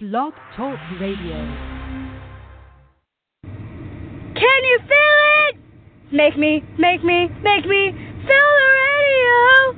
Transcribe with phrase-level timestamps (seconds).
[0.00, 1.36] Blog Talk Radio.
[3.44, 5.56] Can you feel it?
[6.10, 9.76] Make me, make me, make me feel the radio.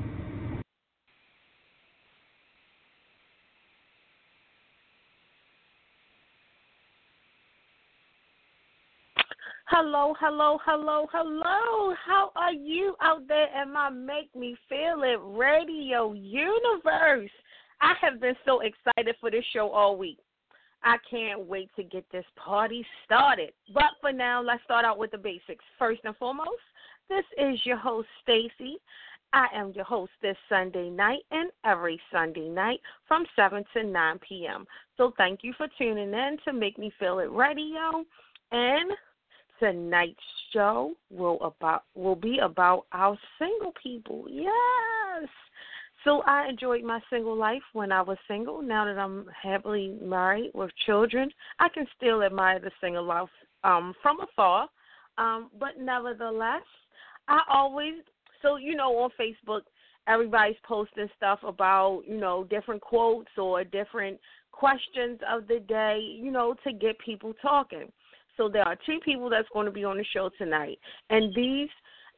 [9.66, 11.94] Hello, hello, hello, hello.
[12.06, 17.32] How are you out there in my Make Me Feel It radio universe?
[17.82, 20.18] I have been so excited for this show all week.
[20.84, 23.52] I can't wait to get this party started.
[23.74, 25.64] But for now, let's start out with the basics.
[25.78, 26.62] First and foremost,
[27.08, 28.78] this is your host, Stacy.
[29.32, 34.18] I am your host this Sunday night and every Sunday night from 7 to 9
[34.28, 34.66] p.m.
[34.96, 38.04] So thank you for tuning in to Make Me Feel It Radio.
[38.50, 38.92] And
[39.58, 40.18] tonight's
[40.52, 44.26] show will about will be about our single people.
[44.28, 45.28] Yes.
[46.04, 48.60] So I enjoyed my single life when I was single.
[48.60, 51.30] Now that I'm happily married with children,
[51.60, 53.28] I can still admire the single life
[53.62, 54.68] um, from afar.
[55.18, 56.62] Um, but nevertheless,
[57.28, 57.94] I always
[58.40, 59.60] so you know on Facebook
[60.08, 64.18] everybody's posting stuff about you know different quotes or different
[64.50, 67.90] questions of the day, you know, to get people talking.
[68.36, 70.78] So there are two people that's going to be on the show tonight,
[71.10, 71.68] and these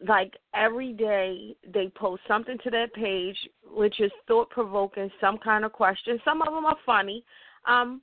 [0.06, 3.36] like every day they post something to their page
[3.74, 6.20] which is thought provoking, some kind of question.
[6.24, 7.24] Some of them are funny,
[7.66, 8.00] um,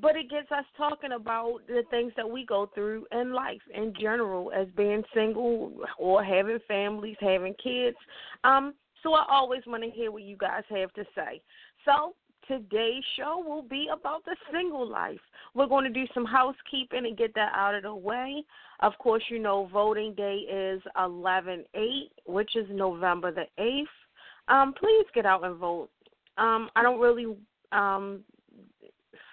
[0.00, 3.92] but it gets us talking about the things that we go through in life in
[4.00, 7.96] general, as being single or having families, having kids.
[8.44, 11.40] Um, so I always want to hear what you guys have to say.
[11.84, 12.14] So
[12.48, 15.20] today's show will be about the single life.
[15.54, 18.42] We're going to do some housekeeping and get that out of the way.
[18.80, 21.82] Of course, you know voting day is 11 8,
[22.26, 23.84] which is November the 8th.
[24.48, 25.90] Um, please get out and vote.
[26.38, 27.36] Um, I don't really
[27.72, 28.20] um,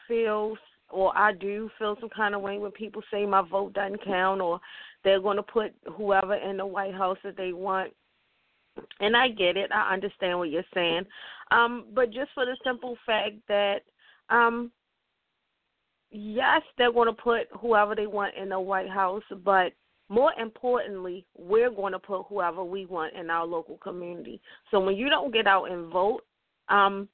[0.07, 0.57] feel,
[0.89, 4.41] or I do feel some kind of way when people say my vote doesn't count
[4.41, 4.59] or
[5.03, 7.93] they're going to put whoever in the White House that they want
[8.99, 9.71] and I get it.
[9.73, 11.03] I understand what you're saying.
[11.51, 13.81] Um, but just for the simple fact that
[14.29, 14.71] um
[16.11, 19.73] yes, they're going to put whoever they want in the White House, but
[20.07, 24.39] more importantly, we're going to put whoever we want in our local community.
[24.71, 26.21] So when you don't get out and vote,
[26.69, 27.09] um,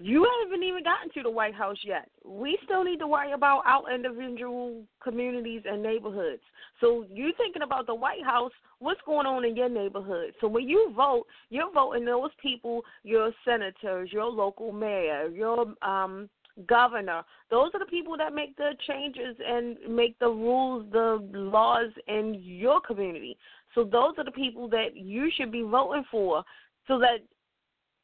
[0.00, 2.08] you haven't even gotten to the White House yet.
[2.24, 6.42] We still need to worry about our individual communities and neighborhoods.
[6.80, 10.34] So you're thinking about the White House, what's going on in your neighborhood?
[10.40, 16.28] So when you vote, you're voting those people, your senators, your local mayor, your um
[16.66, 17.22] governor.
[17.50, 22.36] Those are the people that make the changes and make the rules, the laws in
[22.40, 23.36] your community.
[23.74, 26.42] So those are the people that you should be voting for
[26.88, 27.18] so that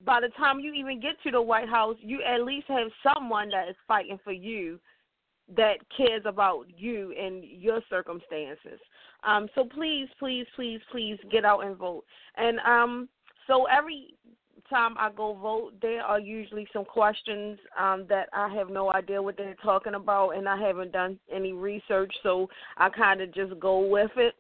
[0.05, 3.49] by the time you even get to the White House, you at least have someone
[3.51, 4.79] that is fighting for you
[5.57, 8.81] that cares about you and your circumstances.
[9.25, 12.05] Um, so please, please, please, please get out and vote.
[12.37, 13.09] And um,
[13.47, 14.15] so every
[14.71, 19.23] time I go vote, there are usually some questions um, that I have no idea
[19.23, 23.59] what they're talking about, and I haven't done any research, so I kind of just
[23.61, 24.35] go with it.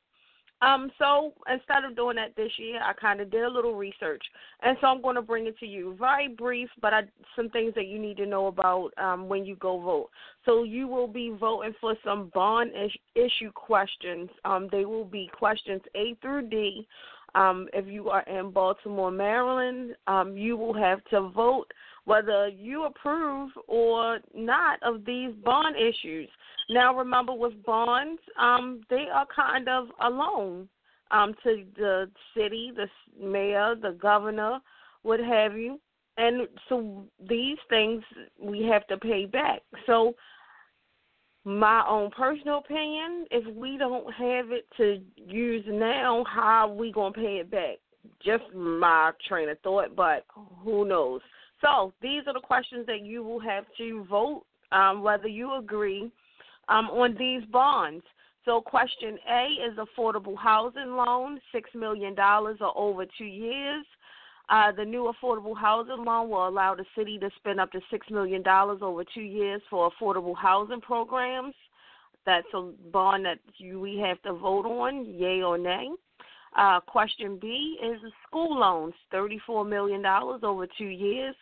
[0.65, 4.23] Um, so instead of doing that this year, I kind of did a little research,
[4.63, 5.95] and so I'm going to bring it to you.
[5.99, 7.03] Very brief, but I,
[7.37, 10.11] some things that you need to know about um, when you go vote.
[10.45, 14.31] So you will be voting for some bond is- issue questions.
[14.45, 16.87] Um, they will be questions A through D.
[17.35, 21.67] Um, if you are in Baltimore, Maryland, um, you will have to vote
[22.05, 26.29] whether you approve or not of these bond issues.
[26.71, 30.69] Now, remember, with bonds, um, they are kind of a loan
[31.11, 32.89] um, to the city, the
[33.23, 34.59] mayor, the governor,
[35.03, 35.81] what have you.
[36.17, 38.03] And so these things
[38.41, 39.63] we have to pay back.
[39.87, 40.15] So,
[41.47, 46.91] my own personal opinion, if we don't have it to use now, how are we
[46.91, 47.77] going to pay it back?
[48.25, 50.25] Just my train of thought, but
[50.63, 51.21] who knows?
[51.61, 56.11] So, these are the questions that you will have to vote um, whether you agree
[56.69, 58.05] um, on these bonds.
[58.45, 63.85] So, question A is affordable housing loan, $6 million or over two years.
[64.51, 68.11] Uh, the new affordable housing loan will allow the city to spend up to $6
[68.11, 71.55] million over two years for affordable housing programs.
[72.27, 75.89] That's a bond that you, we have to vote on, yay or nay.
[76.57, 81.35] Uh, question B is the school loans, $34 million over two years.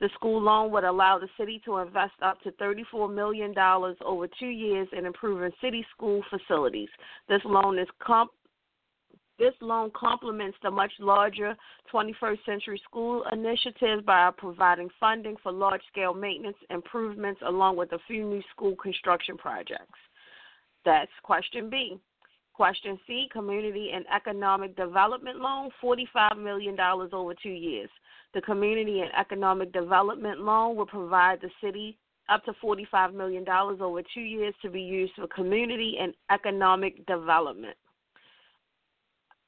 [0.00, 3.54] The school loan would allow the city to invest up to $34 million
[4.04, 6.88] over two years in improving city school facilities.
[7.28, 8.32] This loan is comp-
[9.38, 11.54] This loan complements the much larger
[11.92, 17.98] 21st Century School initiative by providing funding for large scale maintenance improvements along with a
[18.06, 19.98] few new school construction projects.
[20.84, 21.98] That's question B.
[22.54, 27.90] Question C, Community and Economic Development Loan, $45 million over two years.
[28.32, 31.98] The Community and Economic Development Loan will provide the city
[32.28, 37.76] up to $45 million over two years to be used for community and economic development.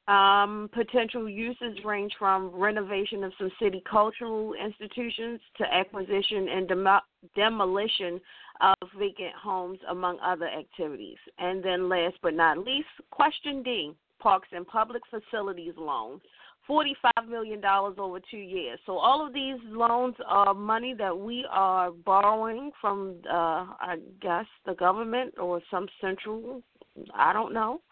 [0.09, 7.01] Um, potential uses range from renovation of some city cultural institutions to acquisition and dem-
[7.35, 8.21] demolition
[8.61, 11.19] of vacant homes, among other activities.
[11.39, 16.21] And then, last but not least, question D Parks and Public Facilities loans.
[16.69, 18.81] $45 million over two years.
[18.87, 24.47] So, all of these loans are money that we are borrowing from, uh, I guess,
[24.65, 26.65] the government or some central,
[27.15, 27.83] I don't know,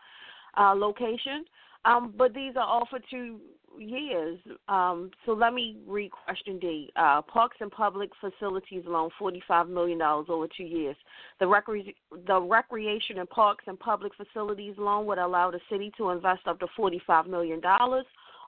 [0.58, 1.44] uh, location
[1.84, 3.40] um, but these are all for two
[3.78, 4.38] years.
[4.68, 6.90] Um, so let me read question D.
[6.96, 10.96] Uh, Parks and Public Facilities loan, $45 million over two years.
[11.40, 11.94] The, recre-
[12.26, 16.60] the Recreation and Parks and Public Facilities loan would allow the city to invest up
[16.60, 17.60] to $45 million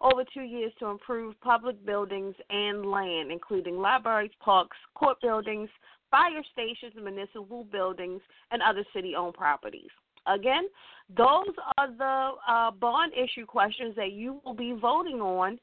[0.02, 5.68] over two years to improve public buildings and land, including libraries, parks, court buildings,
[6.10, 8.20] fire stations, municipal buildings,
[8.50, 9.90] and other city owned properties.
[10.26, 10.68] Again,
[11.16, 15.58] those are the uh, bond issue questions that you will be voting on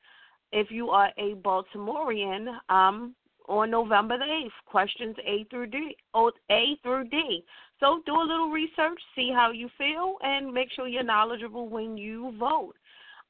[0.51, 3.15] if you are a Baltimorean um,
[3.49, 4.49] on November the 8th.
[4.65, 5.97] Questions A through D.
[6.15, 7.43] A through D.
[7.79, 11.97] So do a little research, see how you feel, and make sure you're knowledgeable when
[11.97, 12.75] you vote.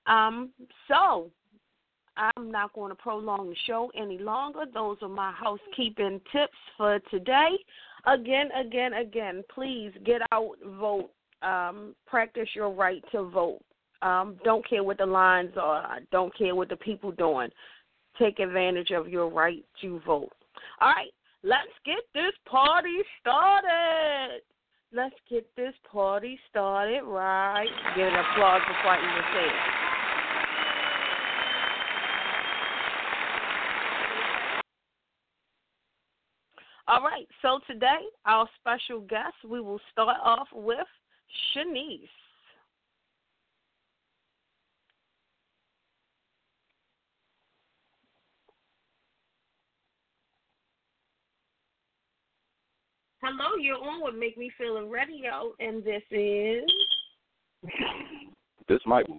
[0.05, 0.51] Um,
[0.87, 1.31] so
[2.17, 4.65] I'm not going to prolong the show any longer.
[4.71, 7.57] Those are my housekeeping tips for today.
[8.05, 11.09] Again, again, again, please get out, vote,
[11.43, 13.61] um, practice your right to vote.
[14.01, 15.99] Um, don't care what the lines are.
[16.11, 17.49] Don't care what the people doing.
[18.19, 20.31] Take advantage of your right to vote.
[20.81, 21.11] All right,
[21.43, 24.41] let's get this party started.
[24.91, 27.67] Let's get this party started right.
[27.95, 29.83] Give an applause I even say it.
[36.85, 40.85] All right, so today, our special guest, we will start off with
[41.55, 42.09] Shanice.
[53.21, 56.63] Hello, you're on with Make Me Feel It Radio, and this is.
[58.67, 59.17] This Michael.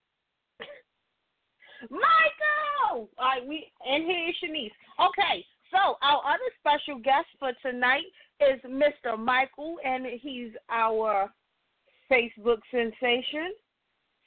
[1.91, 3.09] Michael!
[3.19, 4.71] All right, we and here's Shanice.
[5.01, 8.05] Okay, so our other special guest for tonight
[8.41, 9.19] is Mr.
[9.19, 11.31] Michael, and he's our
[12.11, 13.53] Facebook sensation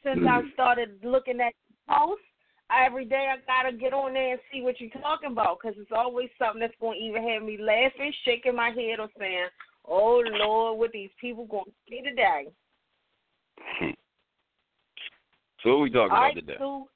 [0.03, 0.27] since mm.
[0.27, 1.53] I started looking at
[1.89, 2.23] posts.
[2.69, 5.91] Every day I gotta get on there and see what you're talking about because it's
[5.95, 9.47] always something that's going to either have me laughing, shaking my head, or saying,
[9.85, 12.47] "Oh Lord, what these people going to see today?"
[15.63, 16.55] So what we talking All about right, today?
[16.59, 16.87] So,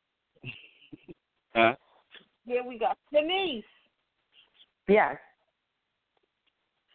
[1.56, 1.76] huh?
[2.46, 3.64] Here we go, Denise.
[4.88, 5.18] Yes.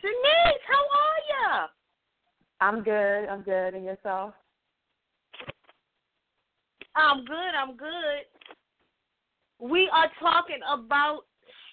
[0.00, 1.75] Denise, how are you?
[2.60, 3.26] I'm good.
[3.26, 3.74] I'm good.
[3.74, 4.34] And yourself?
[6.94, 7.54] I'm good.
[7.56, 8.24] I'm good.
[9.60, 11.22] We are talking about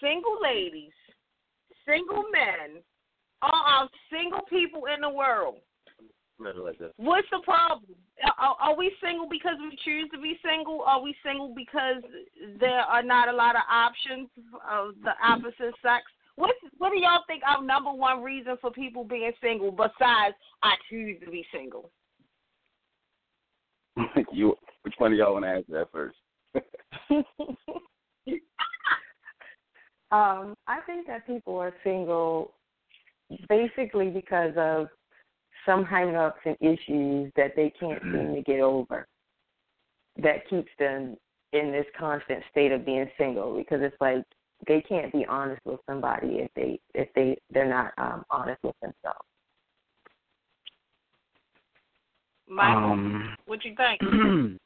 [0.02, 0.92] single ladies,
[1.86, 2.82] single men,
[3.42, 5.56] all our single people in the world.
[6.98, 7.96] What's the problem?
[8.40, 10.82] Are, are we single because we choose to be single?
[10.82, 12.04] Are we single because
[12.60, 14.30] there are not a lot of options
[14.70, 16.04] of the opposite sex?
[16.36, 20.76] What What do y'all think our number one reason for people being single besides I
[20.90, 21.92] choose to be single?
[24.32, 26.18] you, which one of y'all want to answer that first?
[30.12, 32.54] um, I think that people are single
[33.50, 34.88] basically because of
[35.66, 39.08] some hang-ups and issues that they can't seem to get over.
[40.22, 41.18] That keeps them
[41.54, 44.24] in this constant state of being single because it's like
[44.68, 48.76] they can't be honest with somebody if they if they they're not um honest with
[48.82, 49.26] themselves.
[52.48, 54.02] Michael, um, what you think?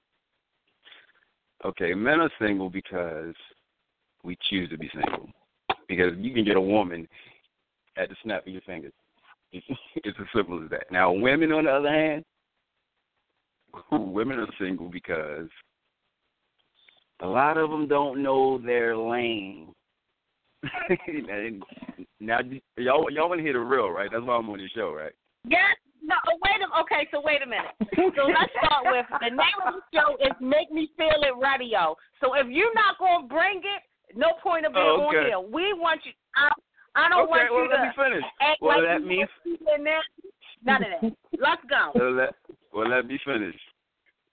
[1.66, 3.36] okay, men are single because
[4.24, 5.30] we choose to be single.
[5.88, 7.08] Because you can get a woman
[7.98, 8.94] at the snap of your fingers.
[9.52, 10.92] It's, it's as simple as that.
[10.92, 12.26] Now, women, on the other hand,
[13.92, 15.48] women are single because
[17.22, 19.74] a lot of them don't know their lane.
[22.20, 22.40] now,
[22.78, 24.10] y'all y'all want to hear the real, right?
[24.12, 25.12] That's why I'm on the show, right?
[25.48, 27.08] Yes, no, oh, wait a okay.
[27.12, 27.72] So wait a minute.
[28.16, 31.96] So let's start with the name of the show is Make Me Feel It Radio.
[32.22, 35.18] So if you're not gonna bring it, no point of being Oh, okay.
[35.18, 35.40] on here.
[35.40, 36.12] We want you.
[36.36, 36.50] I,
[36.96, 38.24] I don't okay, want well you let to me finish.
[38.42, 39.84] act Well, like you means in.
[40.66, 41.14] None of that.
[41.40, 41.92] Let's go.
[41.96, 42.34] well, let
[42.74, 43.56] well let me finish.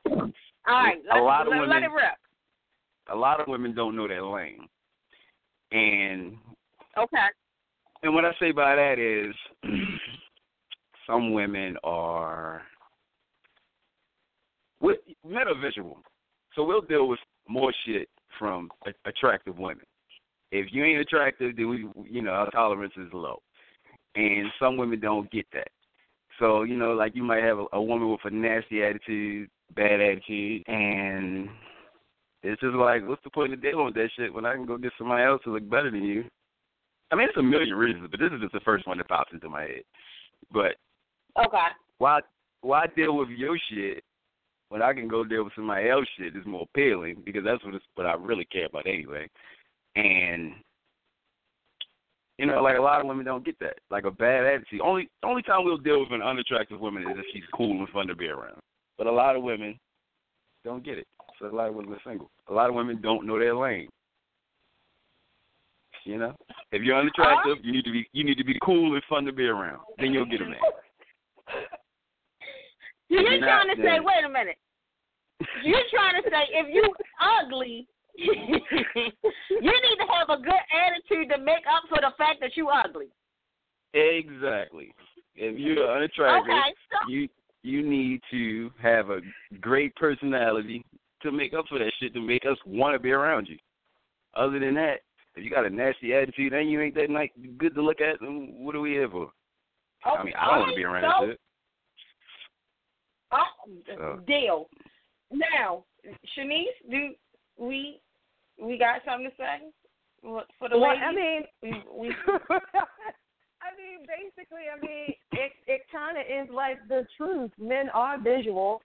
[0.06, 0.32] All
[0.68, 0.96] right.
[1.12, 2.16] A Let's, lot of let, let women- it rip.
[3.12, 4.66] A lot of women don't know their lane,
[5.74, 6.38] and
[6.96, 7.26] Okay.
[8.02, 9.34] and what I say by that is,
[11.06, 12.62] some women are
[14.80, 15.98] men are visual,
[16.54, 19.84] so we'll deal with more shit from a- attractive women.
[20.52, 23.42] If you ain't attractive, then we, you know, our tolerance is low,
[24.14, 25.68] and some women don't get that.
[26.38, 30.00] So you know, like you might have a, a woman with a nasty attitude, bad
[30.00, 31.48] attitude, and
[32.44, 34.76] it's just like, what's the point of dealing with that shit when I can go
[34.76, 36.24] get somebody else who look better than you?
[37.10, 39.32] I mean, it's a million reasons, but this is just the first one that pops
[39.32, 39.82] into my head.
[40.52, 40.76] But
[41.38, 41.68] Okay.
[41.98, 42.20] why
[42.60, 44.04] why deal with your shit
[44.68, 47.74] when I can go deal with somebody else's shit is more appealing because that's what
[47.74, 49.28] it's, what I really care about anyway.
[49.96, 50.54] And
[52.38, 53.78] you know, like a lot of women don't get that.
[53.90, 54.80] Like a bad attitude.
[54.82, 58.06] Only only time we'll deal with an unattractive woman is if she's cool and fun
[58.08, 58.60] to be around.
[58.98, 59.78] But a lot of women
[60.64, 61.06] don't get it.
[61.38, 62.30] So a lot of women are single.
[62.48, 63.88] A lot of women don't know their lane.
[66.04, 66.34] You know,
[66.70, 69.32] if you're unattractive, you need to be you need to be cool and fun to
[69.32, 69.80] be around.
[69.98, 70.56] Then you'll get a man.
[73.08, 74.56] You're you're not, trying to say, wait a minute.
[75.62, 76.82] You're trying to say if you
[77.20, 77.86] ugly,
[78.16, 82.72] you need to have a good attitude to make up for the fact that you're
[82.72, 83.06] ugly.
[83.92, 84.92] Exactly.
[85.36, 87.28] If you're unattractive, Okay, so you
[87.62, 89.20] you need to have a
[89.60, 90.84] great personality
[91.24, 93.58] to make up for that shit to make us want to be around you.
[94.34, 95.00] Other than that,
[95.34, 98.20] if you got a nasty attitude and you ain't that nice, good to look at,
[98.20, 99.30] then what are we here for?
[100.04, 101.40] I mean, I don't want to be around so, that shit.
[103.32, 103.44] Oh,
[103.98, 104.20] So.
[104.26, 104.68] deal.
[105.32, 105.84] Now,
[106.36, 107.14] Shanice, do
[107.58, 108.00] we
[108.60, 109.70] we got something to say
[110.22, 111.04] for the Well, ladies?
[111.04, 112.08] I mean, we, we
[113.64, 117.50] I mean, basically, I mean, it it kind of is like the truth.
[117.58, 118.82] Men are visual,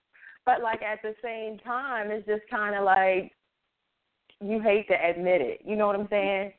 [0.49, 3.31] but like at the same time, it's just kind of like
[4.41, 5.61] you hate to admit it.
[5.63, 6.53] You know what I'm saying?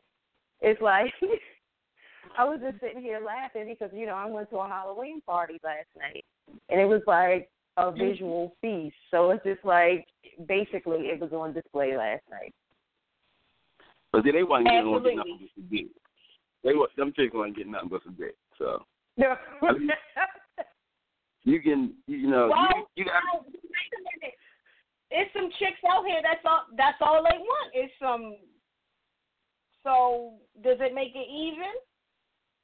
[0.61, 1.13] It's like
[2.39, 5.59] I was just sitting here laughing because you know I went to a Halloween party
[5.65, 6.25] last night,
[6.69, 7.99] and it was like a mm-hmm.
[7.99, 8.95] visual feast.
[9.11, 10.07] So it's just like
[10.47, 12.55] basically it was on display last night.
[14.13, 15.87] But see, they wasn't getting on nothing but some dick.
[16.63, 18.37] They wa them chicks wasn't getting nothing but some dick.
[18.57, 18.85] So
[19.17, 19.35] No.
[19.63, 19.91] I mean,
[21.45, 23.23] you can, you know, well, you, you got.
[23.33, 24.37] now, wait a minute.
[25.11, 26.21] It's some chicks out here.
[26.23, 26.65] That's all.
[26.77, 27.75] That's all they want.
[27.75, 28.37] Is some.
[29.83, 31.73] So does it make it even?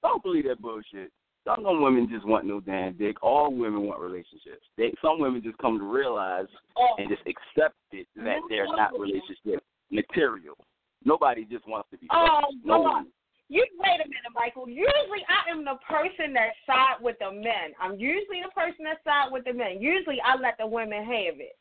[0.02, 1.11] Don't believe that bullshit.
[1.45, 3.23] Some women just want no damn dick.
[3.23, 4.66] All women want relationships.
[4.76, 8.99] They some women just come to realize Oh, and just accept it that they're not
[8.99, 10.56] relationship material.
[11.04, 12.09] Nobody just wants to be.
[12.12, 13.04] Oh, no.
[13.48, 14.68] You wait a minute, Michael.
[14.68, 17.78] Usually, I am the person that side with the men.
[17.80, 19.80] I'm usually the person that side with the men.
[19.80, 21.54] Usually, I let the women have it.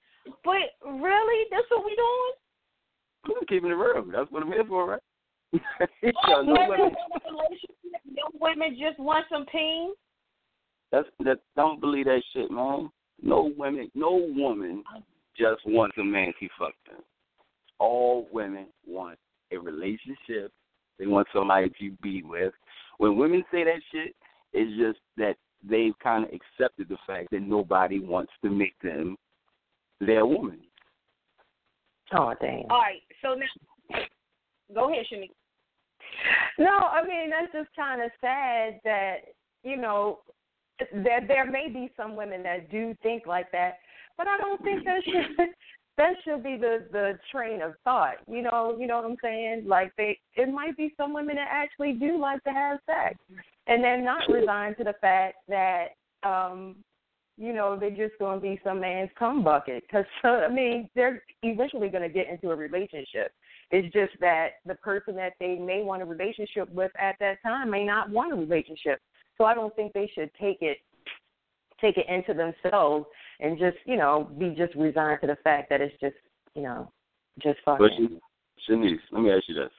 [0.44, 2.34] But really, that's what we doing?
[3.38, 4.04] I'm keeping it real.
[4.12, 5.02] That's what I'm here for, right?
[6.26, 8.02] No women women, want a relationship.
[8.10, 9.94] No women just want some pain.
[10.92, 11.40] that's that.
[11.56, 12.90] Don't believe that shit, man.
[13.22, 14.84] No women, no woman
[15.38, 17.02] just wants a man she fuck them.
[17.80, 19.18] All women want
[19.52, 20.52] a relationship.
[21.00, 22.54] They want somebody to be with.
[22.98, 24.16] When women say that shit,
[24.54, 25.36] it's just that
[25.68, 29.18] they've kind of accepted the fact that nobody wants to make them
[30.00, 30.60] their woman.
[32.14, 32.66] Oh damn.
[32.70, 33.02] All right.
[33.22, 34.00] So now,
[34.74, 35.32] go ahead, Shanique.
[36.58, 39.18] No, I mean that's just kind of sad that
[39.64, 40.20] you know
[40.80, 43.80] that there may be some women that do think like that,
[44.18, 45.50] but I don't think that should
[45.98, 48.16] that should be the the train of thought.
[48.28, 49.64] You know, you know what I'm saying?
[49.68, 53.18] Like they, it might be some women that actually do like to have sex,
[53.68, 55.90] and they're not resigned to the fact that
[56.24, 56.76] um
[57.38, 59.84] you know they're just going to be some man's cum bucket.
[59.88, 63.32] Because I mean, they're eventually going to get into a relationship.
[63.72, 67.72] It's just that the person that they may want a relationship with at that time
[67.72, 69.00] may not want a relationship.
[69.38, 70.78] So I don't think they should take it
[71.82, 73.06] take it into themselves
[73.40, 76.16] and just, you know, be just resigned to the fact that it's just,
[76.54, 76.92] you know,
[77.42, 78.20] just fucking.
[78.58, 79.72] Sh- Shanice, let me ask you this: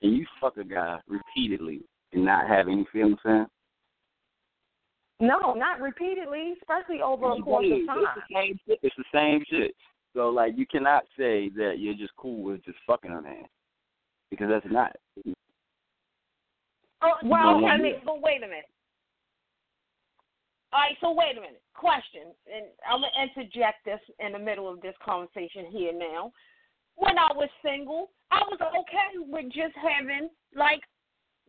[0.00, 3.46] Can you fuck a guy repeatedly and not have any feelings for him?
[5.20, 7.98] No, not repeatedly, especially over a course of time.
[8.02, 8.78] It's the same shit.
[8.82, 9.74] It's the same shit.
[10.14, 13.44] So like, you cannot say that you're just cool with just fucking a man
[14.30, 14.94] because that's not.
[17.02, 18.66] Oh, Well, I mean- but wait a minute.
[20.74, 21.62] All right, so wait a minute.
[21.72, 26.32] Question, and I'm gonna interject this in the middle of this conversation here now.
[26.96, 30.82] When I was single, I was okay with just having like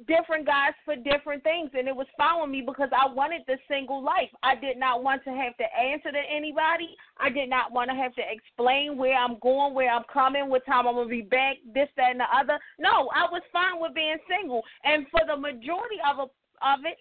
[0.08, 4.04] different guys for different things, and it was with me because I wanted the single
[4.04, 4.30] life.
[4.44, 6.94] I did not want to have to answer to anybody.
[7.18, 10.68] I did not want to have to explain where I'm going, where I'm coming, what
[10.68, 12.60] time I'm gonna be back, this, that, and the other.
[12.78, 16.30] No, I was fine with being single, and for the majority of a,
[16.62, 16.98] of it,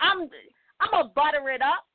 [0.00, 0.30] I'm
[0.82, 1.86] I'm gonna butter it up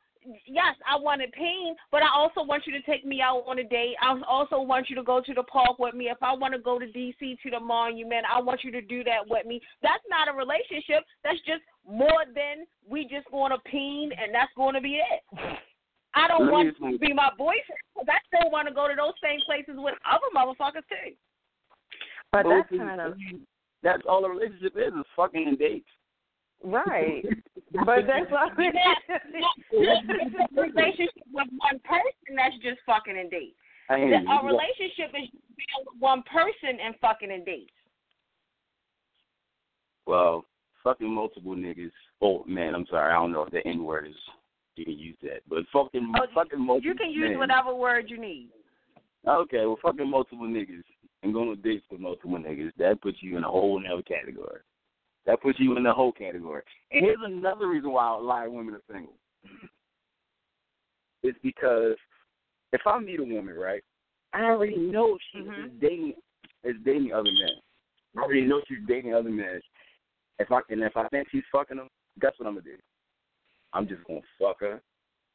[0.46, 3.60] yes, I want wanted pain, but I also want you to take me out on
[3.60, 3.96] a date.
[4.02, 6.10] I also want you to go to the park with me.
[6.10, 9.04] If I want to go to DC to the monument, I want you to do
[9.06, 9.62] that with me.
[9.82, 11.04] That's not a relationship.
[11.24, 15.24] That's just more than we just going to peen, and that's going to be it.
[16.14, 19.14] I don't want to be my boyfriend because I still want to go to those
[19.24, 21.16] same places with other motherfuckers too.
[22.32, 23.14] But that's kind of
[23.84, 25.88] that's all a relationship is is fucking and dates.
[26.64, 27.24] Right.
[27.86, 28.74] but that's what I mean.
[30.58, 33.56] a relationship with one person that's just fucking and dates.
[33.90, 33.96] A
[34.46, 37.72] relationship is being with one person and fucking and dates.
[40.06, 40.46] Well,
[40.84, 41.92] fucking multiple niggas.
[42.22, 43.14] Oh man, I'm sorry.
[43.14, 44.16] I don't know if the N word is
[44.76, 46.90] you can use that, but fucking oh, fucking multiple.
[46.90, 47.40] You can use men.
[47.40, 48.50] whatever word you need.
[49.28, 50.84] Okay, well, fucking multiple niggas
[51.24, 54.60] and going on dates with multiple niggas that puts you in a whole other category.
[55.28, 56.64] That puts you in the whole category.
[56.92, 59.14] And here's another reason why a lot of women are single.
[61.22, 61.98] It's because
[62.72, 63.84] if I meet a woman, right,
[64.34, 65.80] I already know she's mm-hmm.
[65.80, 66.14] dating
[66.64, 67.60] is dating other men.
[68.18, 69.60] I already know she's dating other men.
[70.40, 71.90] If I and if I think she's fucking them,
[72.22, 72.78] guess what I'm gonna do?
[73.74, 74.82] I'm just gonna fuck her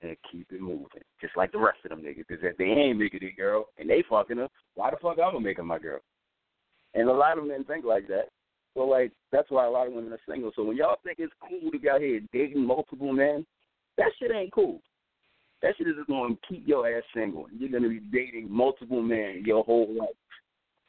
[0.01, 2.25] and keep it moving, just like the rest of them niggas.
[2.29, 5.33] Because if they ain't making it, girl, and they fucking her, why the fuck I'm
[5.33, 6.01] gonna make her my girl?
[6.95, 8.29] And a lot of men think like that.
[8.75, 10.53] So like that's why a lot of women are single.
[10.57, 13.47] So when y'all think it's cool to be out here dating multiple men,
[13.99, 14.81] that shit ain't cool.
[15.63, 17.47] That shit is just going to keep your ass single.
[17.57, 20.09] You're going to be dating multiple men your whole life.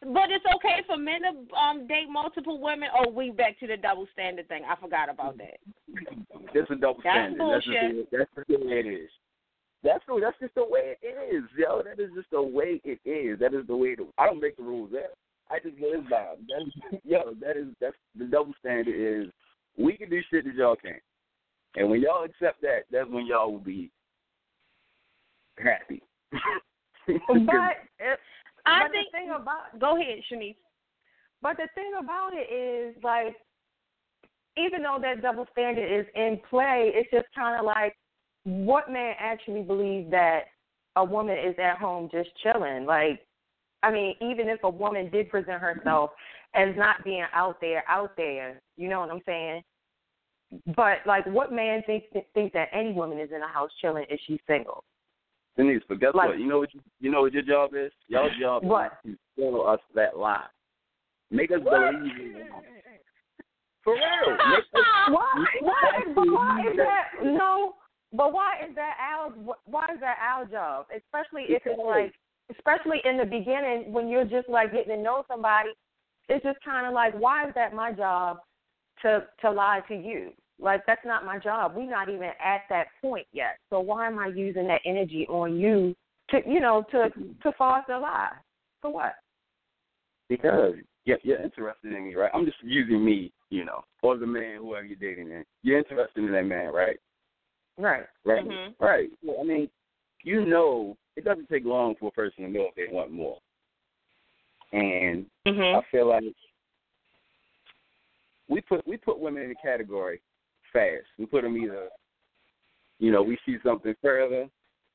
[0.02, 2.90] But it's okay for men to um date multiple women.
[2.98, 4.64] Oh, we back to the double standard thing.
[4.70, 5.60] I forgot about that.
[6.54, 7.38] That's a double that's standard.
[7.38, 7.74] Bullshit.
[7.74, 9.10] That's, just, that's the way it is.
[9.84, 11.82] That's the, that's just the way it is, yo.
[11.84, 13.40] That is just the way it is.
[13.40, 14.00] That is the way is.
[14.18, 15.12] I don't make the rules there.
[15.54, 16.48] I just live by them.
[16.50, 19.32] That's, yo, that is that's the double standard is
[19.78, 21.02] we can do shit that y'all can't.
[21.76, 23.92] And when y'all accept that, that's when y'all will be
[25.58, 26.02] happy.
[26.32, 27.12] but
[28.00, 28.20] it,
[28.66, 30.56] I but think the thing about go ahead, Shanice.
[31.42, 33.36] But the thing about it is like
[34.58, 37.96] even though that double standard is in play, it's just kind of like
[38.44, 40.46] what man actually believes that
[40.96, 42.86] a woman is at home just chilling?
[42.86, 43.26] Like
[43.84, 46.12] I mean, even if a woman did present herself
[46.56, 49.62] as not being out there, out there, you know what I'm saying?
[50.76, 54.20] But like, what man thinks thinks that any woman is in a house chilling if
[54.26, 54.84] she's single?
[55.58, 56.40] Denise, but guess like, what?
[56.40, 57.92] You know what you, you know what your job is?
[58.08, 58.94] Your job what?
[59.06, 60.46] is to tell us that lie.
[61.30, 61.92] Make us what?
[61.92, 62.48] believe it.
[63.84, 64.38] For real.
[64.50, 64.66] Make us,
[65.10, 65.46] why?
[65.62, 66.02] Why?
[66.16, 67.26] But why is that?
[67.26, 67.74] No.
[68.14, 69.32] But why is that our?
[69.66, 70.86] Why is that our job?
[70.96, 72.14] Especially if it's like
[72.50, 75.70] especially in the beginning when you're just like getting to know somebody,
[76.30, 78.38] it's just kind of like, why is that my job
[79.02, 80.32] to to lie to you?
[80.60, 81.74] Like that's not my job.
[81.76, 83.58] We're not even at that point yet.
[83.70, 85.96] So why am I using that energy on you
[86.30, 88.32] to you know to to foster a lie?
[88.82, 89.16] For what?
[90.30, 90.76] Because
[91.06, 92.32] yeah, you're interested in me, right?
[92.34, 95.32] I'm just using me, you know, or the man, whoever you're dating.
[95.32, 95.44] In.
[95.64, 96.98] You're interested in that man, right?
[97.78, 98.04] Right.
[98.24, 98.48] Right.
[98.48, 98.84] Mm-hmm.
[98.84, 99.10] Right.
[99.24, 99.70] Well, I mean,
[100.24, 103.38] you know it doesn't take long for a person to know if they want more.
[104.72, 105.78] And mm-hmm.
[105.78, 106.24] I feel like
[108.50, 110.22] we put we put women in a category
[110.72, 111.06] fast.
[111.20, 111.90] We put them either,
[113.00, 114.48] you know, we see something further,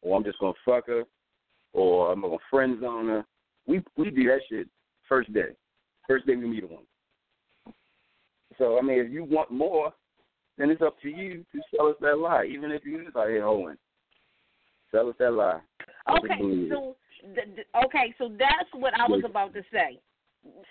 [0.02, 1.04] or I'm just gonna fuck her,
[1.72, 3.24] or I'm gonna friend zone her.
[3.66, 4.68] We we do that shit
[5.08, 5.50] first day,
[6.06, 6.84] first day we meet a woman.
[8.58, 9.92] So I mean, if you want more,
[10.56, 13.28] then it's up to you to sell us that lie, even if you just out
[13.28, 13.76] here hoeing.
[14.90, 15.60] Sell us that lie.
[16.10, 16.96] Okay, so
[17.84, 19.98] okay, so that's what I was about to say.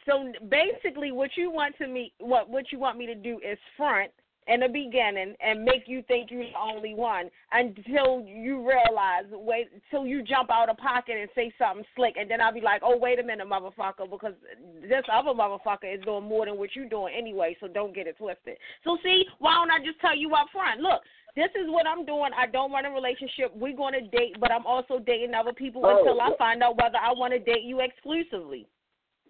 [0.06, 3.58] So basically, what you want to me, what what you want me to do is
[3.76, 4.12] front
[4.48, 9.68] in the beginning and make you think you're the only one until you realize wait
[9.74, 12.82] until you jump out of pocket and say something slick and then I'll be like,
[12.84, 14.34] Oh wait a minute, motherfucker, because
[14.82, 18.18] this other motherfucker is doing more than what you're doing anyway, so don't get it
[18.18, 18.58] twisted.
[18.84, 20.80] So see, why don't I just tell you up front?
[20.80, 21.02] Look,
[21.38, 22.32] this is what I'm doing.
[22.36, 23.56] I don't want a relationship.
[23.56, 26.76] We're going to date, but I'm also dating other people oh, until I find out
[26.78, 28.66] whether I want to date you exclusively.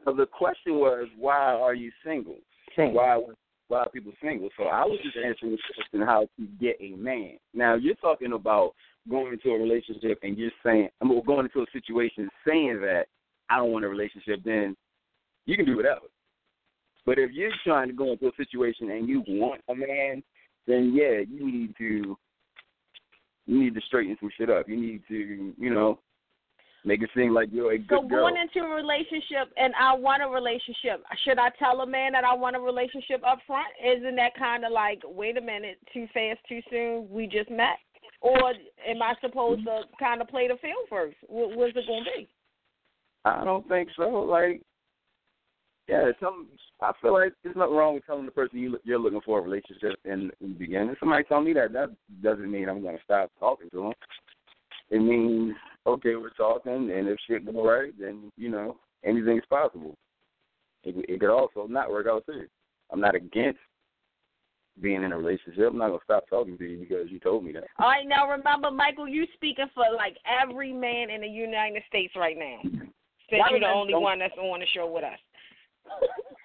[0.05, 2.37] So the question was, why are you single?
[2.77, 2.95] Single.
[2.95, 3.19] Why?
[3.69, 4.47] a lot of people single.
[4.57, 7.33] So I was just answering the question how to get a man.
[7.53, 8.73] Now you're talking about
[9.09, 13.07] going into a relationship and you're saying, I mean, going into a situation saying that
[13.49, 14.77] I don't want a relationship, then
[15.45, 16.07] you can do whatever.
[17.05, 20.23] But if you're trying to go into a situation and you want a man,
[20.67, 22.17] then yeah, you need to
[23.47, 24.67] you need to straighten some shit up.
[24.67, 25.99] You need to, you know,
[26.83, 28.29] make it seem like you're a good so girl.
[28.29, 32.25] going into a relationship and I want a relationship, should I tell a man that
[32.25, 33.67] I want a relationship up front?
[33.83, 37.07] Isn't that kind of like, wait a minute, too fast, too soon?
[37.09, 37.79] We just met,
[38.21, 38.53] or
[38.87, 41.15] am I supposed to kind of play the field first?
[41.27, 42.27] What, what's it going to be?
[43.23, 44.09] I don't think so.
[44.09, 44.61] Like,
[45.87, 46.47] yeah, tell them,
[46.81, 49.41] I feel like there's nothing wrong with telling the person you, you're looking for a
[49.41, 50.89] relationship in, in the beginning.
[50.89, 51.73] If somebody tell me that.
[51.73, 53.93] That doesn't mean I'm going to stop talking to them.
[54.89, 59.95] It means okay, we're talking, and if shit go right, then you know anything's possible.
[60.83, 62.45] It, it could also not work out too.
[62.91, 63.59] I'm not against
[64.81, 65.69] being in a relationship.
[65.69, 67.65] I'm not gonna stop talking to you because you told me that.
[67.79, 72.13] All right, now remember, Michael, you speaking for like every man in the United States
[72.15, 72.59] right now.
[73.29, 75.19] Since Why you're the only one that's on the show with us.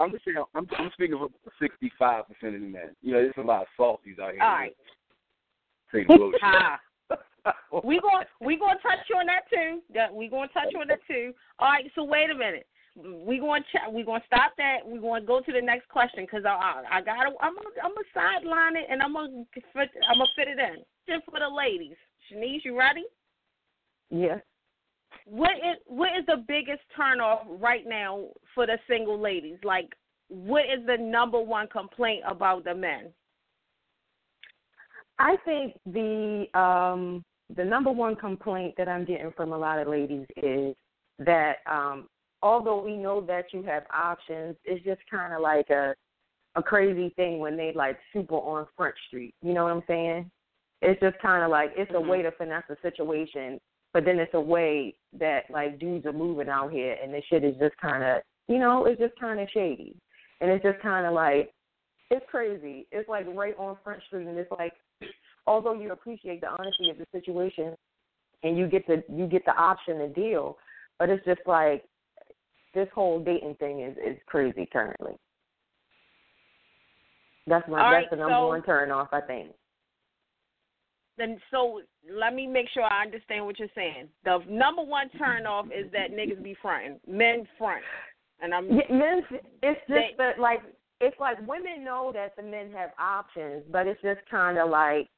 [0.00, 1.28] I'm just saying, I'm, I'm speaking for
[1.60, 2.96] 65 percent of the men.
[3.02, 4.42] You know, there's a lot of softies out here.
[4.42, 4.76] All right.
[5.92, 6.40] Saying bullshit.
[7.84, 9.80] We going we gonna touch on that too.
[9.92, 11.32] That we gonna touch on that too.
[11.58, 11.90] All right.
[11.96, 12.66] So wait a minute.
[12.94, 14.86] We going to ch- we gonna stop that.
[14.86, 17.54] We going to go to the next question because I I, I got to I'm
[17.56, 21.24] gonna, I'm gonna sideline it and I'm gonna fit I'm gonna fit it in just
[21.24, 21.96] for the ladies.
[22.30, 23.04] Shanice, you ready?
[24.10, 24.40] Yes.
[25.26, 29.58] What is what is the biggest turnoff right now for the single ladies?
[29.64, 29.88] Like,
[30.28, 33.12] what is the number one complaint about the men?
[35.18, 39.88] I think the um the number one complaint that I'm getting from a lot of
[39.88, 40.74] ladies is
[41.18, 42.08] that um
[42.42, 45.94] although we know that you have options, it's just kind of like a
[46.56, 49.34] a crazy thing when they like super on Front Street.
[49.42, 50.30] You know what I'm saying?
[50.82, 52.08] It's just kind of like it's a Mhm.
[52.08, 53.60] way to finesse a situation,
[53.92, 57.44] but then it's a way that like dudes are moving out here, and this shit
[57.44, 59.94] is just kind of you know it's just kind of shady,
[60.40, 61.52] and it's just kind of like
[62.10, 62.86] it's crazy.
[62.92, 64.72] It's like right on Front Street, and it's like
[65.46, 67.74] although you appreciate the honesty of the situation
[68.42, 70.56] and you get the you get the option to deal,
[70.98, 71.84] but it's just like
[72.74, 75.12] this whole dating thing is is crazy currently.
[77.46, 79.50] That's my All that's right, the number so- one turn off, I think.
[81.18, 84.08] Then so let me make sure I understand what you're saying.
[84.24, 87.82] The number one turn off is that niggas be fronting, men front,
[88.40, 89.22] and I'm Yeah, men,
[89.62, 90.62] it's just They- that like
[91.00, 95.08] it's like women know that the men have options, but it's just kind of like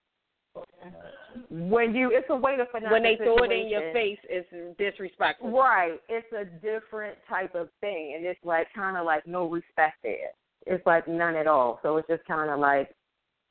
[1.50, 4.18] when you it's a way to finesse when they the throw it in your face,
[4.24, 5.50] it's disrespectful.
[5.50, 6.00] Right.
[6.09, 10.30] It's a different type of thing, and it's like kind of like no respect there.
[10.66, 11.80] It's like none at all.
[11.83, 12.94] So it's just kind of like,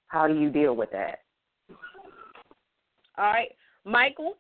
[0.08, 1.23] how do you deal with that?
[3.18, 3.50] All right,
[3.86, 4.38] Michael.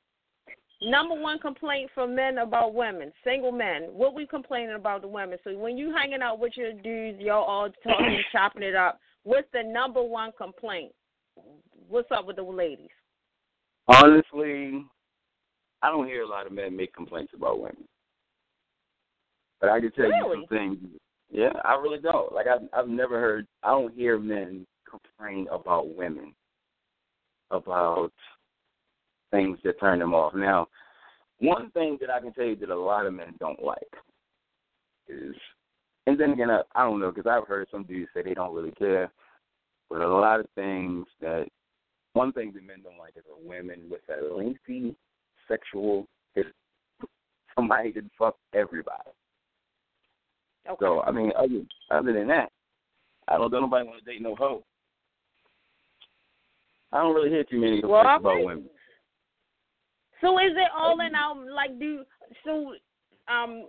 [0.82, 3.84] Number one complaint from men about women, single men.
[3.94, 5.38] What we complaining about the women?
[5.44, 9.00] So when you hanging out with your dudes, y'all all talking, chopping it up.
[9.24, 10.92] What's the number one complaint?
[11.88, 12.90] What's up with the ladies?
[13.88, 14.84] Honestly,
[15.82, 17.88] I don't hear a lot of men make complaints about women.
[19.62, 20.78] But I can tell you some things.
[21.32, 22.34] Yeah, I really don't.
[22.34, 23.48] Like I've I've never heard.
[23.64, 26.34] I don't hear men complain about women
[27.52, 28.12] about
[29.34, 30.34] things that turn them off.
[30.36, 30.68] Now,
[31.40, 33.80] one thing that I can tell you that a lot of men don't like
[35.10, 35.36] is,
[36.06, 38.54] and then again, I, I don't know because I've heard some dudes say they don't
[38.56, 39.12] really care,
[39.90, 41.48] but a lot of things that
[42.14, 44.96] one thing that men don't like is a women with a lengthy
[45.48, 46.54] sexual history.
[47.56, 49.10] Somebody that fuck everybody.
[50.68, 50.78] Okay.
[50.80, 52.50] So I mean, other other than that,
[53.28, 53.52] I don't.
[53.52, 54.64] Don't nobody want to date no hoe.
[56.92, 58.70] I don't really hear too many Well, complaints about women.
[60.24, 62.04] So is it all in out like do
[62.46, 62.74] so
[63.28, 63.68] um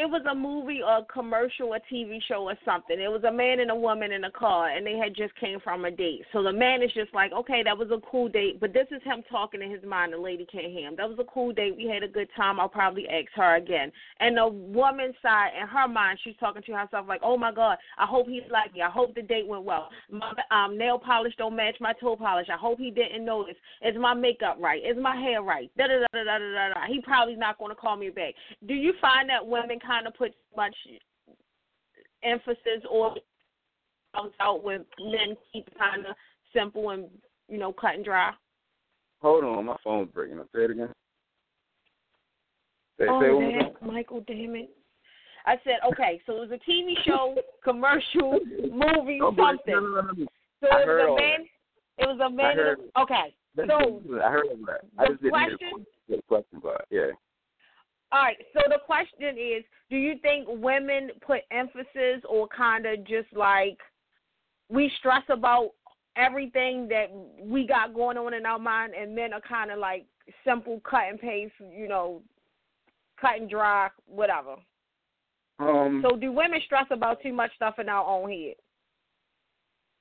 [0.00, 2.98] it was a movie or a commercial, a TV show or something.
[2.98, 5.60] It was a man and a woman in a car and they had just came
[5.60, 6.22] from a date.
[6.32, 9.02] So the man is just like, Okay, that was a cool date but this is
[9.04, 10.94] him talking in his mind, the lady can't hear him.
[10.96, 13.92] That was a cool date, we had a good time, I'll probably ask her again.
[14.20, 17.76] And the woman's side in her mind, she's talking to herself like, Oh my God,
[17.98, 18.80] I hope he's like me.
[18.80, 19.90] I hope the date went well.
[20.10, 22.48] My um nail polish don't match my toe polish.
[22.50, 23.56] I hope he didn't notice.
[23.82, 24.80] Is my makeup right?
[24.82, 25.70] Is my hair right?
[25.76, 26.86] Da da da da da da da.
[26.88, 28.32] He probably not going to call me back.
[28.66, 30.74] Do you find that women kind of put much
[32.22, 33.14] emphasis or
[34.40, 36.14] out when men keep kind of
[36.54, 37.06] simple and
[37.48, 38.30] you know cut and dry?
[39.20, 40.46] Hold on, my phone's breaking up.
[40.54, 40.88] Say it again.
[42.98, 43.26] Say, oh, say
[43.56, 43.92] it damn.
[43.92, 44.70] Michael, damn it.
[45.46, 48.38] I said, okay, so it was a TV show, commercial,
[48.72, 49.74] movie, Oh, something.
[49.74, 50.26] no, no, no.
[50.60, 51.46] So I it was a man.
[51.98, 52.56] It was a man.
[53.02, 53.34] Okay.
[53.56, 54.82] So I heard of that.
[54.98, 56.84] I just didn't hear question- the the question part.
[56.90, 57.10] Yeah.
[58.12, 58.36] All right.
[58.52, 63.78] So the question is, do you think women put emphasis or kind of just like
[64.68, 65.70] we stress about
[66.16, 67.06] everything that
[67.40, 70.06] we got going on in our mind, and men are kind of like
[70.44, 72.22] simple cut and paste, you know,
[73.20, 74.56] cut and dry, whatever.
[75.58, 76.04] Um.
[76.04, 78.54] So do women stress about too much stuff in our own head?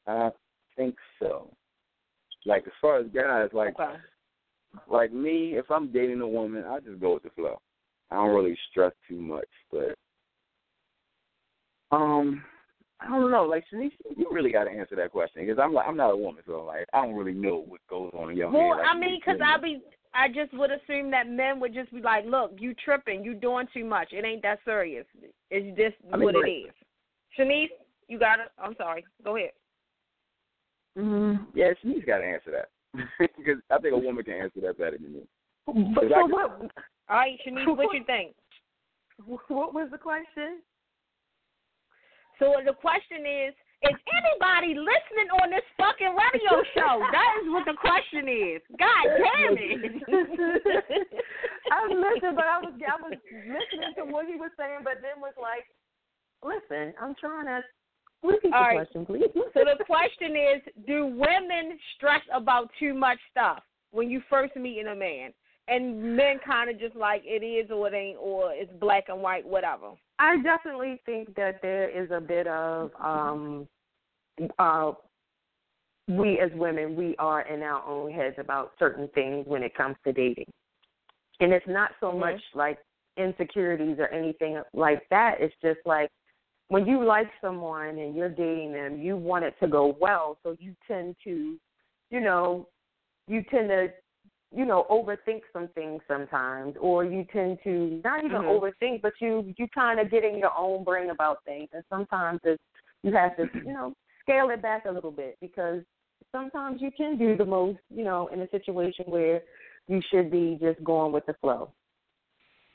[0.08, 0.32] I
[0.76, 1.54] think so.
[2.46, 3.98] Like as far as guys, like Okay.
[4.88, 7.60] like me, if I'm dating a woman, I just go with the flow.
[8.12, 9.96] I don't really stress too much, but
[11.92, 12.44] um,
[13.00, 13.44] I don't know.
[13.44, 16.18] Like Shanice, you really got to answer that question because I'm like I'm not a
[16.18, 18.84] woman, so like I don't really know what goes on in your Well, head.
[18.84, 19.82] Like, I mean, because I be,
[20.14, 23.68] I just would assume that men would just be like, "Look, you tripping, you doing
[23.74, 24.10] too much.
[24.12, 25.06] It ain't that serious.
[25.50, 26.74] It's just I mean, what it is."
[27.38, 27.70] Shanice,
[28.08, 28.48] you got it.
[28.58, 29.06] I'm sorry.
[29.24, 29.52] Go ahead.
[30.98, 32.70] Mm, yeah, Shanice got to answer that
[33.38, 35.22] because I think a woman can answer that better than me.
[35.68, 36.72] But so that- what?
[37.10, 38.36] All right, Shanice, what you think?
[39.26, 40.62] What was the question?
[42.38, 47.00] So the question is, is anybody listening on this fucking radio show?
[47.12, 48.62] That is what the question is.
[48.78, 50.04] God damn it.
[51.72, 55.00] I was listening, but I was I was listening to what he was saying, but
[55.02, 55.64] then was like,
[56.44, 57.64] listen, I'm trying to
[58.24, 58.84] repeat the All right.
[58.84, 59.32] question, please.
[59.54, 64.86] So the question is, do women stress about too much stuff when you first meet
[64.86, 65.32] a man?
[65.70, 69.22] And men kind of just like it is or it ain't or it's black and
[69.22, 69.92] white, whatever.
[70.18, 73.68] I definitely think that there is a bit of um
[74.58, 74.94] uh
[76.08, 79.96] we as women we are in our own heads about certain things when it comes
[80.06, 80.48] to dating.
[81.40, 82.20] And it's not so Mhm.
[82.20, 82.80] much like
[83.16, 85.40] insecurities or anything like that.
[85.40, 86.10] It's just like
[86.70, 90.56] when you like someone and you're dating them, you want it to go well, so
[90.60, 91.60] you tend to,
[92.10, 92.68] you know,
[93.28, 93.92] you tend to
[94.56, 98.50] you know overthink some things sometimes or you tend to not even Mhm.
[98.50, 101.70] overthink but you you kind of get in your own brain about things.
[101.74, 102.62] And sometimes it's
[103.04, 105.84] you have to you know scale it back a little bit because
[106.32, 109.44] sometimes you can do the most you know in a situation where
[109.88, 111.72] you should be just going with the flow.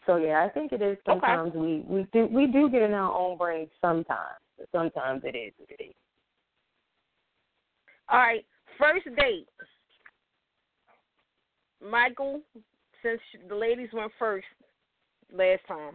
[0.07, 3.13] So yeah i think it is sometimes we we do we do get in our
[3.13, 4.39] own brain sometimes.
[4.57, 5.95] But sometimes it is it is.
[8.09, 8.47] All right.
[8.79, 9.49] First date.
[11.89, 12.41] Michael,
[13.03, 14.47] since the ladies went first
[15.33, 15.93] last time.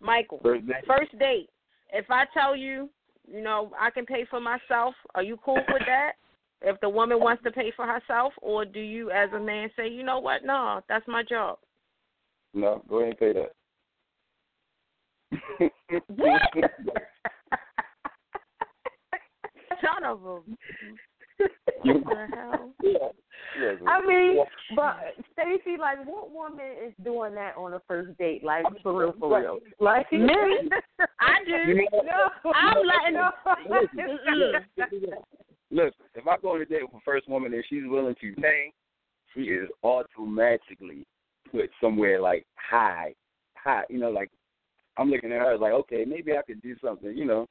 [0.00, 0.74] Michael, First day.
[0.86, 1.48] first date.
[1.92, 2.88] If I tell you,
[3.30, 6.12] you know, I can pay for myself, are you cool with that?
[6.62, 9.88] If the woman wants to pay for herself, or do you, as a man, say,
[9.88, 10.44] you know what?
[10.44, 11.58] No, that's my job.
[12.54, 13.52] No, go ahead and pay that.
[19.80, 20.40] Son of a.
[21.84, 23.72] You- the yeah.
[23.86, 24.38] I mean,
[24.74, 24.96] but
[25.32, 28.42] Stacy, like, what woman is doing that on a first date?
[28.44, 29.58] Like, for real, for real.
[29.80, 30.18] Like, Me?
[31.20, 31.52] I do.
[31.72, 32.02] You know-
[32.44, 33.30] No, I'm letting- no.
[34.78, 35.10] Mm-mm.
[35.70, 38.32] Look, if I go on a date with a first woman and she's willing to
[38.40, 38.72] pay,
[39.34, 41.06] she is automatically
[41.50, 43.14] put somewhere like high,
[43.56, 43.82] high.
[43.90, 44.30] You know, like
[44.96, 47.16] I'm looking at her like, okay, maybe I could do something.
[47.16, 47.46] You know,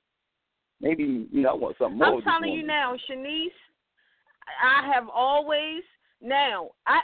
[0.82, 2.08] maybe you know I want something more.
[2.16, 3.50] I'm telling you now, Shanice,
[4.62, 5.84] I have always
[6.22, 7.00] now I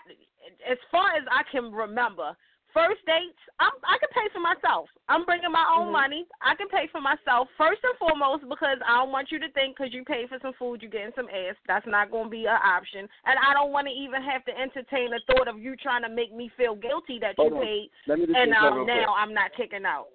[0.70, 2.36] as far as I can remember,
[2.74, 4.90] first dates, I'm I can pay for myself.
[5.10, 5.92] I'm bringing my own Mhm.
[5.92, 6.26] money.
[6.42, 9.78] I can pay for myself first and foremost because I don't want you to think
[9.78, 11.56] because you paid for some food, you're getting some ass.
[11.68, 14.58] That's not going to be an option, and I don't want to even have to
[14.58, 17.62] entertain the thought of you trying to make me feel guilty that you Hold on.
[17.62, 18.96] paid, Let me just and um, real quick.
[18.96, 20.08] now I'm not kicking out.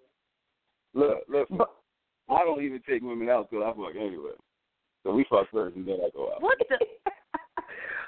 [0.94, 1.48] Look, look.
[1.50, 1.72] But-
[2.28, 4.32] I don't even take women out till I fuck anyway.
[5.04, 6.42] So we fuck first and then I go out.
[6.42, 6.78] What the?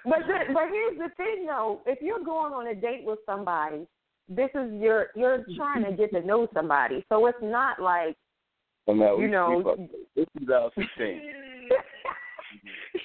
[0.08, 3.86] But the, but here's the thing though, if you're going on a date with somebody,
[4.28, 7.04] this is your you're trying to get to know somebody.
[7.08, 8.16] So it's not like
[8.86, 9.92] So You know- we fuck first.
[10.16, 11.20] This is 2016.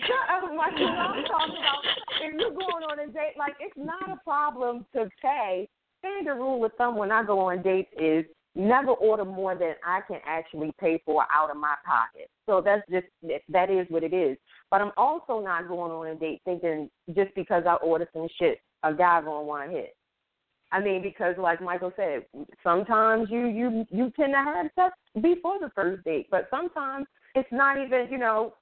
[0.08, 0.88] Shut up, Michael.
[0.88, 1.84] I'm talking about
[2.22, 5.68] if you're going on a date, like it's not a problem to pay.
[6.00, 10.02] Standard rule with some when I go on dates is never order more than I
[10.08, 12.30] can actually pay for out of my pocket.
[12.46, 13.08] So that's just
[13.50, 14.38] that is what it is.
[14.74, 18.58] But I'm also not going on a date thinking just because I order some shit,
[18.82, 19.96] a guy gonna want to hit.
[20.72, 22.26] I mean, because like Michael said,
[22.64, 27.06] sometimes you you you tend to have sex before the first date, but sometimes
[27.36, 28.56] it's not even you know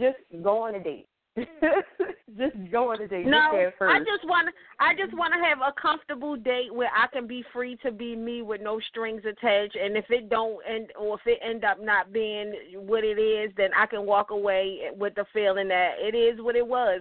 [0.00, 1.06] just go on a date.
[2.36, 3.26] just go on a date.
[3.26, 3.50] No.
[3.80, 7.42] I just want I just want to have a comfortable date where I can be
[7.52, 9.76] free to be me with no strings attached.
[9.76, 13.50] And if it don't end, or if it end up not being what it is,
[13.56, 17.00] then I can walk away with the feeling that it is what it was.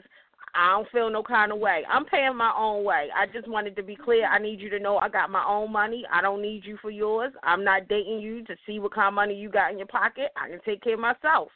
[0.53, 1.83] I don't feel no kind of way.
[1.89, 3.07] I'm paying my own way.
[3.15, 4.27] I just wanted to be clear.
[4.27, 6.03] I need you to know I got my own money.
[6.11, 7.31] I don't need you for yours.
[7.43, 10.31] I'm not dating you to see what kind of money you got in your pocket.
[10.35, 11.49] I can take care of myself.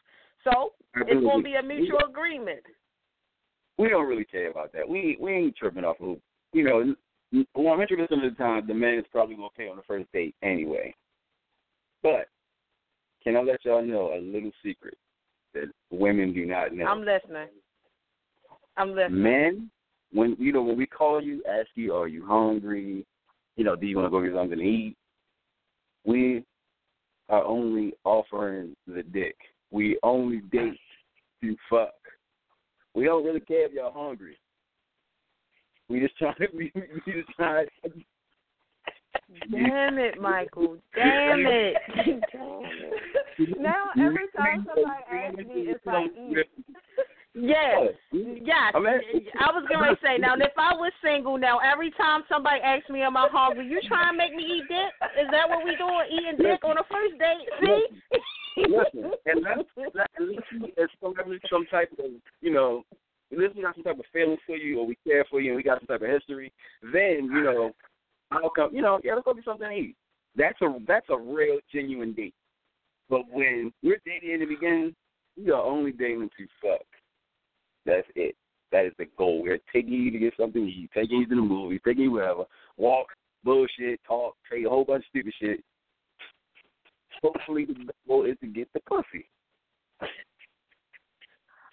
[0.46, 2.62] So it's going to be a mutual agreement.
[3.78, 4.88] We don't really care about that.
[4.88, 6.18] We we ain't tripping off who.
[6.54, 6.96] You know,
[7.54, 10.10] one hundred percent of the time, the man is probably gonna pay on the first
[10.14, 10.96] date anyway.
[12.02, 12.30] But
[13.24, 14.98] can I let y'all know a little secret
[15.54, 16.86] that women do not know?
[16.86, 17.50] I'm listening.
[18.78, 19.24] I'm listening.
[19.24, 19.72] Men,
[20.14, 23.06] when you know when we call you, ask you, are you hungry?
[23.58, 24.96] You know, do you want to go get something to eat?
[26.06, 26.46] We
[27.28, 29.36] are only offering the dick.
[29.72, 30.80] We only date
[31.42, 31.94] to fuck.
[32.94, 34.38] We don't really care if y'all hungry.
[35.90, 37.68] We just trying to we, we just trying.
[39.52, 40.78] Damn it, Michael.
[40.96, 41.76] Damn it.
[43.60, 46.48] now every time somebody asks me if I eat,
[47.38, 48.72] Yes, yes.
[48.74, 52.62] I I was going to say now, if I was single now, every time somebody
[52.62, 54.96] asks me, "Am I hungry?" You trying to make me eat dick?
[55.20, 56.08] Is that what we doing?
[56.08, 57.44] Eating dick on a first date?
[57.60, 58.20] See?
[58.58, 59.46] Listen, and
[60.20, 60.42] least
[60.78, 62.06] it's some, type of
[62.42, 62.84] you know,
[63.32, 65.58] least we got some type of feeling for you, or we care for you, and
[65.58, 66.54] we got some type of history.
[66.82, 67.72] Then you know,
[68.32, 68.74] I'll come.
[68.74, 69.96] You know, yeah, let's go get something to eat.
[70.36, 72.34] That's a that's a real genuine date.
[73.10, 74.96] But when we're dating in the beginning,
[75.38, 76.86] we are only dating to fuck.
[77.86, 78.36] That's it.
[78.72, 79.44] That is the goal.
[79.44, 82.12] We're taking you to get something to eat, taking you to the movies, taking you
[82.12, 82.46] wherever,
[82.78, 83.08] walk,
[83.44, 85.64] bullshit, talk, say a whole bunch of stupid shit.
[87.24, 89.28] Hopefully, the goal is to get the pussy.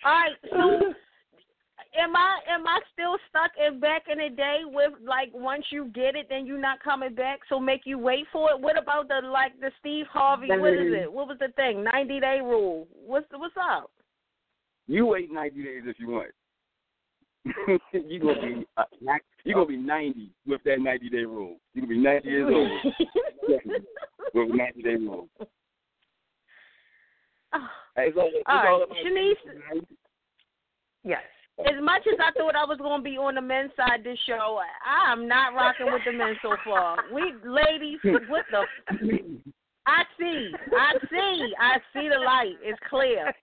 [0.04, 0.94] All right, so
[1.98, 5.90] am I am I still stuck in back in the day with like once you
[5.94, 8.60] get it, then you're not coming back, so make you wait for it?
[8.60, 10.48] What about the like the Steve Harvey?
[10.48, 11.12] What is it?
[11.12, 11.84] What was the thing?
[11.84, 12.88] Ninety day rule.
[12.92, 13.90] What's the what's up?
[14.86, 16.30] You wait ninety days if you want.
[17.92, 18.84] you gonna be uh,
[19.44, 21.56] you gonna be ninety with that ninety day rule.
[21.74, 22.94] You gonna be ninety years old
[23.48, 25.28] with a ninety day rule.
[27.94, 29.84] Hey, It's all, it's All all right, Shanice.
[31.04, 31.20] yes.
[31.60, 34.18] As much as I thought I was going to be on the men's side this
[34.26, 36.96] show, I'm not rocking with the men so far.
[37.12, 38.64] We ladies, what the?
[39.86, 42.56] I see, I see, I see the light.
[42.62, 43.34] It's clear.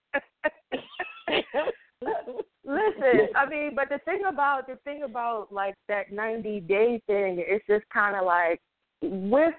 [2.64, 7.36] Listen, I mean, but the thing about the thing about like that ninety day thing,
[7.46, 8.60] it's just kind of like
[9.02, 9.54] with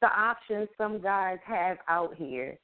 [0.00, 2.58] the options some guys have out here,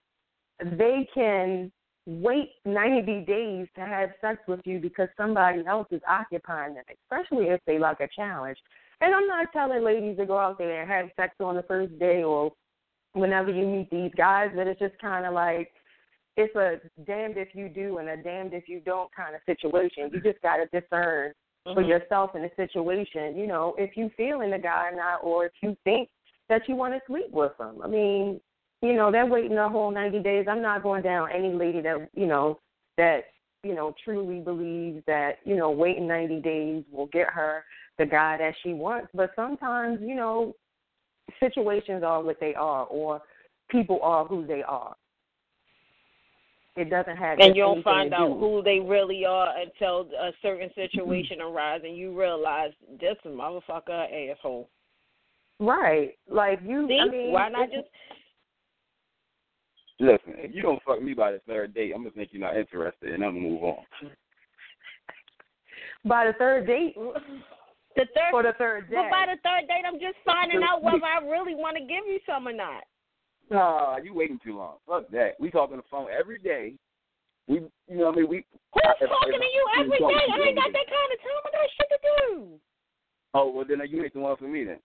[0.62, 1.72] they can
[2.06, 7.46] wait ninety days to have sex with you because somebody else is occupying them, especially
[7.46, 8.58] if they like a challenge.
[9.00, 11.98] And I'm not telling ladies to go out there and have sex on the first
[11.98, 12.52] day or
[13.14, 15.70] whenever you meet these guys, but it's just kind of like
[16.36, 20.10] it's a damned if you do and a damned if you don't kind of situation.
[20.12, 21.32] You just got to discern
[21.64, 21.88] for mm-hmm.
[21.88, 23.36] yourself in the situation.
[23.36, 26.08] You know, if you feeling the guy or not, or if you think
[26.48, 27.80] that you want to sleep with them.
[27.82, 28.40] I mean,
[28.82, 30.46] you know, they're waiting a whole ninety days.
[30.48, 32.60] I'm not going down any lady that you know
[32.98, 33.24] that
[33.62, 37.64] you know truly believes that you know waiting ninety days will get her
[37.98, 39.08] the guy that she wants.
[39.14, 40.54] But sometimes, you know,
[41.40, 43.22] situations are what they are, or
[43.70, 44.94] people are who they are.
[46.74, 50.30] It doesn't have And you don't find out do- who they really are until a
[50.40, 51.54] certain situation mm-hmm.
[51.54, 54.70] arises, and you realize this motherfucker asshole.
[55.66, 56.10] Right.
[56.28, 57.88] Like you, See, I mean, why not just?
[60.00, 62.56] Listen, if you don't fuck me by the third date, I'm gonna think you're not
[62.56, 63.76] interested, and I'm gonna move on.
[66.04, 68.96] by the third date The third, for the third date.
[68.96, 72.06] but by the third date, I'm just finding out whether I really want to give
[72.08, 72.82] you some or not.
[73.50, 74.76] Nah, you waiting too long.
[74.88, 75.32] Fuck that.
[75.38, 76.74] We talk on the phone every day.
[77.46, 78.36] We, you know, what I mean, we.
[78.74, 80.26] Who's if- talking if- to you every talking day?
[80.26, 80.78] to I ain't got every day.
[80.80, 81.42] that kind of time.
[81.44, 82.60] I got shit to do.
[83.34, 84.78] Oh well, then you ain't the one for me then.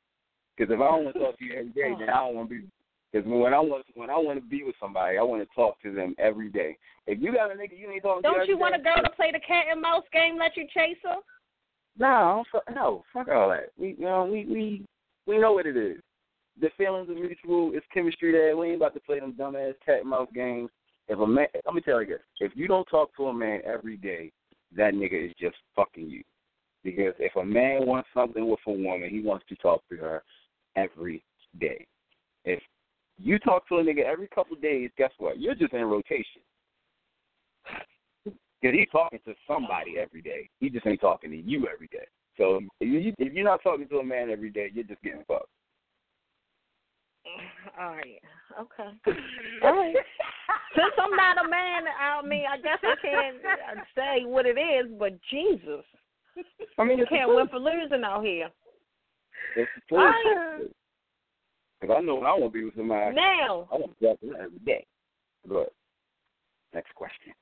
[0.58, 2.50] Because if I don't want to talk to you every day, then I don't want
[2.50, 2.68] to be.
[3.12, 5.82] Because when I want when I want to be with somebody, I want to talk
[5.84, 6.78] to them every day.
[7.06, 8.98] If you got a nigga you ain't talking to Don't every you want a girl
[9.02, 10.38] to play the cat and mouse game?
[10.38, 11.16] Let you chase her?
[11.98, 13.72] No, I don't fuck, no, fuck all that.
[13.78, 14.86] We, you know, we we
[15.26, 15.98] we know what it is.
[16.60, 17.72] The feelings are mutual.
[17.74, 18.58] It's chemistry there.
[18.58, 20.70] We ain't about to play them dumbass cat and mouse games.
[21.08, 23.62] If a man, let me tell you this: if you don't talk to a man
[23.64, 24.32] every day,
[24.76, 26.24] that nigga is just fucking you.
[26.84, 30.24] Because if a man wants something with a woman, he wants to talk to her
[30.78, 31.24] every
[31.60, 31.86] day.
[32.46, 32.62] If
[33.18, 35.40] you talk to a nigga every couple of days, guess what?
[35.40, 36.42] You're just in rotation.
[38.24, 40.50] Because he's talking to somebody every day.
[40.60, 42.08] He just ain't talking to you every day.
[42.38, 45.50] So if you're not talking to a man every day, you're just getting fucked.
[47.80, 48.22] All right.
[48.60, 48.90] Okay.
[49.64, 49.96] All right.
[50.76, 53.38] Since I'm not a man, I mean, I guess I can't
[53.96, 55.84] say what it is, but Jesus.
[56.78, 58.50] I mean, You can't win for losing out here.
[59.56, 60.14] It's the All
[60.58, 60.72] truth.
[61.80, 64.08] Because I know when I want to be with somebody, Now, I want to be
[64.08, 64.86] with them every day.
[65.48, 65.72] But
[66.74, 67.34] next question.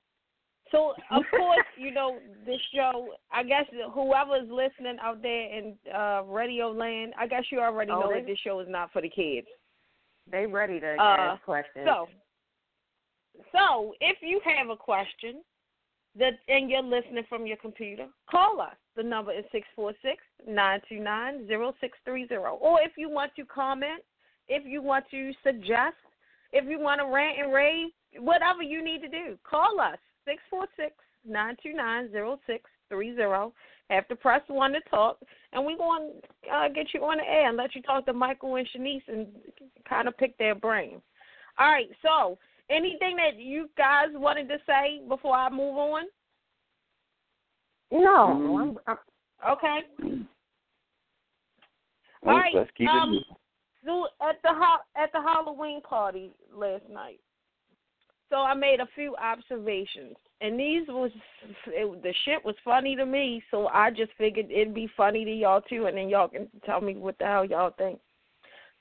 [0.72, 3.10] So of course, you know this show.
[3.32, 7.99] I guess whoever's listening out there in uh Radio Land, I guess you already Oh,
[8.01, 9.47] know they- that this show is not for the kids.
[10.30, 11.86] They ready to Uh, ask questions.
[11.88, 12.10] So,
[13.51, 15.43] so if you have a question
[16.18, 18.76] that and you're listening from your computer, call us.
[18.95, 22.57] The number is six four six nine two nine zero six three zero.
[22.61, 24.01] Or if you want to comment,
[24.47, 25.95] if you want to suggest,
[26.53, 27.88] if you want to rant and rave,
[28.20, 30.93] whatever you need to do, call us six four six
[31.28, 33.53] nine two nine zero six three zero.
[33.89, 35.18] Have to press one to talk,
[35.53, 36.13] and we're going
[36.45, 39.03] to uh, get you on the air and let you talk to Michael and Shanice
[39.07, 39.28] and
[39.88, 41.01] kind of pick their brains.
[41.59, 42.38] All right, so
[42.70, 46.05] anything that you guys wanted to say before I move on?
[47.91, 48.59] no, Mm.
[48.59, 48.97] I'm, I'm,
[49.51, 49.80] Okay.
[49.99, 50.26] Let's,
[52.26, 53.24] All right, let's keep um, it moving.
[53.86, 54.49] So at the
[54.99, 57.20] at the Halloween party last night,
[58.32, 61.11] so I made a few observations, and these was
[61.68, 63.43] it, the shit was funny to me.
[63.51, 66.82] So I just figured it'd be funny to y'all too, and then y'all can tell
[66.82, 67.99] me what the hell y'all think.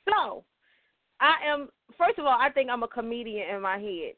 [0.08, 0.44] So
[1.24, 4.12] I am first of all, I think I'm a comedian in my head.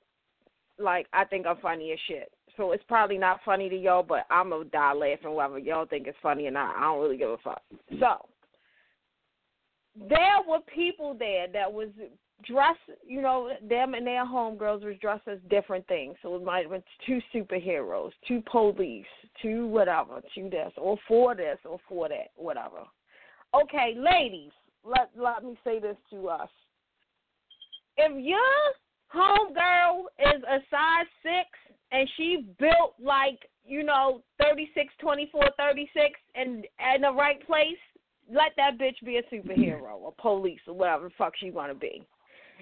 [0.79, 2.33] Like I think I'm funny as shit.
[2.57, 6.07] So it's probably not funny to y'all, but I'm gonna die laughing whether y'all think
[6.07, 6.77] it's funny or not.
[6.77, 7.63] I don't really give a fuck.
[8.01, 8.27] So
[10.09, 11.89] there were people there that was
[12.45, 16.17] dressed, you know, them and their homegirls were dressed as different things.
[16.23, 19.07] So it might have been two superheroes, two police,
[19.41, 22.81] two whatever, two this, or for this, or for that, whatever.
[23.55, 24.51] Okay, ladies,
[24.85, 26.51] let let me say this to us.
[27.97, 28.39] If your
[29.15, 31.49] homegirl is a size six
[31.93, 37.13] and she built like, you know, thirty six, twenty four, thirty six and in the
[37.13, 37.79] right place,
[38.31, 41.79] let that bitch be a superhero or police or whatever the fuck she want to
[41.79, 42.03] be.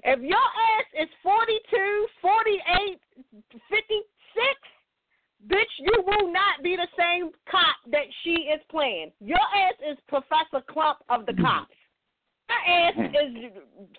[0.03, 3.01] If your ass is 42, 48,
[3.53, 4.05] 56,
[5.47, 9.13] bitch, you will not be the same cop that she is playing.
[9.21, 11.45] Your ass is Professor Klump of the mm-hmm.
[11.45, 11.75] cops.
[12.51, 13.37] Your ass mm-hmm.
[13.47, 13.53] is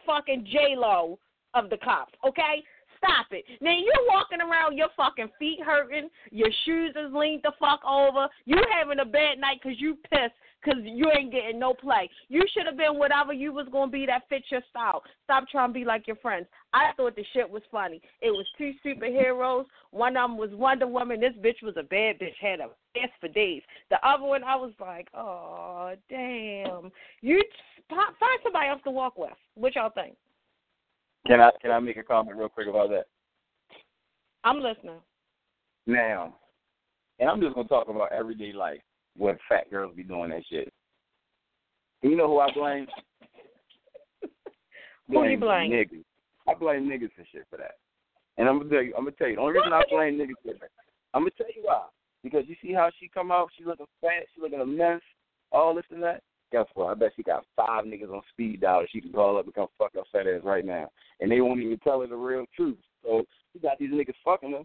[0.06, 1.18] fucking J Lo
[1.56, 2.14] of the cops.
[2.28, 2.64] Okay,
[2.98, 3.46] stop it.
[3.62, 8.28] Now you're walking around, your fucking feet hurting, your shoes is leaned the fuck over.
[8.46, 10.36] You having a bad night because you pissed
[10.66, 12.10] because you ain't getting no play.
[12.28, 15.04] You should have been whatever you was gonna be that fits your style.
[15.24, 16.48] Stop trying to be like your friends.
[16.74, 18.02] I thought the shit was funny.
[18.22, 19.66] It was two superheroes.
[19.92, 21.20] One of them was Wonder Woman.
[21.20, 22.36] This bitch was a bad bitch.
[22.42, 22.70] Had a
[23.02, 23.62] ass for days.
[23.90, 26.92] The other one, I was like, oh damn.
[27.22, 27.42] You
[27.90, 29.32] find somebody else to walk with.
[29.56, 30.16] What y'all think?
[31.28, 33.06] Can I can I make a comment real quick about that?
[34.44, 35.00] I'm listening.
[35.88, 36.36] Now,
[37.20, 38.82] and I'm just gonna talk about everyday life
[39.18, 40.72] when fat girls be doing that shit.
[42.02, 42.88] You know who I blame?
[45.08, 45.72] Who you blame?
[45.72, 46.04] Niggas.
[46.48, 47.76] I blame niggas for shit for that.
[48.38, 49.36] And I'm gonna tell you, I'm gonna tell you.
[49.36, 50.70] The only reason I blame niggas for that,
[51.14, 51.86] I'm gonna tell you why.
[52.24, 55.02] Because you see how she come out, she looking fat, she looking a mess,
[55.52, 56.22] all this and that.
[56.56, 56.88] Guess what?
[56.88, 59.68] I bet she got five niggas on speed dial she can call up and come
[59.78, 60.90] fuck her fat ass right now,
[61.20, 62.78] and they won't even tell her the real truth.
[63.04, 64.64] So she got these niggas fucking her,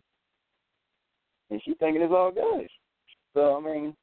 [1.50, 2.68] and she thinking it's all good.
[3.34, 3.96] So I mean,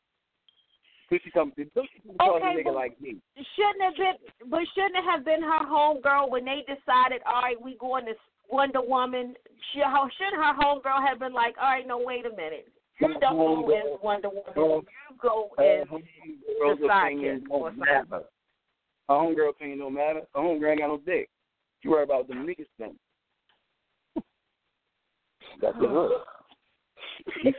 [1.08, 1.72] pussy come, pussy
[2.06, 3.22] come call Okay, a nigga like me.
[3.56, 7.62] Shouldn't have been, but shouldn't it have been her homegirl when they decided, all right,
[7.62, 8.16] we going to
[8.52, 9.34] Wonder Woman.
[9.72, 12.68] She, shouldn't her homegirl have been like, all right, no, wait a minute.
[13.00, 14.44] You don't go as Wonder Woman.
[14.56, 14.84] You
[15.22, 18.24] go as the sidekick or matter.
[19.08, 20.22] Her homegirl opinion don't matter.
[20.34, 21.30] Her homegirl ain't got no dick.
[21.84, 22.96] You worry about the niggas thing.
[25.62, 26.12] That's the hood.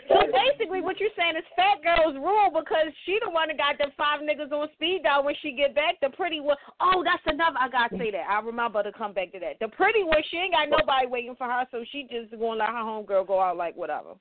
[0.09, 3.77] So basically, what you're saying is fat girls rule because she the one that got
[3.77, 6.01] them five niggas on speed dial when she get back.
[6.01, 7.59] The pretty one, oh, that's another.
[7.61, 8.25] I gotta say that.
[8.31, 9.59] I remember to come back to that.
[9.61, 12.69] The pretty one, she ain't got nobody waiting for her, so she just gonna let
[12.69, 14.15] her homegirl go out like whatever.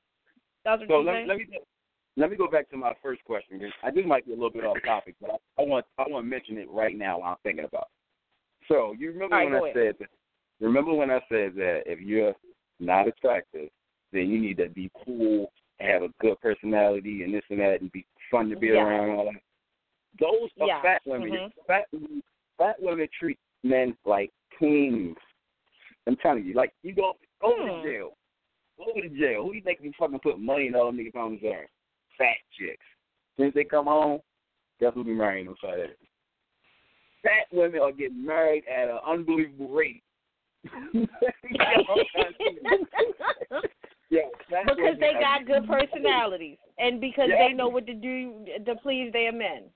[0.87, 1.47] So let, let me
[2.17, 3.61] let me go back to my first question.
[3.83, 6.25] I this might be a little bit off topic, but I, I want I want
[6.25, 7.87] to mention it right now while I'm thinking about.
[8.61, 8.67] It.
[8.67, 9.73] So you remember right, when I ahead.
[9.73, 10.09] said that?
[10.59, 12.33] Remember when I said that if you're
[12.79, 13.69] not attractive,
[14.11, 17.91] then you need to be cool, have a good personality, and this and that, and
[17.91, 18.83] be fun to be Yeah.
[18.83, 19.09] around.
[19.09, 19.41] And all that.
[20.19, 20.81] Those are Yeah.
[20.81, 21.31] fat women.
[21.31, 21.53] Mhm.
[21.65, 22.23] Fat women,
[22.57, 25.15] fat women treat men like queens.
[26.07, 27.83] I'm telling you, like you go go Hmm.
[27.83, 28.17] to jail.
[28.77, 29.43] Go to jail.
[29.43, 31.67] Who do you think be fucking put money in all them niggas' homes are?
[32.17, 32.85] Fat chicks.
[33.39, 34.19] Since they come home,
[34.79, 35.95] guess who be marrying them fat asses?
[37.23, 40.03] Fat women are getting married at an unbelievable rate.
[44.09, 47.47] yeah, because they got good personalities and because Yeah.
[47.47, 49.69] they know what to do to please their men.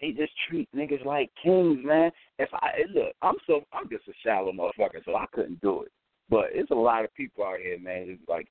[0.00, 2.10] they just treat niggas like kings, man.
[2.38, 5.92] If I look, I'm so I'm just a shallow motherfucker, so I couldn't do it.
[6.30, 8.06] But it's a lot of people out here, man.
[8.08, 8.48] It's like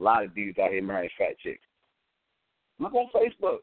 [0.00, 1.60] a lot of dudes out here marrying fat chicks.
[2.78, 3.58] Look on Facebook.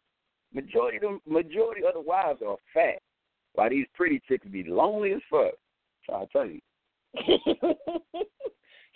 [0.53, 3.01] Majority of them, majority of the wives are fat,
[3.53, 5.53] while these pretty chicks be lonely as fuck.
[6.05, 6.61] So I tell you,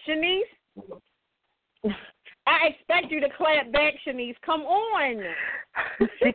[0.08, 0.42] Shanice,
[2.52, 4.36] I expect you to clap back, Shanice.
[4.46, 5.24] Come on.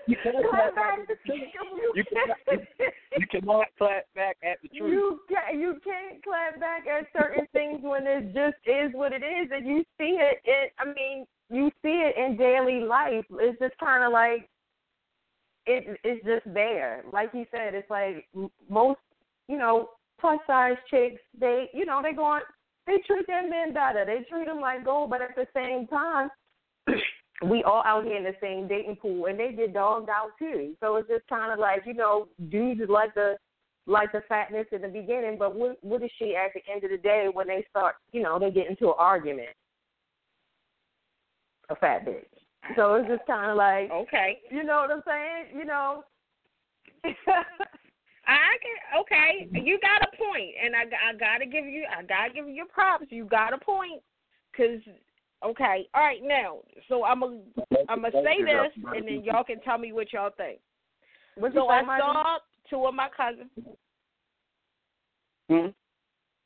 [0.06, 1.42] you cannot clap back at the truth.
[1.94, 2.66] You cannot,
[3.18, 4.92] you cannot clap back at the truth.
[4.92, 9.22] You can't you can't clap back at certain things when it just is what it
[9.22, 10.38] is, and you see it.
[10.44, 13.24] it I mean, you see it in daily life.
[13.32, 14.48] It's just kind of like
[15.66, 15.98] it.
[16.02, 17.04] It's just there.
[17.12, 19.00] Like you said, it's like m- most
[19.48, 21.20] you know plus size chicks.
[21.38, 22.40] They you know they go on.
[22.86, 24.04] They treat their men better.
[24.04, 26.30] They treat them like gold, but at the same time.
[27.46, 30.74] We all out here in the same dating pool, and they get dogged out too.
[30.80, 33.36] So it's just kind of like you know, dudes like the
[33.86, 36.90] like the fatness in the beginning, but what what is she at the end of
[36.90, 39.50] the day when they start, you know, they get into an argument?
[41.68, 42.24] A fat bitch.
[42.74, 44.38] So it's just kind of like, Okay.
[44.50, 45.58] you know what I'm saying?
[45.58, 46.04] You know.
[48.26, 49.48] I can okay.
[49.64, 52.66] You got a point, and I I gotta give you I gotta give you your
[52.66, 53.06] props.
[53.10, 54.02] You got a point,
[54.56, 54.80] cause
[55.44, 55.88] okay.
[55.94, 56.58] All right, now
[56.88, 57.38] so I'm a
[57.88, 60.58] I'm gonna say this, and then y'all can tell me what y'all think.
[61.36, 62.02] what you So I Margie?
[62.02, 63.50] saw two of my cousins.
[65.48, 65.68] Hmm?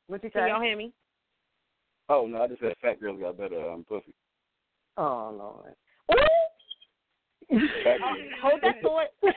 [0.07, 0.49] What you Can say?
[0.49, 0.93] y'all hear me?
[2.09, 4.13] Oh no, I just said fat girls got better um, pussy.
[4.97, 5.73] Oh Lord.
[7.83, 9.07] Fat Oh, hold that thought.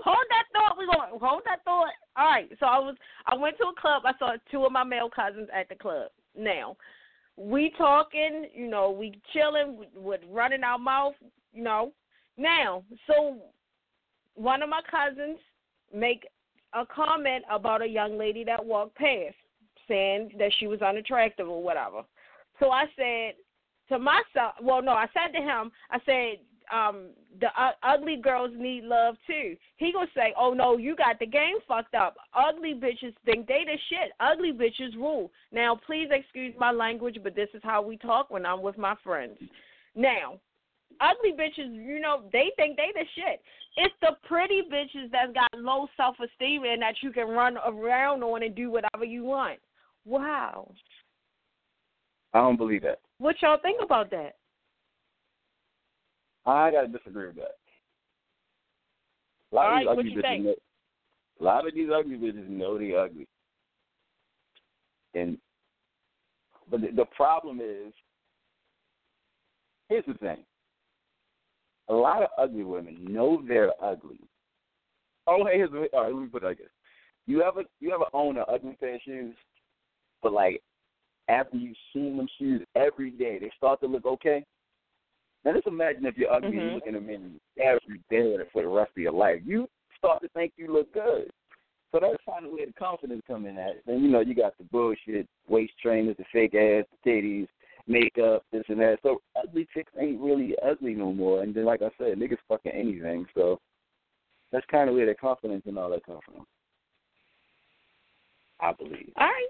[0.00, 0.76] hold that thought.
[0.78, 1.92] We going hold that thought.
[2.16, 2.48] All right.
[2.60, 4.02] So I was I went to a club.
[4.04, 6.10] I saw two of my male cousins at the club.
[6.36, 6.76] Now,
[7.36, 8.46] we talking.
[8.54, 11.14] You know, we chilling with, running our mouth.
[11.52, 11.92] You know.
[12.36, 13.38] Now, so
[14.34, 15.38] one of my cousins
[15.94, 16.26] make
[16.74, 19.34] a comment about a young lady that walked past,
[19.86, 22.02] saying that she was unattractive or whatever.
[22.58, 23.34] So I said
[23.88, 26.38] to myself, well, no, I said to him, I said,
[26.72, 27.10] um,
[27.40, 29.56] the uh, ugly girls need love too.
[29.76, 32.16] He gonna say, oh no, you got the game fucked up.
[32.34, 34.12] Ugly bitches think they the shit.
[34.20, 35.30] Ugly bitches rule.
[35.52, 38.94] Now, please excuse my language, but this is how we talk when I'm with my
[39.04, 39.38] friends.
[39.94, 40.38] Now,
[41.00, 43.40] ugly bitches, you know, they think they the shit.
[43.76, 48.22] It's the pretty bitches that's got low self esteem and that you can run around
[48.22, 49.58] on and do whatever you want.
[50.04, 50.70] Wow.
[52.34, 53.00] I don't believe that.
[53.18, 54.36] What y'all think about that?
[56.44, 57.56] I gotta disagree with that.
[59.52, 60.44] A lot All of right, what ugly you bitches think?
[60.44, 60.54] know,
[61.40, 63.26] a lot of these ugly bitches know they ugly.
[65.14, 65.38] And
[66.70, 67.92] but the, the problem is
[69.88, 70.38] here's the thing.
[71.88, 74.18] A lot of ugly women know they're ugly.
[75.26, 76.68] Oh hey, here's the, all right, let me put it like this.
[77.26, 79.34] You ever you ever own an ugly pair of shoes,
[80.22, 80.62] but like
[81.28, 84.44] after you've seen them shoes every day, they start to look okay?
[85.44, 86.74] Now just imagine if you're ugly and you Mhm.
[86.74, 89.42] look in the mirror every day for the rest of your life.
[89.44, 89.68] You
[89.98, 91.30] start to think you look good.
[91.90, 93.84] So that's kind of where the confidence come in at.
[93.84, 97.48] Then you know you got the bullshit, waist trainers, the fake ass, the titties,
[97.86, 98.98] makeup, this and that.
[99.02, 101.42] So ugly chicks ain't really ugly no more.
[101.42, 103.26] And then like I said, niggas fucking anything.
[103.34, 103.60] So
[104.52, 106.46] that's kind of where the confidence and all that come from.
[108.60, 109.12] I believe.
[109.16, 109.48] All right.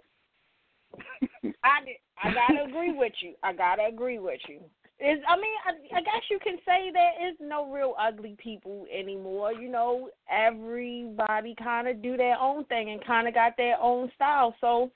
[1.64, 3.34] I did, I gotta agree with you.
[3.42, 4.60] I gotta agree with you.
[5.02, 8.86] Is I mean I, I guess you can say there is no real ugly people
[8.96, 9.52] anymore.
[9.52, 14.12] You know, everybody kind of do their own thing and kind of got their own
[14.14, 14.54] style.
[14.60, 14.92] So,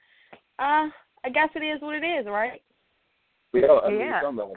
[0.61, 0.86] uh,
[1.24, 2.62] I guess it is what it is, right?
[3.52, 4.20] We all ugly Yeah.
[4.20, 4.52] to somebody.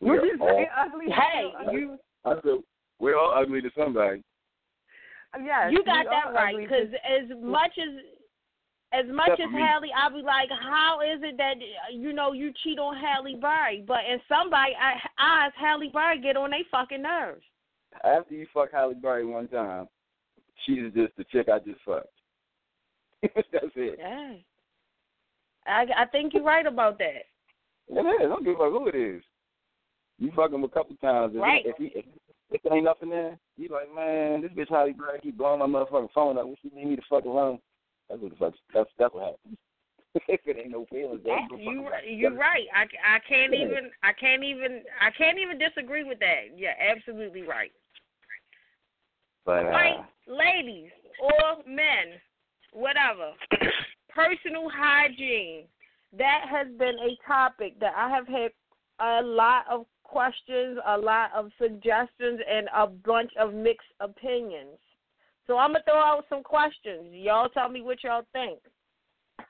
[0.00, 0.70] We What are you all- say?
[0.76, 1.10] Ugly.
[1.10, 2.62] Hey, you I said
[3.00, 4.22] we're all ugly to somebody.
[5.42, 8.04] Yes, you got that right because as much as
[8.92, 9.60] as much Except as.
[9.60, 11.54] Halle, I'll be like, how is it that
[11.92, 16.36] you know you cheat on Halle Berry, but in somebody I, eyes, Halle Berry get
[16.36, 17.42] on their fucking nerves.
[18.04, 19.88] After you fuck Halle Berry one time,
[20.64, 22.06] she's just the chick I just fucked.
[23.22, 23.98] That's it.
[23.98, 24.34] Yeah,
[25.66, 27.26] I I think you're right about that.
[27.88, 28.20] It is.
[28.20, 29.22] I don't give a fuck who it is.
[30.18, 31.34] You fuck him a couple times.
[31.34, 31.64] If, Right.
[31.64, 32.04] if, he, if,
[32.50, 35.66] if there ain't nothing there, you like, man, this bitch Halle Berry keep blowing my
[35.66, 36.46] motherfucking phone up.
[36.46, 37.58] When she leave me the fuck alone.
[38.08, 38.54] That's what the fuck.
[38.74, 39.58] That's that's what happens.
[40.28, 42.66] if it ain't no feelings, give You you're right.
[42.74, 42.82] I,
[43.16, 46.56] I can't even I can't even I can't even disagree with that.
[46.56, 47.72] You're absolutely right.
[49.44, 49.96] But uh, Right,
[50.26, 50.90] ladies
[51.22, 52.18] or men,
[52.72, 53.32] whatever.
[54.08, 55.64] Personal hygiene.
[56.16, 58.50] That has been a topic that I have had
[59.00, 64.78] a lot of questions, a lot of suggestions, and a bunch of mixed opinions.
[65.48, 67.08] So I'm gonna throw out some questions.
[67.10, 68.60] Y'all tell me what y'all think.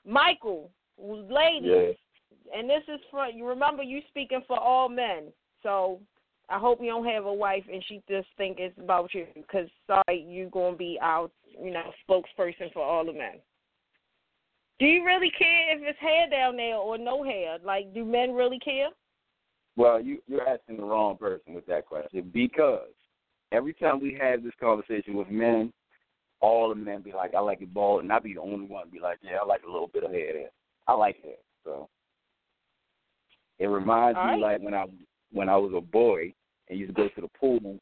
[0.07, 2.59] Michael, ladies, yeah.
[2.59, 3.47] and this is for you.
[3.47, 5.25] Remember, you speaking for all men.
[5.63, 6.01] So
[6.49, 9.27] I hope you don't have a wife and she just think it's about you.
[9.35, 11.29] Because sorry, you're gonna be our
[11.61, 13.41] you know spokesperson for all the men.
[14.79, 17.59] Do you really care if it's hair down there or no hair?
[17.65, 18.91] Like, do men really care?
[19.77, 22.93] Well, you you're asking the wrong person with that question because
[23.51, 25.73] every time we have this conversation with men,
[26.41, 28.89] all the men be like, "I like it bald," and I be the only one
[28.91, 30.51] be like, "Yeah, I like a little bit of hair there.
[30.87, 31.89] I like hair." So
[33.59, 34.53] it reminds All me right.
[34.53, 34.87] like when I
[35.33, 36.33] when I was a boy
[36.69, 37.79] and used to go to the pool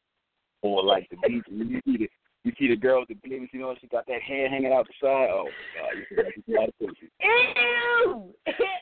[0.61, 2.09] or like the beach, and you see the
[2.47, 4.87] you see the girl with the babies, you know, she got that hair hanging out
[4.87, 5.27] the side.
[5.27, 7.11] Oh my god, you feel like you got a pussy.
[7.19, 8.31] Ew!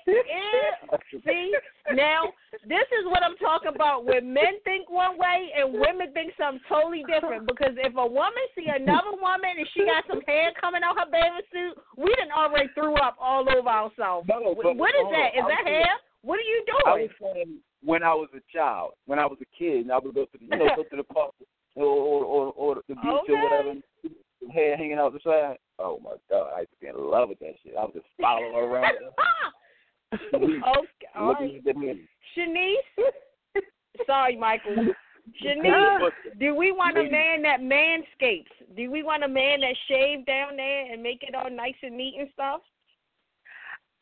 [0.05, 1.21] Ew!
[1.25, 1.49] See,
[1.97, 2.29] now
[2.69, 4.05] this is what I'm talking about.
[4.05, 7.49] Where men think one way and women think something totally different.
[7.49, 11.09] Because if a woman see another woman and she got some hair coming out her
[11.09, 14.29] bathing suit, we done already threw up all over ourselves.
[14.29, 15.41] No, but- what is that?
[15.41, 15.49] on.
[15.49, 15.89] That hair?
[16.21, 16.85] What are you doing?
[16.85, 19.97] I was saying when I was a child, when I was a kid, and I
[19.97, 21.33] would go to the, you know go to the park
[21.75, 23.33] or or or, or the beach Okay.
[23.33, 23.83] or whatever, and
[24.51, 25.57] hair hanging out the side.
[25.79, 27.75] Oh my god, I used to be in love with that shit.
[27.77, 28.95] I would just follow her around,
[30.33, 30.59] okay,
[31.15, 31.55] all looking right.
[31.57, 32.07] at the men.
[32.37, 33.61] Shanice.
[34.05, 34.75] Sorry, Michael.
[35.43, 38.45] Shanice, do we want a man that manscapes?
[38.75, 41.97] Do we want a man that shave down there and make it all nice and
[41.97, 42.61] neat and stuff?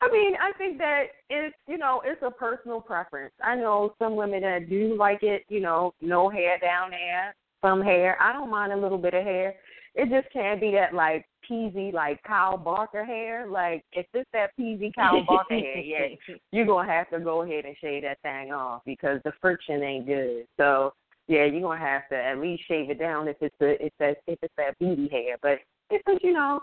[0.02, 3.32] I mean, I think that it's you know it's a personal preference.
[3.42, 7.34] I know some women that do like it, you know, no hair down there,
[7.64, 8.20] some hair.
[8.20, 9.54] I don't mind a little bit of hair.
[9.94, 13.46] It just can't be that like peasy like Kyle Barker hair.
[13.48, 17.64] Like if it's that peasy Kyle Barker hair, yeah, you're gonna have to go ahead
[17.64, 20.46] and shave that thing off because the friction ain't good.
[20.56, 20.92] So
[21.28, 24.16] yeah, you're gonna have to at least shave it down if it's a if that
[24.26, 25.36] if it's that beady hair.
[25.40, 25.60] But
[25.90, 26.60] if it's you know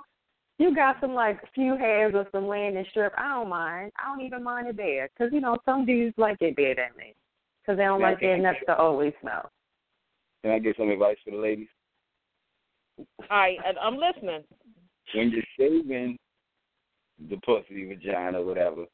[0.59, 3.91] you got some like few hairs or some landing strip, I don't mind.
[3.97, 6.97] I don't even mind it bare because you know some dudes like it bare that
[6.97, 7.15] me
[7.61, 9.49] because they don't like their nuts to always smell.
[10.43, 11.67] Can I get some advice for the ladies?
[12.97, 14.43] All right, I'm listening.
[15.13, 16.17] When you're shaving
[17.29, 18.85] the pussy, vagina, whatever,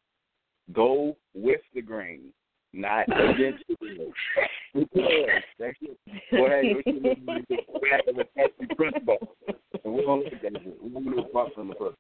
[0.73, 2.33] go with the grain,
[2.73, 4.13] not against the grain.
[4.73, 5.09] Because
[5.59, 5.97] that's it.
[6.31, 9.17] Go ahead, go back of the principle.
[9.83, 10.83] And we don't look at that shit.
[10.83, 11.95] We don't do fuck from the pussy.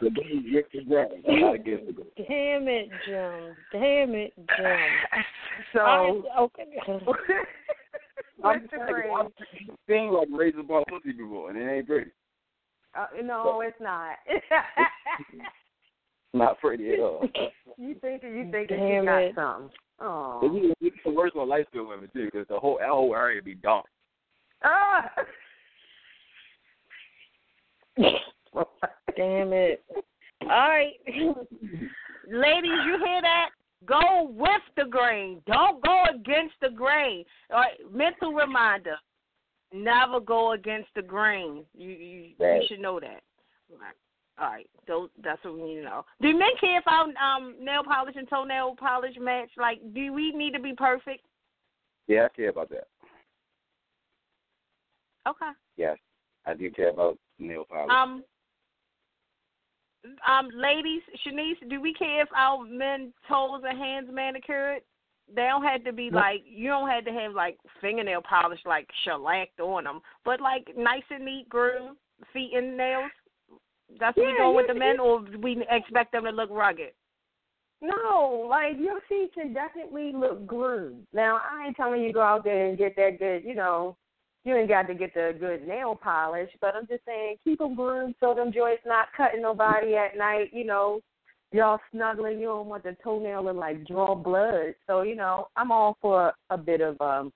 [0.00, 2.04] So go with the grain, not against the.
[2.28, 3.56] Damn it, Jim.
[3.72, 4.78] Damn it, Jim.
[5.72, 6.64] So All right, okay.
[8.44, 9.32] I'm just the saying, grain, I've
[9.88, 12.10] seen like razor ball pussy before, and it ain't pretty.
[12.94, 14.16] uh, no, it's not.
[16.34, 17.26] Not pretty at all.
[17.78, 19.34] you think you think Damn you got it.
[19.34, 19.70] something?
[20.00, 20.40] Oh.
[20.42, 23.14] It's even- it's even worse on light skinned women too, because the whole that whole
[23.14, 23.86] area be dark.
[24.62, 25.10] Ah.
[29.16, 29.84] Damn it.
[30.42, 30.92] All right.
[31.06, 33.50] Ladies, you hear that?
[33.84, 35.40] Go with the grain.
[35.46, 37.24] Don't go against the grain.
[37.50, 38.96] All right, mental reminder.
[39.72, 41.64] Never go against the grain.
[41.76, 42.62] You you, Right.
[42.62, 43.22] you should know that.
[43.70, 43.94] All right.
[44.38, 44.68] All right.
[44.86, 46.04] So that's what we need to know.
[46.20, 49.50] Do men care if our um nail polish and toenail polish match?
[49.56, 51.24] Like, do we need to be perfect?
[52.06, 52.88] Yeah, I care about that.
[55.28, 55.50] Okay.
[55.76, 55.96] Yes,
[56.46, 57.92] I do care about nail polish.
[57.92, 58.24] Um,
[60.28, 64.82] um, ladies, Shanice, do we care if our men toes and hands manicured?
[65.34, 68.88] They don't have to be like you don't have to have like fingernail polish like
[69.04, 71.96] shellacked on them, but like nice and neat groomed
[72.32, 73.10] feet and nails.
[73.98, 76.92] That's what we Yeah, going with the men, or we expect them to look rugged.
[77.80, 81.06] No, like your feet can definitely look groomed.
[81.12, 83.96] Now, I ain't telling you go out there and get that good, you know,
[84.46, 87.74] you ain't got to get the good nail polish, but I'm just saying keep them
[87.74, 91.00] groomed so them joints not cutting nobody at night, you know.
[91.52, 94.74] Y'all snuggling, you don't want the toenail to like draw blood.
[94.86, 97.32] So, you know, I'm all for a bit of um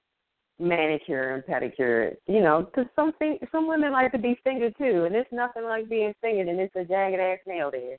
[0.61, 5.05] manicure and pedicure, you know, because some thing, some women like to be fingered too,
[5.05, 7.97] and it's nothing like being fingered and it's a jagged ass nail there.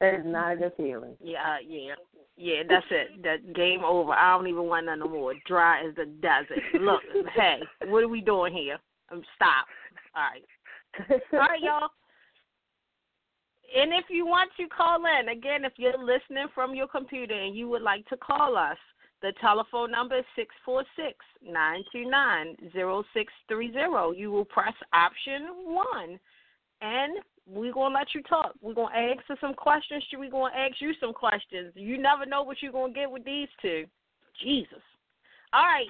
[0.00, 1.16] That is not a good feeling.
[1.22, 1.94] Yeah, yeah,
[2.36, 2.62] yeah.
[2.68, 3.22] That's it.
[3.22, 4.12] That game over.
[4.12, 5.34] I don't even want none no more.
[5.46, 6.62] Dry as the desert.
[6.80, 7.00] Look,
[7.34, 8.78] hey, what are we doing here?
[9.10, 9.66] Um, stop.
[10.16, 11.20] All right.
[11.32, 11.88] All right, y'all.
[13.76, 17.56] and if you want to call in, again, if you're listening from your computer and
[17.56, 18.78] you would like to call us,
[19.22, 24.12] the telephone number is six four six nine two nine zero six three zero.
[24.12, 26.18] You will press option one,
[26.80, 28.52] and we're gonna let you talk.
[28.60, 30.04] We're gonna ask you some questions.
[30.16, 31.72] We're gonna ask you some questions.
[31.74, 33.84] You never know what you're gonna get with these two.
[34.42, 34.82] Jesus.
[35.52, 35.88] All right,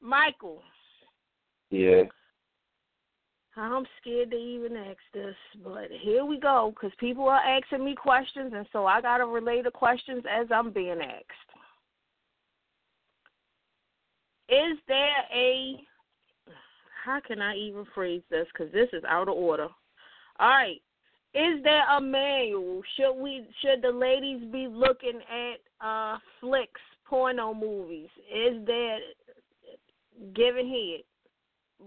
[0.00, 0.62] Michael.
[1.70, 2.02] Yeah.
[3.54, 7.94] I'm scared to even ask this, but here we go because people are asking me
[7.94, 11.52] questions, and so I got to relay the questions as I'm being asked.
[14.48, 15.76] Is there a,
[17.04, 19.68] how can I even phrase this because this is out of order?
[20.42, 20.82] All right.
[21.34, 22.82] Is there a manual?
[22.96, 28.08] Should we should the ladies be looking at uh flicks, porno movies?
[28.30, 28.98] Is there
[30.34, 31.04] giving head?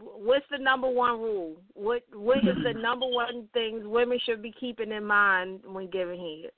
[0.02, 1.56] what's the number one rule?
[1.74, 6.20] What what is the number one things women should be keeping in mind when giving
[6.20, 6.52] head?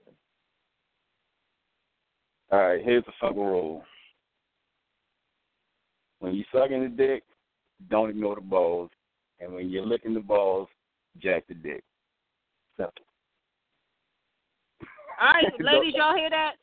[2.51, 3.83] All right, here's the simple rule.
[6.19, 7.23] When you sucking the dick,
[7.89, 8.89] don't ignore the balls,
[9.39, 10.69] and when you're licking the balls,
[11.21, 11.83] jack the dick.
[12.77, 12.93] Simple.
[15.19, 16.53] All right, ladies, y'all hear that?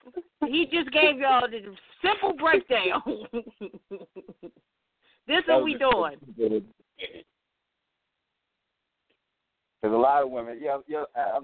[0.47, 3.03] He just gave y'all the simple breakdown.
[5.27, 6.17] This is what we doing.
[6.37, 6.65] Because
[9.85, 11.41] a lot of women, yeah, yeah, uh,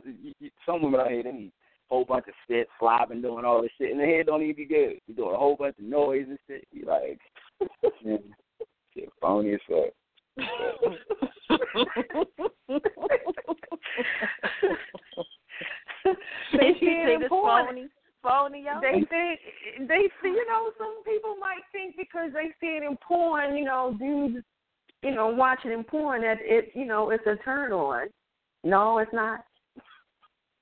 [0.66, 1.52] some women out here they need
[1.90, 4.56] a whole bunch of spit, slobbing, doing all this shit, and the head don't even
[4.56, 4.98] be good.
[5.06, 6.66] You doing a whole bunch of noise and shit.
[6.72, 7.20] You like,
[8.94, 9.92] shit, phony as fuck.
[16.52, 17.88] They say this phony
[18.22, 18.80] phony, yo.
[18.80, 19.40] They think
[19.88, 23.64] they see, you know, some people might think because they see it in porn, you
[23.64, 24.44] know, dudes,
[25.02, 28.08] you know, watching in porn that it, you know, it's a turn on.
[28.64, 29.44] No, it's not.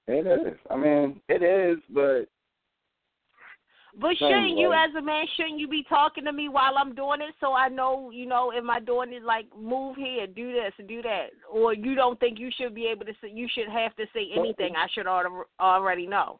[0.07, 0.55] It is.
[0.71, 2.29] I mean, it is, but.
[4.01, 7.21] But shouldn't you, as a man, shouldn't you be talking to me while I'm doing
[7.21, 10.73] it, so I know, you know, if I doing it, like move here, do this,
[10.87, 13.97] do that, or you don't think you should be able to say, you should have
[13.97, 14.75] to say anything?
[14.77, 16.39] I should already know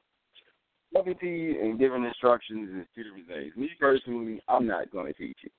[0.95, 3.57] talking to you and giving instructions is two different things.
[3.57, 5.51] Me personally, I'm not going to teach you.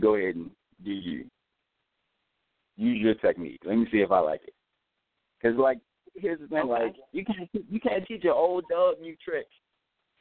[0.00, 0.50] Go ahead and
[0.84, 1.24] do you.
[2.76, 3.60] Use your technique.
[3.64, 4.54] Let me see if I like it.
[5.40, 5.78] Because, like,
[6.14, 6.84] here's the thing: okay.
[6.84, 9.50] like, you can't you can't teach your old dog new tricks.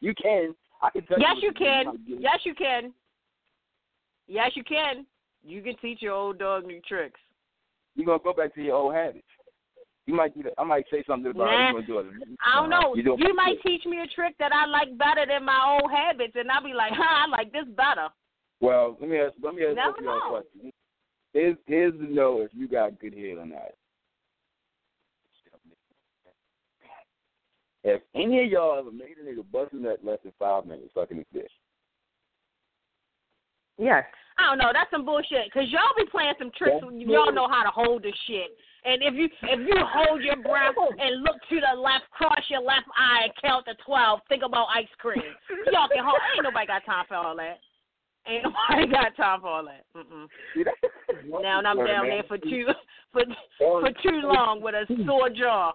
[0.01, 0.53] You can.
[0.81, 1.47] I can tell yes, you.
[1.47, 1.99] you can.
[2.07, 2.93] Yes, you can.
[4.27, 5.05] Yes, you can.
[5.43, 7.19] You can teach your old dog new tricks.
[7.95, 9.25] You're gonna go back to your old habits.
[10.07, 10.53] You might do that.
[10.57, 11.77] I might say something about nah.
[11.77, 12.07] You do it.
[12.45, 12.95] I don't know.
[12.95, 16.33] You, you might teach me a trick that I like better than my old habits,
[16.35, 18.07] and I'll be like, "Huh, I like this better."
[18.59, 19.33] Well, let me ask.
[19.41, 20.73] Let me ask you a question.
[21.33, 23.71] Here's here's to know if you got good head or not.
[27.83, 30.93] If any of y'all ever made a nigga bust in that less than five minutes
[30.93, 31.49] sucking his dick?
[33.77, 34.05] Yes.
[34.37, 34.69] I don't know.
[34.73, 35.51] That's some bullshit.
[35.53, 36.77] Cause y'all be playing some tricks.
[36.81, 38.53] That's y'all know how to hold this shit.
[38.83, 42.61] And if you if you hold your breath and look to the left, cross your
[42.61, 45.21] left eye and count to twelve, think about ice cream.
[45.71, 46.17] Y'all can hold.
[46.33, 47.59] Ain't nobody got time for all that.
[48.27, 49.85] Ain't nobody got time for all that.
[49.95, 50.27] Mm-mm.
[51.41, 52.65] now I'm down there for too
[53.13, 53.23] for
[53.59, 55.73] for too long with a sore jaw.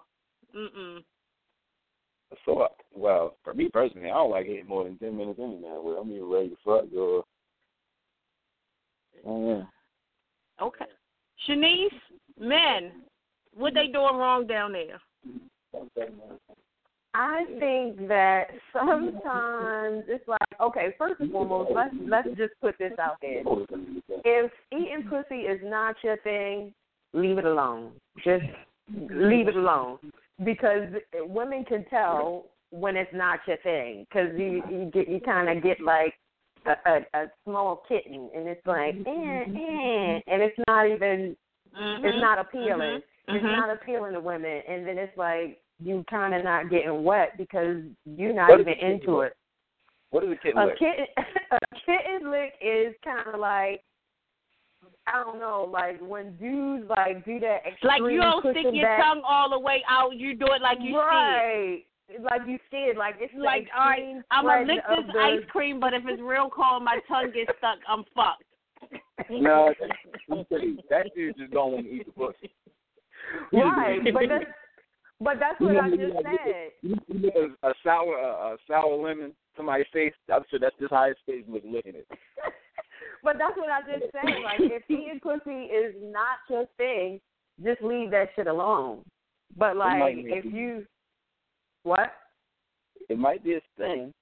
[0.55, 1.03] Mm-mm.
[2.45, 5.77] So well, for me personally, I don't like it more than ten minutes anyway.
[5.81, 7.23] Well, I'm even ready to fuck or.
[9.25, 10.65] Oh yeah.
[10.65, 10.85] Okay.
[11.47, 11.87] Shanice,
[12.39, 12.91] men,
[13.53, 14.99] what they doing wrong down there?
[17.13, 20.93] I think that sometimes it's like okay.
[20.97, 23.43] First and foremost, let's let's just put this out there.
[24.25, 26.73] If eating pussy is not your thing,
[27.13, 27.91] leave it alone.
[28.23, 28.45] Just
[29.09, 29.99] leave it alone
[30.43, 35.49] because women can tell when it's not your thing because you you get you kind
[35.49, 36.13] of get like
[36.65, 41.35] a, a, a small kitten and it's like eh, eh, and it's not even
[41.79, 42.05] Mm-hmm.
[42.05, 43.01] It's not appealing.
[43.01, 43.35] Mm-hmm.
[43.35, 47.37] It's not appealing to women, and then it's like you kind of not getting wet
[47.37, 49.33] because you're not what even into it.
[50.09, 50.79] What is a kitten a lick?
[50.79, 51.05] Kitten,
[51.51, 53.81] a kitten lick is kind of like
[55.07, 57.87] I don't know, like when dudes like do that extra.
[57.87, 59.01] Like you don't stick your back.
[59.01, 60.15] tongue all the way out.
[60.15, 61.83] You do it like you right.
[62.07, 62.23] Scared.
[62.23, 64.21] Like you scared, like it's like all right.
[64.31, 65.19] I'm gonna lick this the...
[65.19, 67.79] ice cream, but if it's real cold, my tongue gets stuck.
[67.87, 68.43] I'm fucked
[69.29, 69.73] no,
[70.89, 72.53] that dude just don't want to eat the pussy.
[73.51, 74.45] Right, but that's
[75.19, 77.33] but that's what I just said.
[77.35, 80.13] A, a sour a, a sour lemon to my face.
[80.31, 82.05] I'm sure that's just how his face was looking at.
[83.23, 84.23] But that's what I just said.
[84.43, 87.19] Like if eating pussy is not your thing,
[87.63, 89.03] just leave that shit alone.
[89.55, 90.85] But like, if be- you
[91.83, 92.11] what?
[93.09, 94.13] It might be his thing.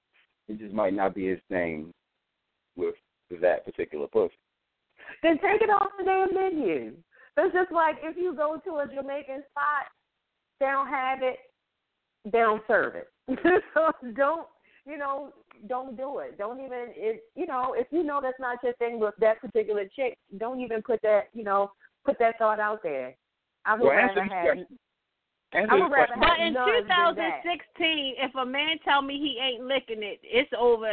[0.48, 1.92] It just might not be his thing
[2.76, 2.94] with
[3.40, 4.34] that particular pussy.
[5.22, 6.92] Then take it off the damn menu.
[7.36, 9.90] It's just like if you go to a Jamaican spot,
[10.60, 11.36] they don't have it,
[12.24, 13.08] they don't serve it.
[13.74, 14.46] so don't
[14.86, 15.32] you know,
[15.68, 16.38] don't do it.
[16.38, 19.84] Don't even it you know, if you know that's not your thing with that particular
[19.94, 21.72] chick, don't even put that you know,
[22.04, 23.14] put that thought out there.
[23.64, 24.58] I would Well, rather have
[25.52, 26.20] I this would rather question.
[26.20, 27.42] But in none than that.
[27.42, 30.88] 2016, if a man tell me he ain't licking it, it's over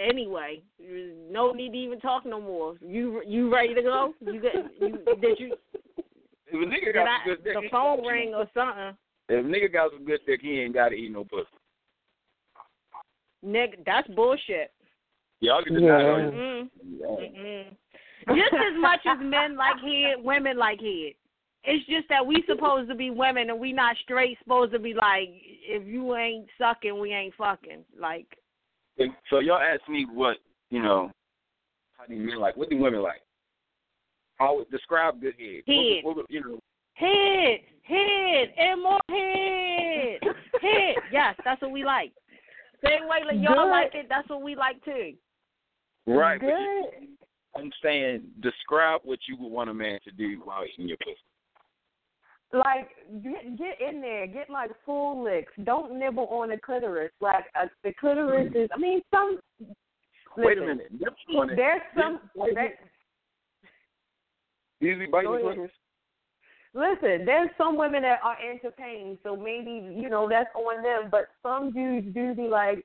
[0.00, 0.62] anyway.
[1.30, 2.76] No need to even talk no more.
[2.80, 4.14] You you ready to go?
[4.20, 5.56] You got you did you
[6.48, 8.96] If a nigga got I, some good dick, the phone ring or something?
[9.28, 11.46] If a nigga got some good dick, he ain't got to eat no pussy.
[13.44, 14.72] Nigga, that's bullshit.
[15.40, 16.16] Y'all can deny Yeah.
[16.16, 16.32] that.
[16.32, 16.70] Mm-mm.
[16.98, 17.06] Yeah.
[17.06, 17.64] Mm-mm.
[18.28, 21.12] Just as much as men like head, women like head.
[21.64, 24.94] It's just that we supposed to be women and we not straight supposed to be
[24.94, 27.84] like, if you ain't sucking, we ain't fucking.
[28.00, 28.26] Like,
[28.98, 30.38] And So y'all ask me what
[30.70, 31.10] you know.
[31.96, 32.56] How do you men like?
[32.56, 33.22] What do women like?
[34.36, 35.62] How would describe good head?
[35.66, 36.04] Head.
[36.04, 36.58] What, what, you know,
[36.94, 40.18] head, head, and more head,
[40.60, 40.94] head.
[41.10, 42.12] Yes, that's what we like.
[42.88, 43.70] Same way like y'all Good.
[43.70, 45.14] like it, that's what we like too.
[46.06, 46.40] right?
[46.40, 47.02] but Good.
[47.02, 47.08] you-
[47.56, 51.16] I'm saying describe what you would want a man to do while eating your pussy.
[52.52, 52.90] like
[53.22, 55.52] get get in there, get like full licks.
[55.64, 57.12] Don't nibble on the clitoris.
[57.20, 58.68] Like uh, the clitoris is.
[58.74, 59.38] I mean, some.
[60.36, 60.88] Wait a minute.
[60.92, 61.56] Nip on it.
[61.56, 62.20] There's some.
[62.34, 62.78] Wait a there-
[64.80, 65.70] biting the clitoris.
[66.76, 71.08] Listen, there's some women that are into pain, so maybe you know that's on them.
[71.10, 72.84] But some dudes do be like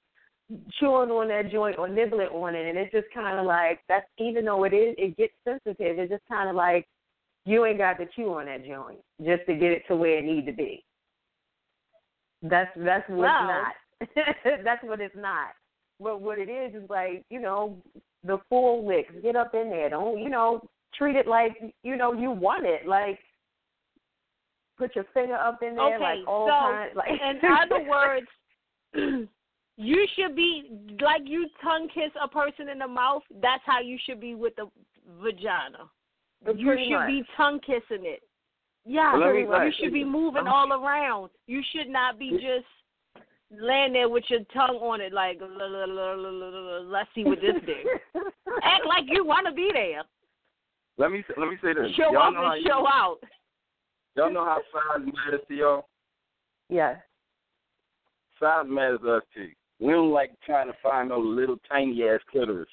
[0.79, 4.05] chewing on that joint or nibbling on it, and it's just kind of like that's.
[4.17, 5.99] Even though it is, it gets sensitive.
[5.99, 6.87] It's just kind of like
[7.45, 10.23] you ain't got to chew on that joint just to get it to where it
[10.23, 10.85] need to be.
[12.41, 13.65] That's that's what Wow.
[13.99, 14.35] it's not.
[14.63, 15.49] that's what it's not.
[15.99, 17.75] But what it is is like you know
[18.23, 19.13] the full licks.
[19.21, 19.89] Get up in there.
[19.89, 20.61] Don't you know
[20.95, 22.87] treat it like you know you want it.
[22.87, 23.19] Like
[24.81, 26.95] put your finger up in there Okay, like all so kinds.
[26.95, 29.27] Like in other words,
[29.77, 30.71] you should be
[31.01, 33.21] like you tongue kiss a person in the mouth.
[33.41, 34.67] That's how you should be with the
[35.21, 35.89] vagina.
[36.55, 37.07] You should much.
[37.07, 38.21] be tongue kissing it.
[38.83, 41.29] Yeah, Well, you let should be moving all around.
[41.45, 42.65] You should not be just
[43.51, 47.09] laying there with your tongue on it, like "La, la, la, la, la, la, let's
[47.13, 48.21] see what this do.
[48.63, 50.01] Act like you want to be there.
[50.97, 51.91] Let me let me say this.
[51.95, 53.17] Show y'all up know how and you- show out.
[54.15, 55.85] Y'all know how size matters to y'all.
[56.69, 56.97] yes.
[58.39, 59.49] Size matters to us too.
[59.79, 62.67] We don't like trying to find no little tiny ass clitoris.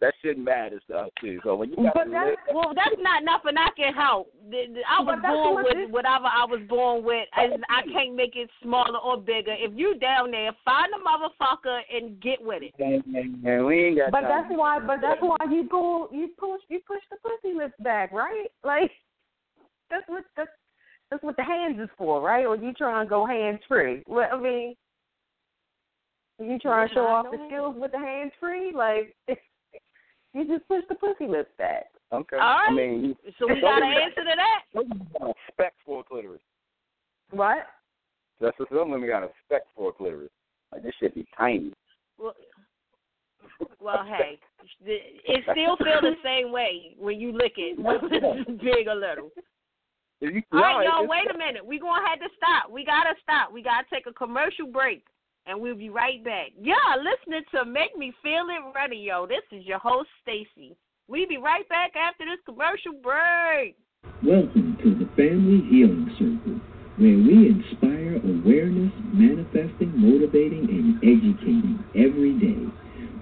[0.00, 1.40] That shit matters to us too.
[1.44, 4.32] So when you got But the that- lit- Well, that's not nothing I can help.
[4.48, 7.28] The- the- I was born with this- whatever I was born with.
[7.36, 9.52] and I can't make it smaller or bigger.
[9.52, 12.78] If you down there, find a motherfucker and get with it.
[12.78, 14.28] man, we ain't got But time.
[14.48, 14.78] that's why.
[14.78, 18.50] But that's why you pull, you push, you push the pussy lips back, right?
[18.64, 18.90] Like
[19.90, 20.50] that's what that's
[21.10, 22.46] that's what the hands is for, right?
[22.46, 24.02] Or you trying to go hands free?
[24.06, 24.76] Well, I mean,
[26.38, 28.72] you trying to show off know the skills with the hands free?
[28.74, 29.14] Like
[30.34, 31.86] you just push the pussy lips back.
[32.12, 32.36] Okay.
[32.36, 32.68] All right.
[32.70, 34.62] I mean, you So we got an answer to that.
[34.72, 36.40] some women got a spec for a clitoris.
[37.30, 37.66] What?
[38.40, 40.30] That's what some women got a spec for a clitoris.
[40.72, 41.72] Like this should be tiny.
[42.18, 42.34] Well,
[43.80, 44.38] well, hey,
[44.86, 49.30] it still feel the same way when you lick it, whether it's big or little.
[50.20, 51.64] If you, All right, y'all, wait a minute.
[51.64, 52.70] We're going to have to stop.
[52.70, 53.52] We got to stop.
[53.52, 55.02] We got to take a commercial break,
[55.46, 56.52] and we'll be right back.
[56.60, 59.26] Yeah, listening to Make Me Feel It Radio.
[59.26, 60.76] This is your host, Stacy.
[61.08, 63.76] We'll be right back after this commercial break.
[64.22, 66.60] Welcome to the Family Healing Circle,
[67.00, 72.60] where we inspire awareness, manifesting, motivating, and educating every day.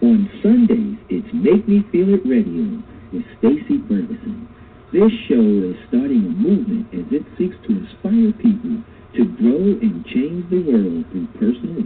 [0.03, 2.82] On Sundays, it's Make Me Feel It Radio
[3.12, 4.49] with Stacy Ferguson.
[4.91, 8.80] This show is starting a movement as it seeks to inspire people
[9.16, 11.78] to grow and change the world through personal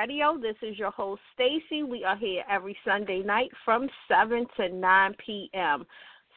[0.00, 0.38] Radio.
[0.40, 1.82] This is your host Stacy.
[1.82, 5.84] We are here every Sunday night from 7 to 9 p.m.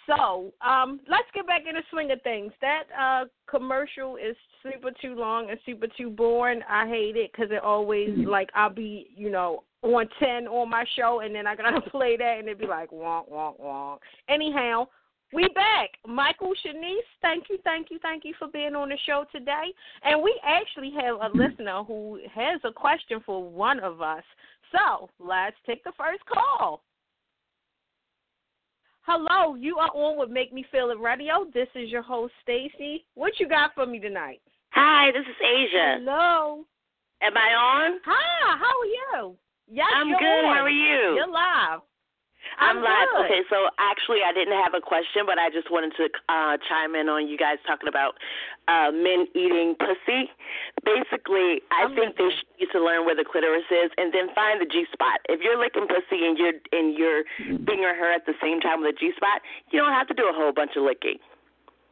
[0.06, 2.52] So, um, let's get back in the swing of things.
[2.60, 6.60] That uh, commercial is super too long and super too boring.
[6.70, 10.84] I hate it because it always like I'll be, you know, on ten on my
[10.98, 14.00] show, and then I gotta play that, and it'd be like wonk wonk wonk.
[14.28, 14.88] Anyhow,
[15.34, 15.90] we back.
[16.08, 19.74] Michael Shanice, thank you, thank you, thank you for being on the show today.
[20.04, 24.24] And we actually have a listener who has a question for one of us.
[24.72, 26.84] So let's take the first call.
[29.06, 31.46] Hello, you are on with Make Me Feel It Radio.
[31.54, 33.06] This is your host, Stacy.
[33.16, 34.40] What you got for me tonight?
[34.70, 35.98] Hi, this is Asia.
[36.00, 36.64] Hello.
[37.22, 38.00] Am I on?
[38.06, 39.36] Hi, how are you?
[39.70, 40.46] Yes, I'm you're good.
[40.46, 40.56] on.
[40.56, 41.16] How are you?
[41.16, 41.82] You're live.
[42.60, 43.08] I'm, I'm live.
[43.12, 43.26] good.
[43.26, 46.96] Okay, so actually, I didn't have a question, but I just wanted to uh, chime
[46.96, 48.16] in on you guys talking about
[48.68, 50.30] uh, men eating pussy.
[50.86, 54.30] Basically, I I'm think they should need to learn where the clitoris is and then
[54.36, 55.20] find the G spot.
[55.28, 57.24] If you're licking pussy and you're and you're
[57.66, 59.42] fingering her at the same time with the G spot,
[59.72, 61.18] you don't have to do a whole bunch of licking.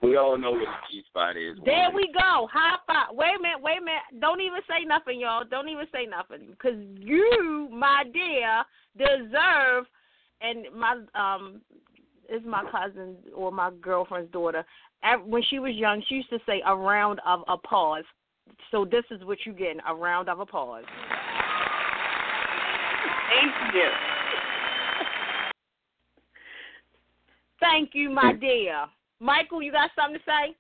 [0.01, 1.57] We all know what the G spot is.
[1.63, 2.49] There we go.
[2.51, 3.13] High five.
[3.13, 3.61] Wait a minute.
[3.61, 4.01] Wait a minute.
[4.19, 5.43] Don't even say nothing, y'all.
[5.45, 8.63] Don't even say nothing, because you, my dear,
[8.97, 9.85] deserve.
[10.41, 11.61] And my um,
[12.29, 14.65] is my cousin or my girlfriend's daughter.
[15.25, 18.03] When she was young, she used to say a round of applause.
[18.69, 20.83] So this is what you getting a round of applause.
[23.29, 23.89] Thank you.
[27.59, 28.85] Thank you, my dear.
[29.19, 30.55] Michael, you got something to say?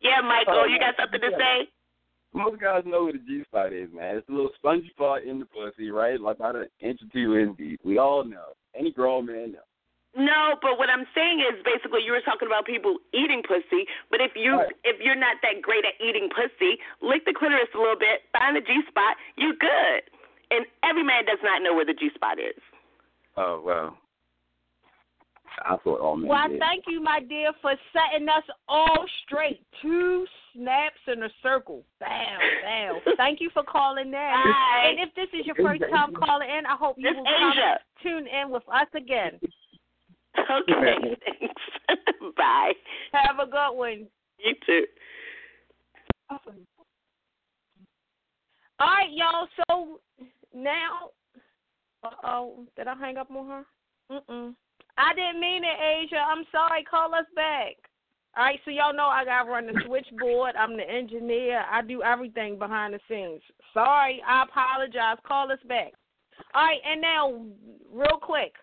[0.00, 1.68] Yeah, Michael, you got something to say?
[2.32, 4.16] Most guys know what the G spot is, man.
[4.16, 6.18] It's a little spongy part in the pussy, right?
[6.20, 7.80] Like about an inch or two in deep.
[7.84, 8.54] We all know.
[8.74, 9.62] Any grown man knows.
[10.16, 14.20] No, but what I'm saying is basically you were talking about people eating pussy, but
[14.20, 14.72] if you Right.
[14.82, 18.56] if you're not that great at eating pussy, lick the clitoris a little bit, find
[18.56, 20.02] the G spot, you're good.
[20.50, 22.58] And every man does not know where the G spot is.
[23.36, 23.96] Oh well.
[25.64, 26.58] I thought all men Well, did.
[26.58, 29.60] thank you, my dear, for setting us all straight.
[29.82, 31.84] Two snaps in a circle.
[31.98, 33.00] Bam, bam.
[33.16, 34.14] thank you for calling in.
[34.14, 34.88] Hi.
[34.88, 37.52] And if this is your first time calling in, I hope you This will come
[38.02, 39.40] tune in with us again.
[40.38, 41.62] Okay, thanks.
[42.36, 42.72] Bye.
[43.12, 44.06] Have a good one.
[44.38, 44.84] You too.
[46.30, 46.38] All
[48.80, 49.48] right, y'all.
[49.68, 50.00] So
[50.54, 51.10] now,
[52.04, 53.64] uh oh, did I hang up on her?
[54.10, 54.54] Mm-mm.
[54.98, 56.18] I didn't mean it, Asia.
[56.18, 56.84] I'm sorry.
[56.84, 57.76] Call us back.
[58.36, 60.54] All right, so y'all know I got to run the switchboard.
[60.54, 61.64] I'm the engineer.
[61.70, 63.42] I do everything behind the scenes.
[63.74, 65.16] Sorry, I apologize.
[65.26, 65.92] Call us back.
[66.54, 67.44] All right, and now,
[67.92, 68.54] real quick,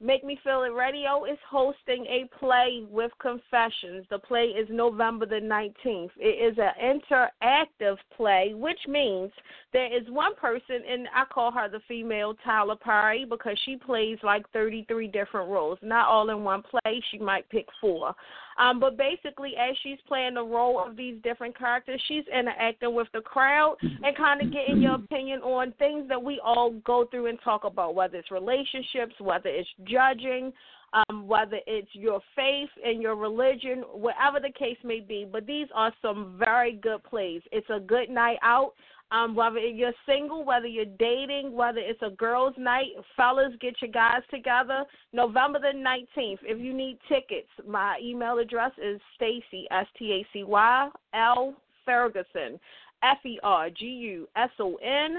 [0.00, 4.06] Make Me Feel It Radio is hosting a play with confessions.
[4.10, 6.10] The play is November the 19th.
[6.16, 9.32] It is an interactive play, which means
[9.72, 14.18] there is one person, and I call her the female Tyler Perry because she plays
[14.22, 15.78] like 33 different roles.
[15.82, 18.14] Not all in one play, she might pick four.
[18.58, 23.06] Um, but basically, as she's playing the role of these different characters, she's interacting with
[23.12, 27.26] the crowd and kind of getting your opinion on things that we all go through
[27.26, 30.52] and talk about, whether it's relationships, whether it's judging,
[30.92, 35.26] um, whether it's your faith and your religion, whatever the case may be.
[35.30, 37.42] But these are some very good plays.
[37.52, 38.72] It's a good night out.
[39.10, 43.90] Um, whether you're single, whether you're dating, whether it's a girls' night, fellas, get your
[43.90, 44.84] guys together.
[45.14, 46.38] November the 19th.
[46.42, 51.54] If you need tickets, my email address is Stacy S T A C Y L
[51.86, 52.60] Ferguson
[53.02, 55.18] F E R G U S O N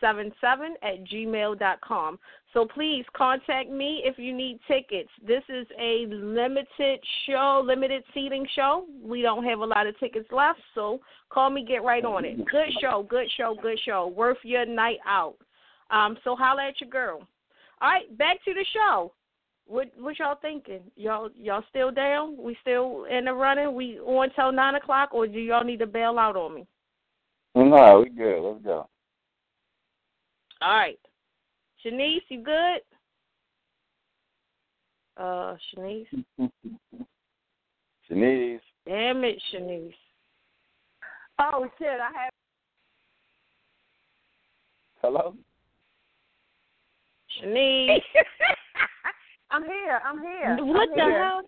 [0.00, 2.18] seven seven at gmail dot com.
[2.52, 5.10] So please contact me if you need tickets.
[5.24, 8.86] This is a limited show, limited seating show.
[9.02, 12.38] We don't have a lot of tickets left, so call me, get right on it.
[12.38, 14.08] Good show, good show, good show.
[14.08, 15.36] Worth your night out.
[15.90, 17.20] Um, so holla at your girl.
[17.80, 19.12] All right, back to the show.
[19.66, 20.80] What what y'all thinking?
[20.96, 22.36] Y'all y'all still down?
[22.36, 23.72] We still in the running?
[23.74, 26.66] We on till nine o'clock, or do y'all need to bail out on me?
[27.54, 28.40] No, we good.
[28.42, 28.88] Let's go.
[30.62, 30.98] All right.
[31.84, 32.80] Shanice, you good?
[35.16, 36.06] Uh, Shanice.
[38.10, 38.60] Shanice.
[38.86, 39.94] Damn it, Shanice.
[41.38, 41.88] Oh shit!
[41.88, 42.32] I have.
[45.00, 45.34] Hello.
[47.42, 48.00] Shanice.
[49.50, 50.00] I'm here.
[50.04, 50.56] I'm here.
[50.64, 51.24] What I'm the here.
[51.24, 51.40] hell?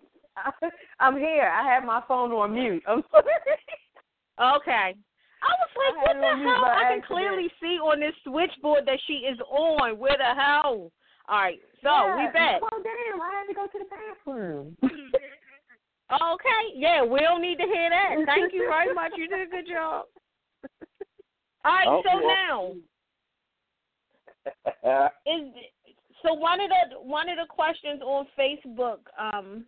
[0.99, 1.51] I'm here.
[1.55, 2.83] I have my phone on mute.
[2.87, 4.57] I'm sorry.
[4.57, 4.95] Okay.
[5.43, 6.65] I was like, what the hell?
[6.65, 7.05] I can accident.
[7.05, 9.99] clearly see on this switchboard that she is on.
[9.99, 10.91] Where the hell?
[11.27, 12.31] All right, so we Yeah.
[12.31, 12.61] back.
[12.61, 13.21] Well, damn!
[13.21, 14.77] I had to go to the bathroom.
[16.11, 18.15] Okay, yeah, we don't need to hear that.
[18.27, 19.13] Thank you very much.
[19.17, 20.05] You did a good job.
[21.65, 22.27] All right, so Okay.
[22.27, 22.75] now
[25.25, 25.53] is
[26.21, 29.65] so one of the one of the questions on Facebook um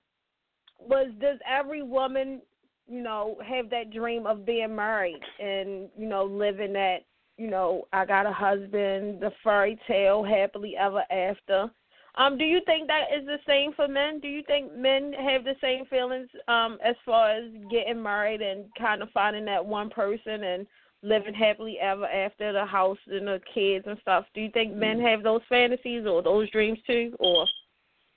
[0.80, 2.41] was does every woman
[2.88, 6.99] you know have that dream of being married and you know living that
[7.38, 11.69] you know I got a husband the fairy tale happily ever after
[12.15, 15.43] um do you think that is the same for men do you think men have
[15.43, 19.89] the same feelings um as far as getting married and kind of finding that one
[19.89, 20.67] person and
[21.05, 24.25] living happily ever after the house and the kids and stuff.
[24.33, 27.45] Do you think men have those fantasies or those dreams too, or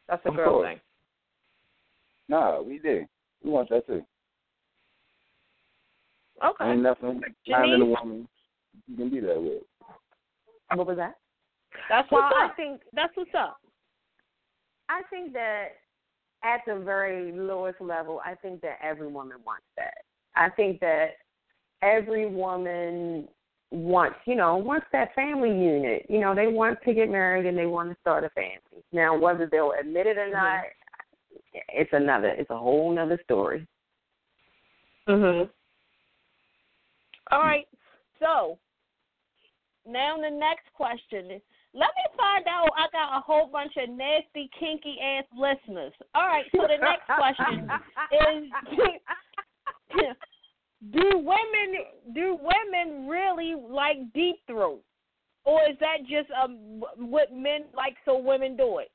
[0.09, 0.69] that's a Of girl course.
[0.69, 0.81] thing?
[2.29, 3.07] no, we do.
[3.43, 4.05] We want that too.
[6.45, 6.71] Okay.
[6.71, 7.21] Ain't nothing
[7.51, 7.97] finding a Janice?
[8.01, 8.29] woman
[8.87, 9.63] you can do that with.
[10.75, 11.17] What was that?
[11.89, 13.59] That's Well, what's I think That's what's up.
[14.89, 15.69] I think that
[16.43, 19.95] at the very lowest level, I think that every woman wants that.
[20.37, 21.17] I think that
[21.83, 23.29] every woman
[23.71, 26.07] wants, you know, wants that family unit.
[26.09, 28.85] You know, they want to get married and they want to start a family.
[28.93, 30.61] Now, whether they'll admit it or not,
[31.69, 33.67] it's another, it's a whole nother story.
[35.09, 35.51] Mm Mhm.
[37.31, 37.67] All right.
[38.21, 38.59] So
[39.87, 41.43] now the next question is.
[41.75, 42.69] Let me find out.
[42.77, 45.93] I got a whole bunch of nasty, kinky ass listeners.
[46.15, 46.47] All right.
[46.57, 47.69] So the next question
[48.13, 48.51] is:
[50.93, 54.81] Do women do women really like deep throat,
[55.45, 58.91] or is that just um what men like so women do it?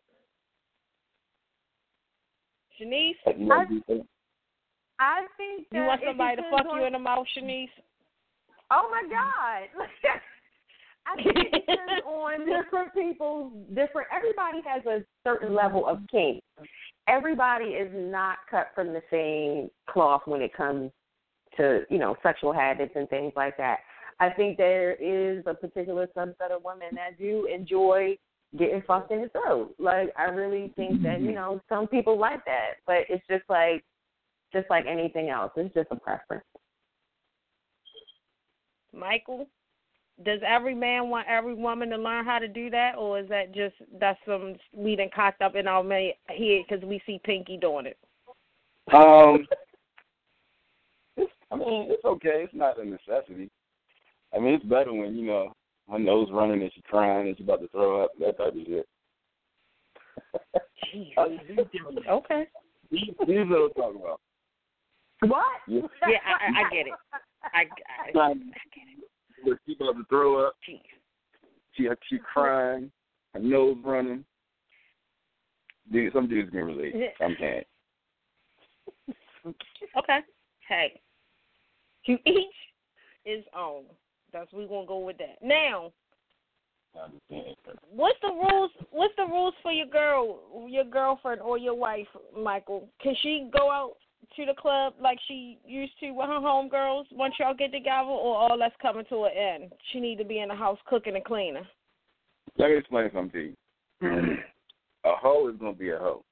[2.81, 4.05] Shanice, You know, do that.
[4.99, 7.69] I think that you want somebody to fuck on- you in the mouth, Shanice?
[8.72, 9.86] Oh my God.
[11.05, 16.41] I think it depends on different people's different everybody has a certain level of kink.
[17.07, 20.91] Everybody is not cut from the same cloth when it comes
[21.57, 23.80] to, you know, sexual habits and things like that.
[24.20, 28.18] I think there is a particular subset of women that do enjoy
[28.57, 29.76] getting fucked in the throat.
[29.80, 31.36] Like I really think that, you mm-hmm.
[31.36, 32.76] know, some people like that.
[32.88, 33.84] But it's just like
[34.53, 35.51] just like anything else.
[35.57, 36.45] It's just a preference.
[38.93, 39.47] Michael,
[40.23, 43.53] does every man want every woman to learn how to do that, or is that
[43.53, 47.57] just that's some we done cocked up in our ma- head because we see Pinky
[47.57, 47.97] doing it?
[48.93, 49.45] Um,
[51.17, 52.43] it's, I mean, it's okay.
[52.43, 53.49] It's not a necessity.
[54.36, 55.53] I mean, it's better when you know
[55.91, 58.11] her nose running and she's crying and she's about to throw up.
[58.20, 58.87] That type of shit.
[62.09, 62.47] Okay.
[62.91, 64.21] These these are what I'm talking about.
[65.21, 65.61] What?
[65.67, 65.82] Yeah.
[66.07, 66.93] Yeah, I, I, I get it.
[67.43, 69.09] I, I, I Like, get it.
[69.43, 70.82] when she about to throw up, Jeez.
[71.74, 72.91] she she crying,
[73.33, 74.24] her nose running.
[75.91, 76.93] Dude, some dudes can relate.
[77.20, 77.67] Some can't.
[79.97, 80.20] Okay.
[80.67, 81.01] Hey,
[82.05, 82.55] to each
[83.25, 83.83] his own.
[84.32, 85.37] That's we gonna go with that.
[85.43, 85.91] Now,
[87.91, 88.71] what's the rules?
[88.91, 92.07] What's the rules for your girl, your girlfriend, or your wife,
[92.37, 92.87] Michael?
[93.01, 93.93] Can she go out
[94.36, 98.36] to the club like she used to with her homegirls once y'all get together, or
[98.37, 99.71] all that's coming to an end?
[99.91, 101.66] She need to be in the house cooking and cleaning.
[102.58, 103.55] Let me explain something to you.
[104.04, 104.36] Mm-hmm.
[105.05, 106.24] a hoe is gonna be a hoe.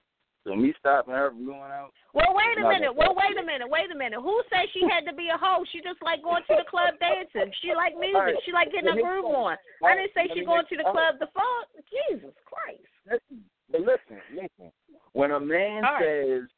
[0.43, 1.93] So me stopping her from going out.
[2.13, 2.89] Well, wait a minute.
[2.97, 3.69] Well, wait a minute.
[3.69, 4.19] Wait a minute.
[4.19, 5.63] Who said she had to be a hoe?
[5.71, 7.53] She just like going to the club dancing.
[7.61, 8.15] She like music.
[8.17, 8.41] All right.
[8.43, 9.55] She like getting Let a me groove say- on.
[9.55, 11.13] all I didn't say let she going to the all right.
[11.13, 11.65] club The fuck.
[11.93, 12.89] Jesus Christ.
[13.05, 14.67] Listen, but listen, listen.
[15.13, 16.03] When a man All right.
[16.03, 16.49] says,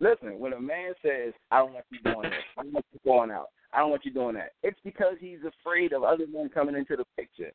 [0.00, 3.00] listen, when a man says, I don't want you doing this, I don't want you
[3.04, 6.48] going out, I don't want you doing that, it's because he's afraid of other men
[6.48, 7.52] coming into the picture.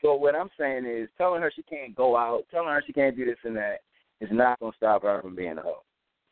[0.00, 3.16] So what I'm saying is, telling her she can't go out, telling her she can't
[3.16, 3.80] do this and that,
[4.20, 5.82] is not gonna stop her from being a hoe.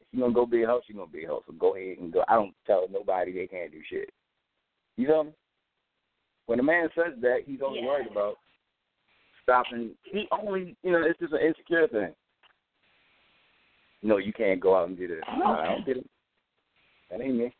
[0.01, 1.43] If she's gonna go be a hoe, she's gonna be a hoe.
[1.47, 2.25] So go ahead and go.
[2.29, 4.11] I don't tell nobody they can't do shit.
[4.97, 5.33] You me?
[6.47, 7.87] When a man says that, he's only Yeah.
[7.87, 8.39] worried about
[9.43, 9.97] stopping.
[10.05, 12.15] He only, you know, it's just an insecure thing.
[14.03, 15.21] No, you can't go out and do this.
[15.39, 16.07] No, I don't get it.
[17.11, 17.55] That ain't me.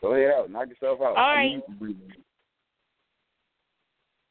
[0.00, 1.16] Go ahead out, knock yourself out.
[1.16, 1.52] All right.
[1.54, 1.96] need to breathe.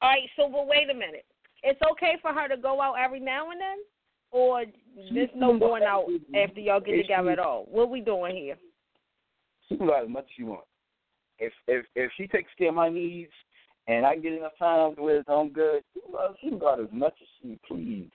[0.02, 0.28] All right.
[0.36, 1.26] So, but wait a minute.
[1.62, 3.78] It's okay for her to go out every now and then,
[4.32, 4.64] or
[5.14, 6.06] there's no going out
[6.36, 7.66] after y'all get together at all.
[7.70, 8.58] What we doing here?
[9.68, 10.66] She can go out as much as she wants.
[11.38, 13.32] If if if she takes care of my needs
[13.88, 16.50] and I get enough time to where it's on good, she can go out- she
[16.50, 18.10] can go out as much as she please.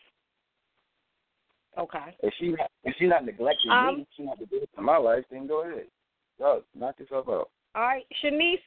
[1.78, 2.16] Okay.
[2.22, 5.62] If she if she not neglecting Um, me, she not neglecting my life, then go
[5.62, 5.86] ahead.
[6.38, 7.50] Go, knock yourself out.
[7.74, 8.60] All right, Shanice,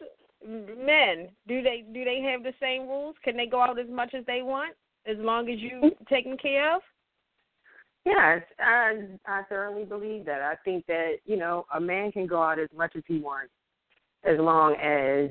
[0.45, 3.15] men, do they do they have the same rules?
[3.23, 4.75] Can they go out as much as they want,
[5.05, 6.81] as long as you taken care of?
[8.05, 10.41] Yes, I I thoroughly believe that.
[10.41, 13.51] I think that you know a man can go out as much as he wants,
[14.23, 15.29] as long as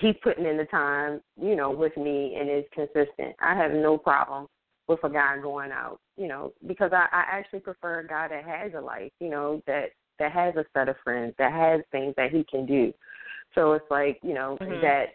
[0.00, 3.34] he's putting in the time, you know, with me and is consistent.
[3.40, 4.48] I have no problem
[4.88, 8.44] with a guy going out, you know, because I, I actually prefer a guy that
[8.44, 12.14] has a life, you know, that that has a set of friends, that has things
[12.16, 12.92] that he can do.
[13.54, 14.80] So it's like, you know, Mhm.
[14.82, 15.14] that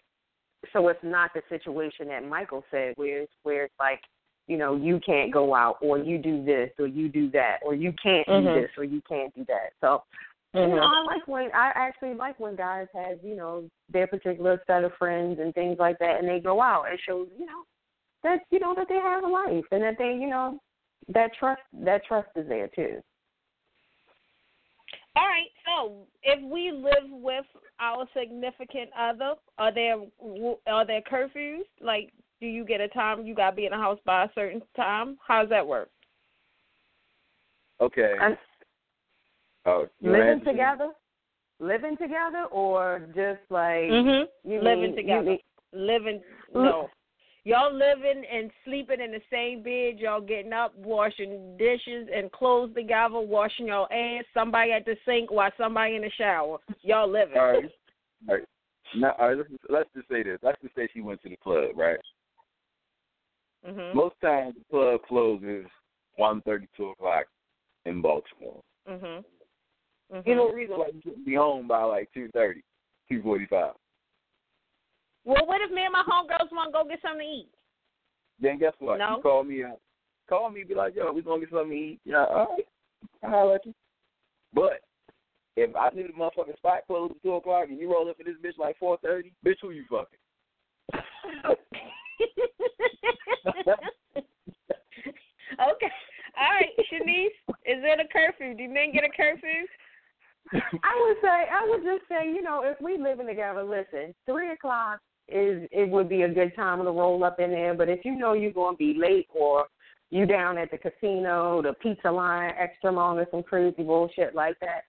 [0.74, 4.02] so it's not the situation that Michael said where it's where it's like,
[4.48, 7.76] you know, you can't go out or you do this or you do that or
[7.76, 8.54] you can't Mhm.
[8.54, 9.74] do this or you can't do that.
[9.80, 10.04] So
[10.54, 14.62] you know, I like when I actually like when guys have, you know, their particular
[14.66, 16.92] set of friends and things like that and they go out.
[16.92, 17.64] It shows, you know,
[18.24, 20.60] that you know that they have a life and that they, you know,
[21.08, 23.02] that trust that trust is there too.
[25.16, 25.48] All right.
[25.66, 27.46] So, if we live with
[27.80, 29.98] our significant other, are there
[30.68, 31.64] are there curfews?
[31.82, 34.62] Like, do you get a time you gotta be in the house by a certain
[34.76, 35.18] time?
[35.26, 35.90] How does that work?
[37.82, 38.16] Okay.
[38.22, 38.38] And
[39.66, 40.46] Oh, living answer?
[40.52, 40.90] together?
[41.60, 44.50] Living together or just like Mm-hmm.
[44.50, 45.24] you living mean- you together.
[45.32, 45.40] mean-
[45.72, 46.22] Living
[46.54, 46.90] no.
[47.46, 50.00] Y'all living and sleeping in the same bed.
[50.00, 54.26] Y'all getting up, washing dishes and clothes together, washing your ass.
[54.34, 56.58] Somebody at the sink while somebody in the shower.
[56.82, 57.38] Y'all living.
[57.38, 57.72] All right.
[58.28, 58.44] All right.
[58.96, 60.40] Now, all right, let's, let's just say this.
[60.42, 62.00] Let's just say she went to the club, right?
[63.68, 63.94] Mhm.
[63.94, 65.66] Most times the club closes
[66.16, 67.26] one thirty, two o'clock
[67.86, 68.62] in Baltimore.
[68.88, 69.24] Mhm.
[70.12, 70.30] Mm-hmm.
[70.30, 72.64] You know, reason why you shouldn't be home by like two thirty,
[73.10, 73.74] two forty five.
[75.26, 77.50] Well, what if me and my homegirls want to go get something to eat?
[78.42, 78.98] Then guess what?
[78.98, 79.18] No.
[79.18, 79.80] You call me up.
[80.28, 82.00] Call me, be like, yo, we gonna get something to eat.
[82.06, 82.66] Yeah, all right.
[83.24, 83.74] I'll let you.
[84.54, 84.82] But
[85.56, 88.24] if I knew the motherfucking spot closed at two o'clock and you roll up for
[88.24, 90.20] this bitch like four thirty, bitch, who you fucking?
[95.60, 95.92] okay.
[96.40, 97.36] All right, Shanice,
[97.66, 98.56] is there a curfew?
[98.56, 99.68] Do you men get a curfew?
[100.54, 104.52] I would say I would just say, you know, if we living together, listen, three
[104.52, 105.00] o'clock
[105.32, 107.74] is it would be a good time to roll up in there.
[107.74, 109.68] But if you know you're gonna be late or
[110.10, 114.60] you down at the casino, the pizza line extra long or some crazy bullshit like
[114.60, 114.82] that,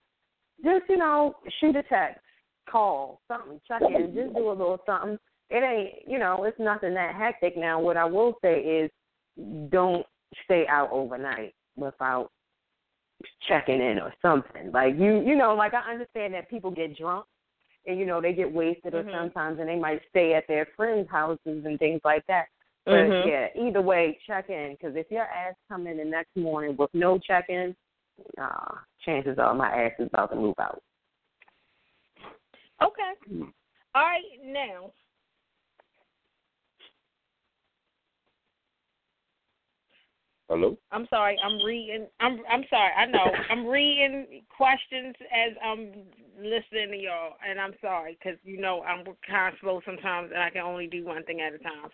[0.64, 2.20] just, you know, shoot a text,
[2.68, 5.18] call, something, check in, just do a little something.
[5.50, 7.80] It ain't you know, it's nothing that hectic now.
[7.80, 8.90] What I will say is
[9.70, 10.06] don't
[10.44, 12.30] stay out overnight without
[13.48, 14.70] checking in or something.
[14.72, 17.26] Like you you know, like I understand that people get drunk
[17.86, 19.06] and you know they get wasted Mhm.
[19.06, 22.48] or sometimes and they might stay at their friends' houses and things like that.
[22.84, 23.26] But Mhm.
[23.26, 26.92] yeah, either way, check in because if your ass come in the next morning with
[26.94, 27.76] no check in,
[28.38, 30.82] uh, chances are my ass is about to move out.
[32.82, 33.14] Okay.
[33.94, 34.92] All right, now.
[40.50, 40.76] Hello?
[40.90, 41.38] I'm sorry.
[41.44, 42.08] I'm reading.
[42.18, 42.90] I'm I'm sorry.
[42.98, 43.24] I know.
[43.50, 45.92] I'm reading questions as I'm
[46.38, 50.42] listening to y'all, and I'm sorry because you know I'm kind of slow sometimes, and
[50.42, 51.90] I can only do one thing at a time.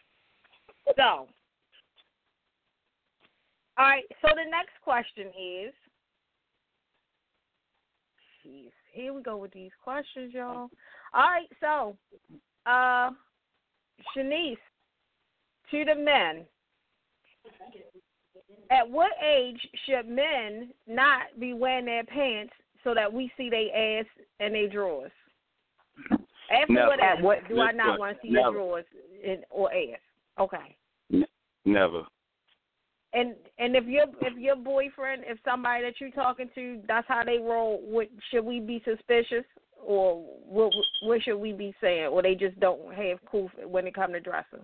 [0.96, 1.28] So, all
[3.78, 4.04] right.
[4.22, 5.74] So the next question is.
[8.42, 10.70] Jeez, here we go with these questions, y'all.
[11.12, 11.96] All right, so,
[12.64, 13.10] uh,
[14.16, 14.56] Shanice,
[15.72, 16.46] to the men.
[18.70, 22.52] At what age should men not be wearing their pants
[22.84, 24.06] so that we see their ass
[24.40, 25.12] and their drawers?
[26.50, 26.88] After Never.
[26.88, 28.54] what At what- do I not want to see your never.
[28.54, 28.84] drawers
[29.24, 30.00] and, or ass?
[30.38, 30.76] Okay.
[31.64, 32.02] Never.
[33.12, 37.24] And and if your if your boyfriend, if somebody that you're talking to, that's how
[37.24, 39.44] they roll, what should we be suspicious,
[39.82, 43.94] or what what should we be saying, or they just don't have proof when it
[43.94, 44.60] come to dressing?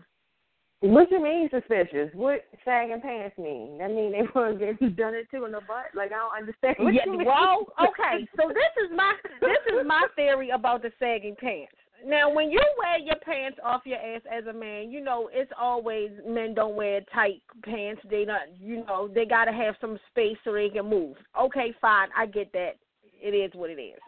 [0.83, 2.11] What you mean suspicious?
[2.13, 3.79] What sagging pants mean?
[3.79, 5.95] That mean they want to get done it too in the butt?
[5.95, 6.75] Like I don't understand.
[6.81, 8.27] What Yeah, you well, okay.
[8.37, 11.73] So this is my this is my theory about the sagging pants.
[12.05, 15.53] Now, when you wear your pants off your ass as a man, you know it's
[15.57, 18.03] always men don't wear tight pants.
[18.11, 21.17] They not, you know, they got to have some space so they can move.
[21.41, 22.73] Okay, fine, I get that.
[23.21, 24.01] It is what it is.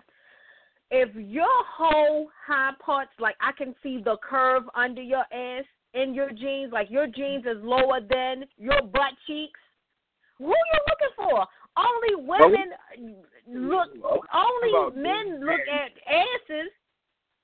[0.91, 5.65] If your whole high parts, like I can see the curve under your ass
[5.95, 9.61] in your jeans, like your jeans is lower than your butt cheeks,
[10.39, 11.47] who you looking for?
[11.77, 12.75] Only women
[13.49, 13.89] look.
[14.33, 16.71] Only men look at asses.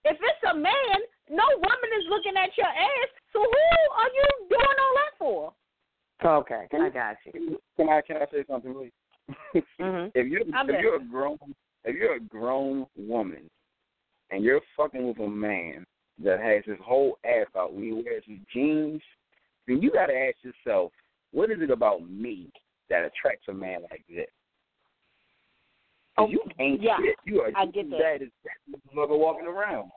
[0.05, 0.99] If it's a man,
[1.29, 3.09] no woman is looking at your ass.
[3.33, 5.53] So who are you doing all that for?
[6.23, 7.59] Okay, can I got you.
[7.77, 8.93] Can I can I say something, please?
[9.81, 10.11] Mhm.
[10.15, 11.39] if you're I'm if you're a grown
[11.85, 13.49] if you're a grown woman
[14.31, 15.87] and you're fucking with a man
[16.25, 19.03] that has his whole ass out when he wears his jeans,
[19.67, 20.93] then you gotta ask yourself,
[21.33, 22.51] what is it about me
[22.89, 24.27] that attracts a man like this?
[26.17, 27.17] 'Cause Oh, you ain't yeah, shit.
[27.25, 27.99] You are I just get as that.
[28.01, 28.57] bad as that
[28.95, 29.91] motherfucker walking around.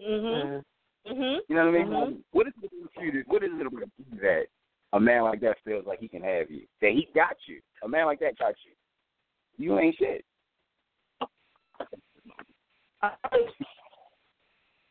[0.00, 0.64] Mhm.
[1.06, 1.40] Mhm.
[1.48, 1.86] You know what I mean?
[1.88, 2.24] Mhm.
[2.32, 4.48] What is it about you What is it about you that
[4.92, 6.66] a man like that feels like he can have you?
[6.80, 7.60] That he got you.
[7.82, 8.72] A man like that got you.
[9.56, 10.24] You ain't shit.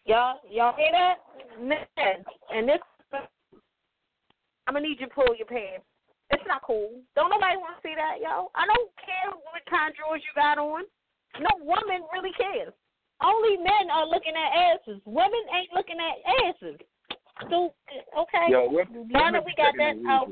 [0.06, 1.16] Y'all, y'all hear that?
[1.62, 2.80] Man, and this,
[4.68, 5.86] I'm gonna need you to pull your pants.
[6.32, 7.02] It's not cool.
[7.16, 8.50] Don't nobody want to see that, yo.
[8.56, 10.84] I don't care what kind of drawers you got on.
[11.40, 12.74] No woman really cares.
[13.22, 15.02] Only men are looking at asses.
[15.06, 16.18] Women ain't looking at
[16.48, 16.80] asses.
[17.50, 17.74] So,
[18.18, 18.48] okay.
[18.50, 20.32] Yo, women, now women that we got that out.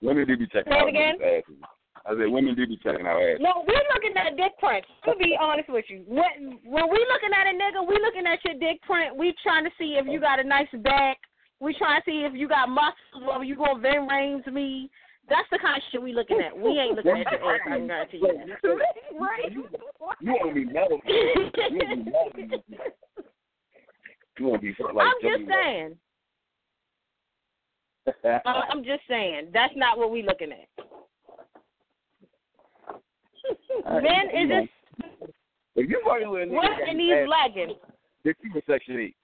[0.00, 1.16] Women do be checking Say it out again?
[1.22, 1.60] asses.
[2.06, 3.38] I said women do be checking our ass.
[3.40, 4.88] No, we're looking at dick prints.
[5.06, 8.44] To be honest with you, when when we looking at a nigga, we looking at
[8.44, 9.16] your dick print.
[9.16, 11.16] We trying to see if you got a nice back.
[11.60, 14.90] We trying to see if you got muscles, whether you gonna vin range me.
[15.30, 16.54] That's the kind of shit we looking at.
[16.54, 17.60] We ain't looking at your ass.
[17.64, 18.80] I can guarantee you.
[19.18, 19.50] Right.
[19.50, 21.00] You want to be metal.
[21.06, 22.68] You want to be metal.
[24.38, 25.96] You want to be like I'm just saying.
[28.06, 29.48] Uh, I'm just saying.
[29.54, 30.68] That's not what we looking at.
[33.86, 34.68] Uh, Men is just
[35.76, 37.78] If you fucking with a nigga what in these leggings.
[38.24, 39.16] This you in section eight.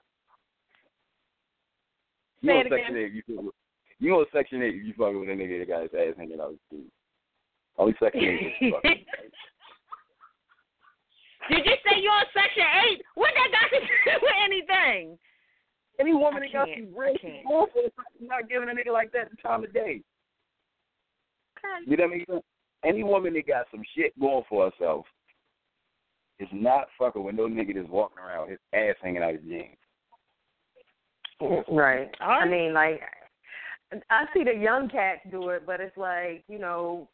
[2.42, 2.78] You Say on it again.
[2.78, 3.54] section eight if you fuck with
[3.98, 6.40] you on section eight if you fucking with a nigga that got his ass hanging
[6.40, 6.92] out his feet.
[7.78, 8.52] Only section eight.
[11.50, 13.02] Did you say you're on section eight?
[13.14, 13.86] What that got to do
[14.22, 15.18] with anything?
[15.98, 16.88] Any woman I that got can't.
[16.88, 17.46] some real can't.
[17.46, 17.82] awful
[18.20, 20.02] not giving a nigga like that the time of day.
[21.86, 22.40] You know what I mean?
[22.84, 25.04] Any woman that got some shit going for herself
[26.38, 29.42] is not fucking with no nigga that's walking around with his ass hanging out his
[29.42, 29.76] jeans.
[31.68, 32.10] Right.
[32.20, 33.00] I mean, like,
[34.10, 37.08] I see the young cats do it, but it's like, you know,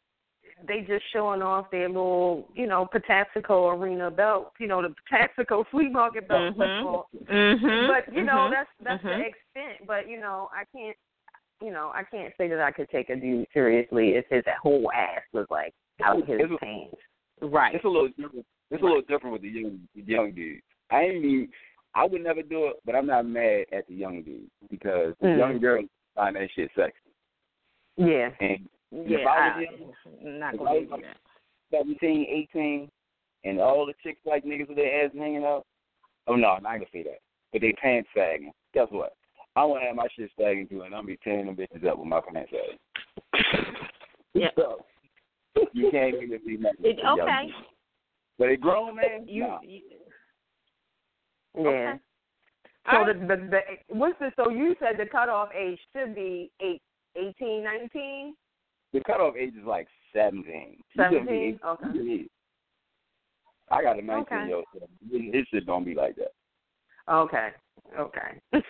[0.67, 5.65] they just showing off their little, you know, Patapsco arena belt, you know, the Patapsco
[5.71, 6.57] flea market belt.
[6.57, 7.03] Mhm.
[7.29, 7.87] Mm-hmm.
[7.87, 9.17] But you know, that's that's Mhm.
[9.17, 9.87] the extent.
[9.87, 10.97] But you know, I can't,
[11.61, 14.91] you know, I can't say that I could take a dude seriously if his whole
[14.95, 15.73] ass was like
[16.03, 16.95] out his It's a- pants.
[17.41, 17.73] right.
[17.75, 18.45] It's a little different.
[18.69, 20.63] It's a little different with the young the young dudes.
[20.91, 21.49] I ain't even.
[21.95, 25.27] I would never do it, but I'm not mad at the young dudes because the
[25.27, 25.37] Mm.
[25.39, 26.93] young girls find that shit sexy.
[27.97, 28.29] Yeah.
[28.39, 31.17] And Yeah, if I was I, young, not if gonna I do was that.
[31.71, 32.91] 17, 18,
[33.45, 35.65] and all the chicks like niggas with their ass hanging out.
[36.27, 37.19] Oh no, I'm not gonna say that.
[37.51, 38.51] But they pants sagging.
[38.73, 39.15] Guess what?
[39.57, 41.97] I want to have my shit sagging too, and I'm be tearing them bitches up
[41.97, 43.75] with my pants sagging.
[44.33, 44.49] Yeah.
[45.55, 46.77] So, you can't even see nothing.
[46.83, 47.49] It, okay.
[48.37, 49.59] But a grown man, You, nah.
[49.63, 49.81] you
[51.55, 51.61] Yeah.
[51.61, 51.93] Okay.
[52.91, 53.59] So All the, the the
[53.95, 56.83] what's the so you said the cutoff age should be eight,
[57.15, 58.35] eighteen, nineteen?
[58.93, 60.77] the cutoff age is like 17.
[60.93, 61.59] You shouldn't be 17?
[61.65, 62.27] Okay.
[63.71, 64.45] I got a 19 Okay.
[64.45, 64.65] year old.
[64.73, 66.33] So his shit don't be like that.
[67.11, 67.49] Okay.
[67.99, 68.39] Okay.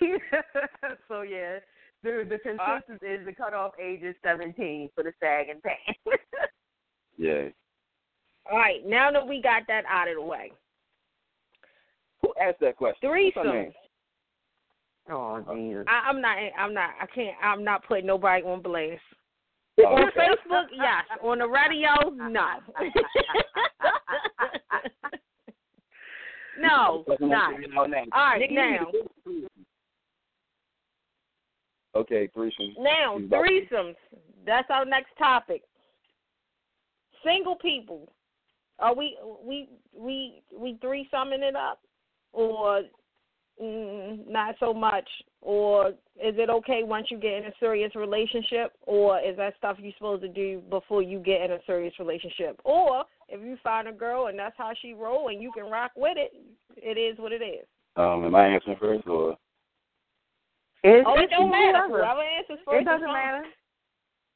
[1.07, 1.59] so yeah,
[2.03, 5.81] the the uh, consensus is the cutoff age is seventeen for the sag and pants.
[7.19, 7.49] Yeah.
[8.51, 8.85] all right.
[8.85, 10.51] Now that we got that out of the way,
[12.21, 13.09] Who asked that question?
[13.09, 13.73] What's her threesomes.
[15.09, 15.85] oh uh, Jesus.
[15.87, 16.37] I, I'm not.
[16.59, 16.91] I'm not.
[17.01, 17.35] I can't.
[17.41, 19.01] I'm not putting nobody on blast.
[19.79, 21.05] Oh, on Facebook, yes.
[21.23, 22.45] On the radio, no.
[26.59, 27.53] no, not.
[28.13, 28.87] All right, now.
[31.95, 32.75] Okay, threesome.
[32.79, 33.95] Now, threesomes.
[34.45, 35.63] That's our next topic.
[37.23, 38.11] Single people.
[38.79, 41.79] Are we we we we threesoming it up,
[42.31, 42.83] or
[43.61, 45.07] mm, not so much?
[45.41, 49.77] Or is it okay once you get in a serious relationship, or is that stuff
[49.79, 52.59] you're supposed to do before you get in a serious relationship?
[52.63, 55.91] Or if you find a girl and that's how she roll and you can rock
[55.95, 56.31] with it,
[56.75, 57.65] it is what it is.
[57.95, 59.37] Um, am I answering first or?
[60.83, 61.87] It, Oh, it don't matter.
[61.87, 62.03] whoever.
[62.05, 62.81] Whoever answers first.
[62.81, 63.43] It doesn't is matter.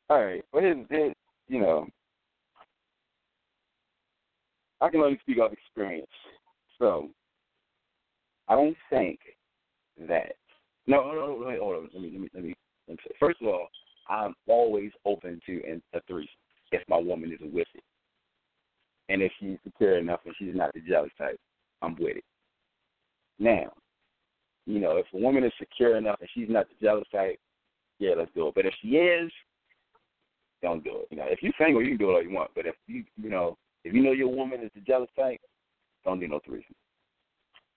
[0.09, 0.43] All right.
[0.51, 1.15] Well, here's, here's,
[1.47, 1.87] you know,
[4.81, 6.09] I can only speak off experience.
[6.79, 7.09] So,
[8.47, 9.19] I don't think
[10.07, 10.33] that.
[10.87, 11.89] No, no, no, wait, hold on.
[11.93, 12.55] Let me, let me, let me,
[12.87, 13.15] let me say.
[13.19, 13.67] First of all,
[14.09, 16.27] I'm always open to an- a threesome
[16.71, 17.83] if my woman is with it,
[19.11, 21.39] and if she's secure enough and she's not the jealous type,
[21.81, 22.23] I'm with it.
[23.39, 23.71] Now,
[24.65, 27.39] you know, if a woman is secure enough and she's not the jealous type,
[27.99, 28.55] yeah, let's do it.
[28.55, 29.31] But if she is,
[30.61, 31.07] don't do it.
[31.11, 32.51] You know, if you're single, you can do it all you want.
[32.55, 35.39] But if you, you know, if you know your woman is the jealous type,
[36.05, 36.75] don't do no threesome.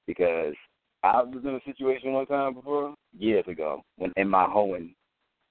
[0.07, 0.55] Because
[1.03, 4.95] I was in a situation one time before, years ago, when in my hoeing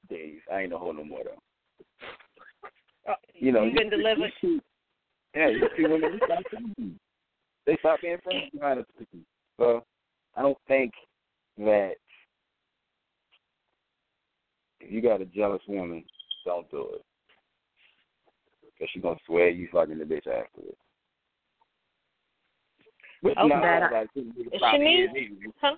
[0.10, 0.40] days.
[0.52, 3.12] I ain't no hoe no more though.
[3.12, 4.32] Uh, You know, You've been you- delivered.
[4.42, 4.62] you
[5.36, 7.00] yeah, you see women they stop thinking.
[7.66, 9.26] they stop being friends behind a threesome.
[9.58, 9.84] So
[10.36, 10.94] I don't think
[11.58, 11.94] that
[14.80, 16.04] if you got a jealous woman,
[16.46, 17.02] don't do it.
[18.66, 20.78] Because she's to swear you fucking the bitch afterwards.
[23.22, 23.48] Which Okay.
[23.48, 25.54] not That- all that shit niggas probably Shanice?
[25.62, 25.76] Huh?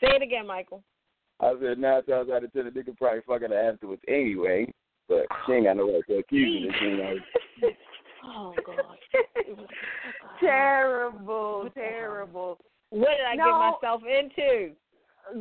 [0.00, 0.82] Say it again, Michael.
[1.40, 4.72] I said nine times out of ten, the nigga probably fucking her afterwards anyway.
[5.08, 6.72] But she ain't got no right to accuse you.
[6.80, 7.20] She ain't
[7.62, 7.72] got-
[8.28, 8.96] Oh God.
[10.40, 12.58] terrible, terrible.
[12.90, 13.44] What did I No.
[13.44, 13.52] get
[13.82, 14.72] myself into?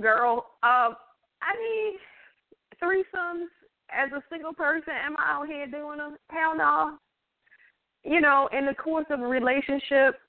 [0.01, 0.95] Girl, um,
[1.41, 1.97] I mean,
[2.81, 3.47] threesomes
[3.89, 6.17] as a single person, am I out here doing them?
[6.29, 6.97] Hell no.
[8.03, 10.19] You know, in the course of a relationship,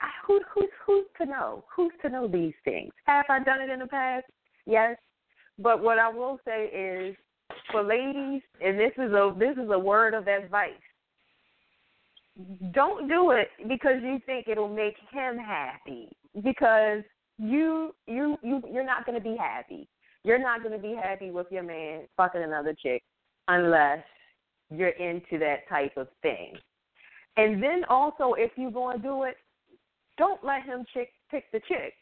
[0.00, 1.64] I- who, who's who's to know?
[1.74, 2.92] Who's to know these things?
[3.06, 4.26] Have I done it in the past?
[4.66, 4.96] Yes.
[5.58, 7.16] But what I will say is,
[7.70, 10.72] for ladies, and this is a this is a word of advice.
[12.72, 16.08] Don't do it because you think it'll make him happy.
[16.42, 17.02] Because
[17.38, 19.88] you you you you're not going to be happy.
[20.24, 23.02] You're not going to be happy with your man fucking another chick
[23.48, 24.04] unless
[24.70, 26.54] you're into that type of thing.
[27.36, 29.36] And then also, if you're going to do it,
[30.18, 31.94] don't let him chick pick the chick.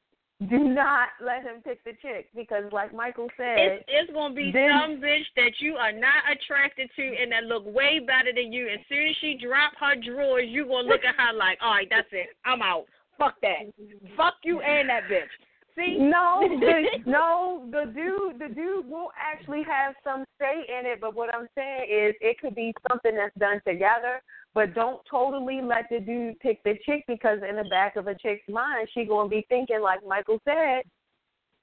[0.51, 4.53] Do not let him pick the chick because, like Michael said, It's, it's gonna be
[4.53, 8.53] then- some bitch that you are not attracted to and that look way better than
[8.53, 8.69] you.
[8.69, 11.89] As soon as she drop her drawers, you gonna look at her like, all right,
[11.91, 12.85] that's it, I'm out.
[13.17, 13.73] Fuck that.
[14.15, 15.33] Fuck you and that bitch.
[15.75, 15.97] See?
[15.99, 21.01] No, the, no, the dude, the dude will actually have some say in it.
[21.01, 24.23] But what I'm saying is, it could be something that's done together.
[24.57, 28.15] But don't totally let the dude pick the chick because in the back of a
[28.15, 30.81] chick's mind, she gonna be thinking, like Michael said,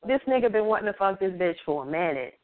[0.06, 2.38] this nigga been wanting to fuck this bitch for a minute.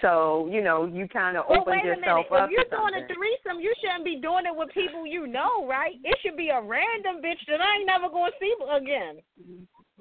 [0.00, 2.32] So you know, you kind of Well, open wait a yourself minute.
[2.32, 5.26] up If you're to doing a threesome, you shouldn't be doing it with people you
[5.26, 5.96] know, right?
[6.02, 9.20] It should be a random bitch that I ain't never gonna see again.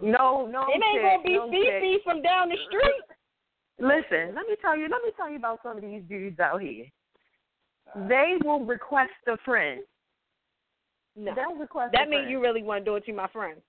[0.01, 3.03] No, no, it ain't gonna be no Fifi from down the street.
[3.79, 4.87] Listen, let me tell you.
[4.87, 6.85] Let me tell you about some of these dudes out here.
[8.07, 9.81] They will request a friend.
[11.15, 11.33] No.
[11.35, 11.93] They'll request.
[11.93, 13.59] That means you really want to do it to my friend.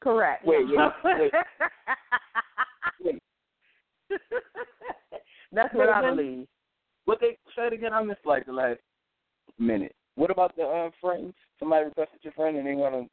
[0.00, 0.46] correct.
[0.46, 1.32] Wait, wait, wait.
[3.02, 3.18] Wait.
[5.52, 6.46] That's what I believe.
[7.06, 7.92] What they say it again?
[7.92, 8.80] I missed like the last
[9.58, 9.94] minute.
[10.14, 11.34] What about the uh, friends?
[11.58, 13.06] Somebody requested your friend and they want to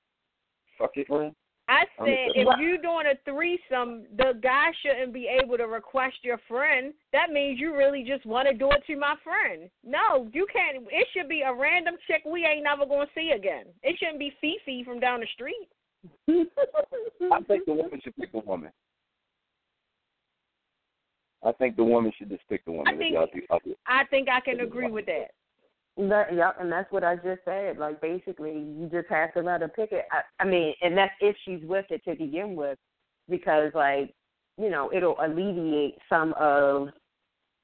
[0.78, 1.34] fuck your friend?
[1.70, 6.40] I said if you're doing a threesome, the guy shouldn't be able to request your
[6.48, 6.94] friend.
[7.12, 9.70] That means you really just want to do it to my friend.
[9.84, 10.86] No, you can't.
[10.90, 13.66] It should be a random chick we ain't never gonna see again.
[13.84, 15.68] It shouldn't be Fifi from down the street.
[16.30, 18.72] I think the woman should pick the woman.
[21.44, 22.88] I think the woman should just pick the woman.
[22.88, 25.32] I think- y'all do- y'all do- I think I can agree with that.
[25.98, 27.78] That, yeah, and that's what I just said.
[27.80, 30.06] Like basically, you just have to let her pick it.
[30.12, 32.78] I, I mean, and that's if she's with it to begin with,
[33.28, 34.14] because like
[34.58, 36.90] you know, it'll alleviate some of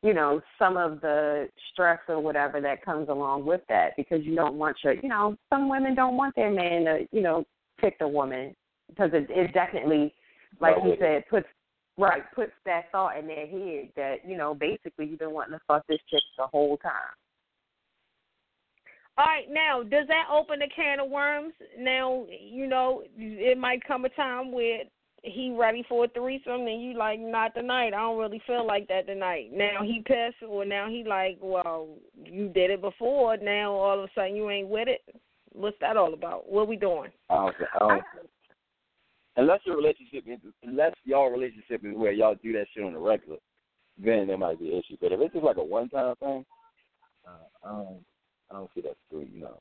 [0.01, 3.91] you know some of the stress or whatever that comes along with that.
[3.97, 7.22] Because you don't want your, you know, some women don't want their man to, you
[7.22, 7.45] know,
[7.80, 8.55] pick the woman
[8.89, 10.14] because it, it definitely,
[10.60, 11.47] like you said, puts
[11.97, 15.61] right puts that thought in their head that you know basically you've been wanting to
[15.68, 16.91] fuck this chick the whole time.
[19.18, 21.53] All right, now does that open a can of worms?
[21.77, 24.84] Now you know it might come a time where
[25.23, 27.94] he ready for a threesome and you like not tonight.
[27.94, 29.52] I don't really feel like that tonight.
[29.53, 31.88] Now he pissed or now he like, well,
[32.26, 33.38] you did it before.
[33.38, 35.02] Now all of a sudden you ain't with it.
[35.53, 36.52] What's that all about?
[36.52, 37.11] What we doing?
[37.30, 38.03] I don't, I don't,
[39.38, 42.99] unless your relationship, is, unless y'all relationship is where y'all do that shit on the
[42.99, 43.38] regular,
[44.03, 44.98] then there might be an issue.
[44.99, 46.45] But if it's just like a one time thing,
[47.26, 47.31] uh,
[47.64, 47.99] don't,
[48.53, 49.27] I don't see that through.
[49.34, 49.59] You know,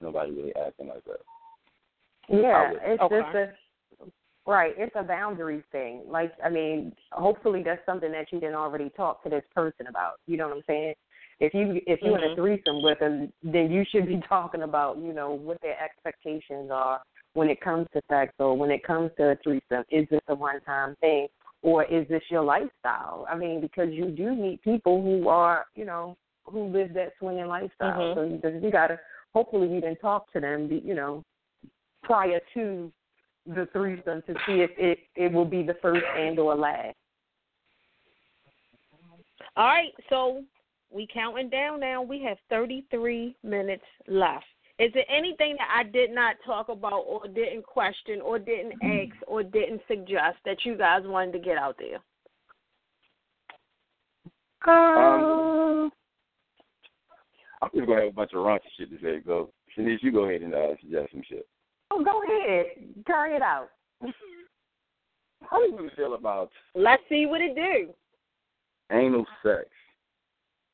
[0.00, 1.20] nobody really acting like that.
[2.28, 3.20] Yeah, it's Okay.
[3.20, 3.52] just a
[4.46, 4.74] right.
[4.76, 6.02] It's a boundaries thing.
[6.06, 10.14] Like I mean, hopefully that's something that you didn't already talk to this person about.
[10.26, 10.94] You know what I'm saying?
[11.40, 12.36] If you if you in a Mhm.
[12.36, 17.02] threesome with them, then you should be talking about you know what their expectations are
[17.34, 19.84] when it comes to sex or when it comes to a threesome.
[19.90, 21.28] Is this a one time thing
[21.62, 23.26] or is this your lifestyle?
[23.28, 27.46] I mean, because you do meet people who are you know who live that swinging
[27.46, 28.14] lifestyle.
[28.14, 28.40] Mhm.
[28.42, 28.98] So you, you gotta
[29.34, 30.70] hopefully you didn't talk to them.
[30.70, 31.24] You know
[32.04, 32.92] prior to
[33.46, 36.96] the threesome to see if it it will be the first and or last.
[39.56, 40.42] All right, so
[40.90, 42.02] we counting down now.
[42.02, 44.46] We have 33 minutes left.
[44.78, 49.14] Is there anything that I did not talk about or didn't question or didn't ask
[49.28, 52.00] or didn't suggest that you guys wanted to get out there?
[54.66, 55.92] Um,
[57.64, 59.20] I'm just gonna have a bunch of raunchy shit to say.
[59.20, 61.46] Go, Shanice, you go ahead and uh, suggest some shit.
[61.90, 62.66] Oh, go ahead,
[63.06, 63.68] carry it out.
[65.50, 67.92] How do you feel about Let's see what it do.
[68.90, 69.66] anal sex?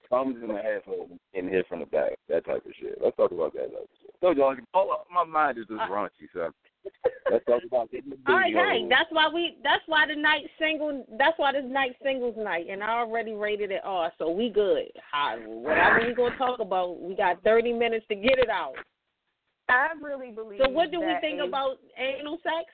[0.09, 2.99] Comes in the asshole and hit from the back, that type of shit.
[3.03, 4.11] Let's talk about that type of shit.
[4.21, 6.51] So, y'all, all my mind is just raunchy, so
[7.31, 9.57] let's talk about getting the All right, hey, that's why we.
[9.63, 11.05] That's why the night single.
[11.19, 14.87] That's why this night singles night, and I already rated it R, so we good.
[15.13, 18.75] Hi, whatever we gonna talk about, we got 30 minutes to get it out.
[19.69, 20.61] I really believe.
[20.63, 22.67] So, what do we think a- about anal sex?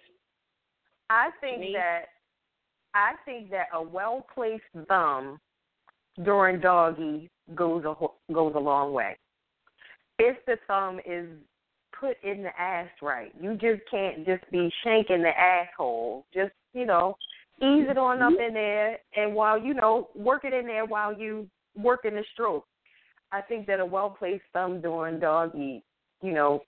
[1.11, 1.73] I think Me?
[1.75, 2.07] that
[2.95, 5.39] I think that a well placed thumb
[6.25, 9.17] during doggy goes a ho- goes a long way.
[10.19, 11.29] If the thumb is
[11.99, 16.27] put in the ass right, you just can't just be shanking the asshole.
[16.33, 17.17] Just you know,
[17.59, 18.43] ease it on up mm-hmm.
[18.43, 22.67] in there, and while you know, work it in there while you working the stroke.
[23.33, 25.83] I think that a well placed thumb during doggy,
[26.23, 26.63] you know,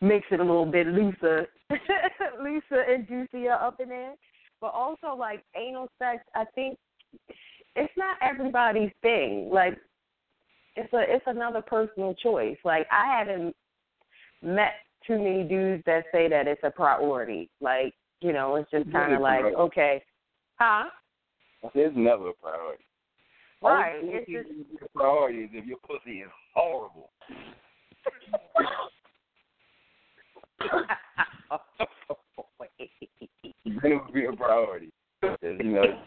[0.00, 1.46] makes it a little bit looser,
[2.42, 4.14] looser and juicier up in there.
[4.60, 6.78] But also, like anal sex, I think
[7.76, 9.50] it's not everybody's thing.
[9.52, 9.78] Like
[10.76, 12.56] it's a it's another personal choice.
[12.64, 13.54] Like I haven't
[14.42, 14.74] met
[15.06, 17.48] too many dudes that say that it's a priority.
[17.60, 20.02] Like you know, it's just kind of like okay,
[20.56, 20.84] huh?
[21.74, 22.84] It's never a priority.
[23.62, 23.96] Right.
[24.02, 27.10] Only It's just a priority is if your pussy is horrible.
[33.82, 34.90] then it would be a priority.
[35.42, 35.82] You know,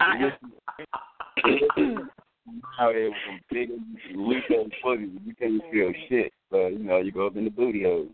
[2.78, 3.70] out here with some big,
[4.14, 6.32] loose ass pussy, you can't feel shit.
[6.50, 8.08] So you know, you go up in the booty hole.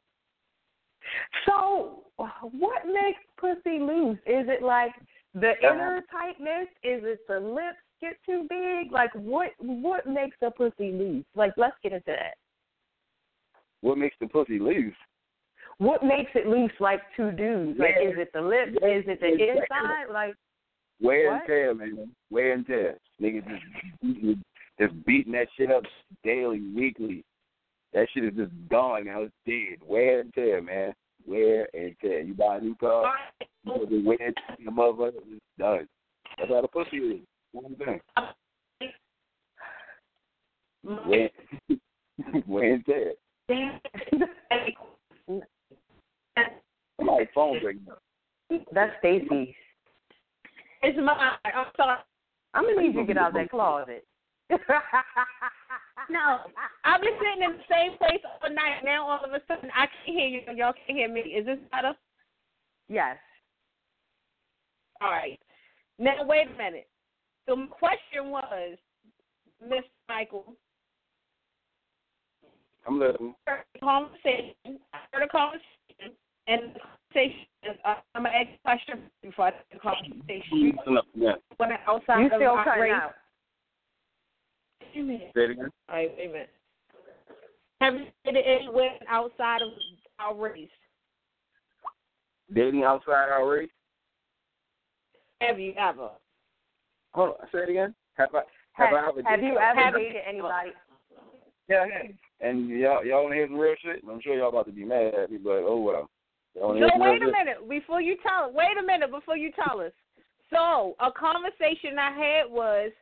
[1.46, 4.18] So, what makes pussy loose?
[4.26, 4.92] Is it like
[5.34, 5.74] the uh-huh.
[5.74, 6.68] inner tightness?
[6.82, 8.92] Is it the lips get too big?
[8.92, 11.24] Like, what what makes a pussy loose?
[11.34, 12.34] Like, let's get into that.
[13.80, 14.94] What makes the pussy loose?
[15.78, 16.72] What makes it loose?
[16.80, 17.78] Like two dudes?
[17.78, 18.08] Like, Yeah.
[18.08, 18.72] is it the lips?
[18.76, 19.48] Is it the Exactly.
[19.48, 20.08] inside?
[20.10, 20.34] Like,
[21.00, 22.14] Wear and tear, man.
[22.30, 22.98] Wear and tear.
[23.20, 24.38] Niggas just
[24.78, 25.84] just beating that shit up
[26.22, 27.24] daily, weekly.
[27.92, 29.22] That shit is just gone now.
[29.22, 29.78] It's dead.
[29.86, 30.92] Wear and tear, man.
[31.26, 32.20] Wear and tear.
[32.20, 33.14] You buy a new car,
[33.64, 35.88] you put the wear and tear, the motherfucker, it's done.
[36.38, 37.20] That's how the pussy is.
[37.52, 38.00] One thing.
[40.84, 41.30] Wear,
[42.46, 43.12] wear and tear.
[46.98, 48.02] Somebody's phone breaking up.
[48.72, 49.56] that's Stacy.
[50.82, 51.16] It's mine.
[51.44, 51.98] I'm sorry.
[52.54, 54.04] I'm gonna need you to get out of that closet.
[56.10, 56.38] No,
[56.84, 58.84] I've been sitting in the same place all night.
[58.84, 60.40] Now all of a sudden I can't hear you.
[60.54, 61.20] Y'all can't hear me.
[61.20, 61.92] Is this better?
[62.88, 63.16] Yes.
[65.00, 65.38] All right.
[65.98, 66.88] Now wait a minute.
[67.46, 68.76] The question was,
[69.62, 70.54] Miss Michael,
[72.86, 73.34] I'm listening.
[73.46, 74.54] heard the conversation.
[74.92, 76.14] I heard a conversation,
[76.46, 77.46] and the conversation.
[77.64, 80.76] Is, uh, I'm gonna ask a question before I the conversation.
[80.78, 81.32] Listen up, yeah.
[81.56, 83.14] When outside You of still our cutting race- out.
[84.96, 85.30] Wait a minute.
[85.34, 85.68] Say it again.
[85.90, 86.50] All right, wait a minute.
[87.82, 89.68] Have you been anywhere outside of
[90.18, 90.68] our race?
[92.54, 93.68] Dating outside our race?
[95.42, 96.10] Have you ever?
[97.12, 97.94] Hold on, say it again.
[98.16, 98.38] Have I
[98.72, 100.70] have, Have, I ever have dated- you ever Have- dated anybody?
[101.68, 102.06] Yeah, I have.
[102.40, 104.02] And y'all y'all wanna hear some real shit?
[104.08, 106.10] I'm sure y'all about to be mad at me, but oh well.
[106.54, 107.32] Y'all No, hear some real wait a shit?
[107.32, 108.50] minute before you tell.
[108.52, 109.92] Wait a minute before you tell us.
[110.50, 112.92] So a conversation I had was,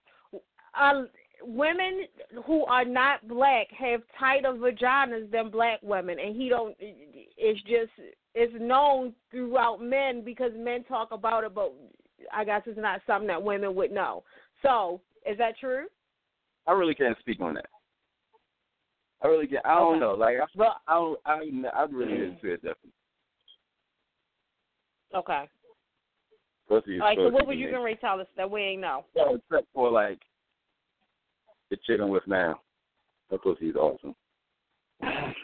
[0.74, 1.04] uh,
[1.46, 2.02] women
[2.46, 6.76] who are not black have tighter vaginas than black women, and he don't.
[6.80, 7.90] It's just
[8.34, 11.72] it's known throughout men because men talk about it, but
[12.32, 14.24] I guess it's not something that women would know.
[14.62, 15.86] So is that true?
[16.66, 17.66] I really can't speak on that.
[19.22, 19.64] I really can't.
[19.64, 20.00] I don't Okay.
[20.00, 20.14] know.
[20.14, 22.94] Like I, I, don't, I, I really didn't feel different.
[25.14, 25.48] Okay.
[26.68, 27.18] Pussy is All right.
[27.18, 29.04] So what was you gonna tell us that we ain't know?
[29.14, 30.20] Yeah, except for like
[31.70, 32.60] the chick I'm with now.
[33.30, 34.14] That pussy is awesome.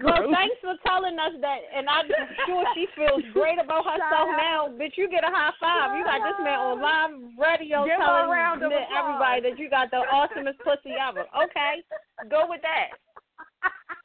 [0.00, 2.06] Well, thanks for telling us that, and I'm
[2.46, 4.68] sure she feels great about herself now.
[4.70, 5.98] Bitch, you get a high five.
[5.98, 9.90] You got this man on live radio Give telling round the- everybody that you got
[9.90, 11.26] the awesomest pussy ever.
[11.42, 11.82] Okay,
[12.30, 12.94] go with that.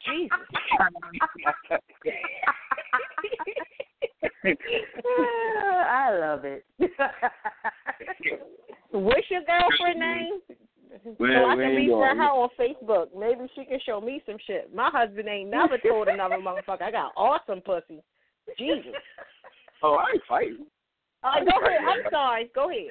[0.04, 0.34] Jesus.
[5.86, 6.64] I love it.
[8.90, 10.40] What's your girlfriend name?
[10.94, 11.10] Mm-hmm.
[11.10, 13.06] so Well, I can going- her on Facebook.
[13.18, 14.74] Maybe she can show me some shit.
[14.74, 18.02] My husband ain't never told another motherfucker I got awesome pussy.
[18.58, 18.92] Jesus.
[19.82, 20.66] oh, I ain't fighting.
[21.22, 21.80] All right, go ahead.
[21.86, 22.50] I'm sorry.
[22.54, 22.90] Go ahead.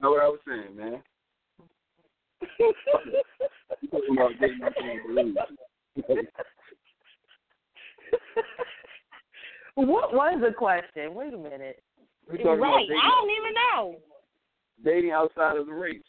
[0.00, 1.02] Know what I was saying, man.
[2.58, 2.72] You
[3.90, 5.34] talking about dating I can't believe.
[9.74, 11.14] what was the question?
[11.14, 11.82] Wait a minute.
[12.28, 12.38] Right.
[12.44, 13.96] I don't even know.
[14.84, 16.02] Dating outside of the race.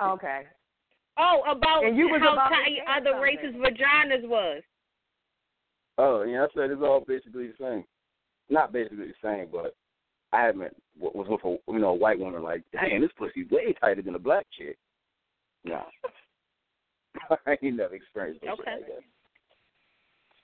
[0.00, 0.42] Okay.
[1.18, 3.22] Oh, about And you was how about tight other something.
[3.22, 4.62] races' vaginas was.
[5.98, 7.84] Oh, yeah, I said it's all basically the same.
[8.50, 9.74] Not basically the same, but
[10.32, 13.74] I haven't was with a you know a white woman like, damn, this pussy's way
[13.80, 14.76] tighter than a black chick.
[15.64, 15.82] No,
[17.46, 18.62] I ain't never experienced no Okay.
[18.64, 18.88] shit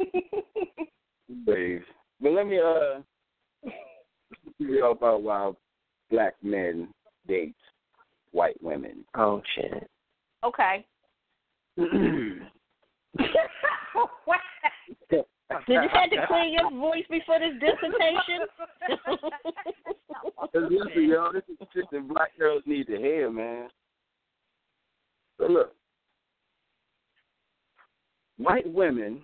[1.45, 1.81] Please.
[2.19, 2.99] But let me uh
[3.63, 3.71] tell
[4.57, 5.51] you about why
[6.11, 6.89] black men
[7.27, 7.55] date
[8.31, 9.05] white women.
[9.15, 9.89] Oh shit.
[10.43, 10.85] Okay.
[11.77, 12.41] Did
[15.67, 18.45] you have to clear your voice before this dissertation?
[20.53, 23.69] Cause listen, yo, this is shit that black girls need to hear, man.
[25.39, 25.73] So look,
[28.37, 29.21] white women,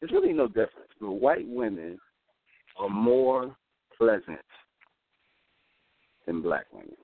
[0.00, 1.98] there's really no difference, but white women
[2.78, 3.54] are more
[3.96, 4.40] pleasant
[6.26, 6.96] than black women.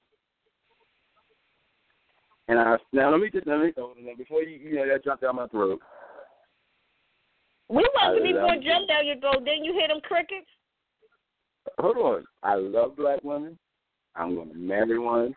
[2.48, 3.72] And I now let me just let me
[4.16, 5.80] before you you know that jumped down my throat.
[7.68, 9.42] we wasn't even love gonna jump down your throat.
[9.44, 10.46] Then you hear them crickets.
[11.78, 12.24] Hold on.
[12.42, 13.58] I love black women.
[14.14, 15.34] I'm gonna marry one.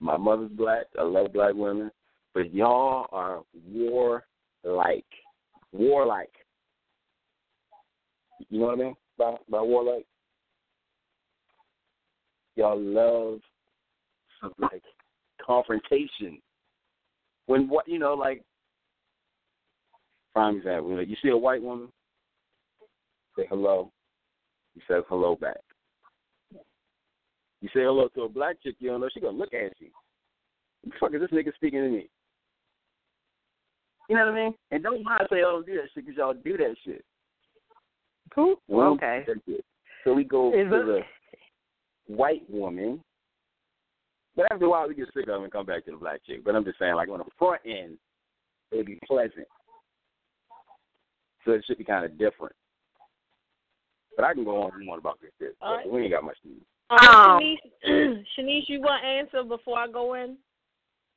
[0.00, 0.86] My mother's black.
[0.98, 1.90] I love black women.
[2.34, 3.42] But y'all are
[3.72, 5.04] warlike.
[5.72, 6.32] Warlike.
[8.48, 8.94] You know what I mean?
[9.18, 10.06] By by war like?
[12.56, 13.40] Y'all love
[14.40, 14.82] some like
[15.44, 16.40] confrontation.
[17.46, 18.42] When what you know, like
[20.32, 21.88] prime example, you see a white woman,
[23.36, 23.90] say hello,
[24.74, 25.56] you say hello back.
[27.60, 29.88] You say hello to a black chick, you don't know, she gonna look at you.
[30.82, 32.08] What the fuck is this nigga speaking to me?
[34.08, 34.54] You know what I mean?
[34.70, 37.04] And don't mind say, oh, do that shit, because y'all do that shit.
[38.34, 38.56] Cool.
[38.68, 39.24] We don't Okay.
[39.26, 39.64] do that shit.
[40.04, 41.06] So we go Is to it-
[42.06, 43.02] the white woman.
[44.34, 46.22] But after a while, we get sick of it and come back to the black
[46.24, 46.44] chick.
[46.44, 47.98] But I'm just saying, like, on the front end,
[48.70, 49.46] it'd be pleasant.
[51.44, 52.54] So it should be kind of different.
[54.16, 55.56] But I can go on and on about this shit.
[55.60, 55.88] All right.
[55.88, 56.60] We ain't got much to do.
[56.90, 57.40] Um,
[57.84, 60.36] Shanice, Shanice, you want to answer before I go in?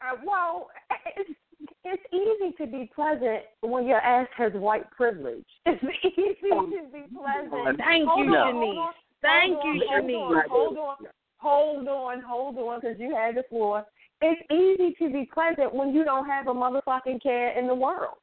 [0.02, 0.70] Uh, well,
[1.62, 5.46] it's, it's easy to be pleasant when your ass has white privilege.
[5.66, 7.78] It's easy to be pleasant.
[7.78, 8.66] Thank Hold you, on, Shanice.
[8.66, 10.48] hold on, Thank hold you, on, Shanice.
[10.50, 10.96] Hold on,
[11.38, 13.86] hold on, hold on, because you had the floor.
[14.22, 18.18] It's easy to be pleasant when you don't have a motherfucking care in the world.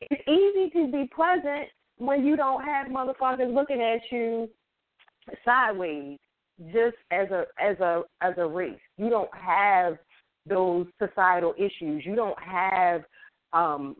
[0.00, 4.48] It's easy to be pleasant when you don't have motherfuckers looking at you
[5.44, 6.18] sideways
[6.72, 8.78] just as a as a as a race.
[8.96, 9.98] You don't have
[10.46, 12.04] those societal issues.
[12.04, 13.02] You don't have
[13.52, 13.96] um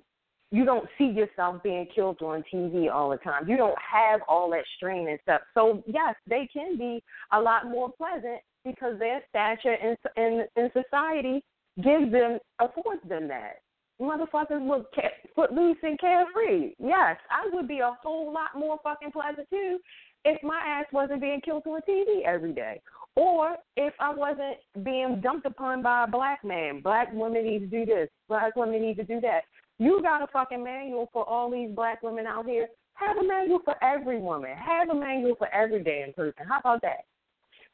[0.51, 3.49] you don't see yourself being killed on TV all the time.
[3.49, 5.41] You don't have all that strain and stuff.
[5.55, 7.03] So yes, they can be
[7.33, 11.43] a lot more pleasant because their stature in in, in society
[11.83, 13.63] gives them affords them that.
[14.01, 16.75] motherfuckers would ca- footloose and carefree.
[16.79, 19.79] Yes, I would be a whole lot more fucking pleasant too
[20.25, 22.81] if my ass wasn't being killed on TV every day.
[23.15, 26.81] Or if I wasn't being dumped upon by a black man.
[26.81, 28.09] Black women need to do this.
[28.29, 29.43] Black women need to do that.
[29.79, 32.69] You got a fucking manual for all these black women out here.
[32.95, 34.51] Have a manual for every woman.
[34.57, 36.47] Have a manual for every damn person.
[36.49, 37.05] How about that?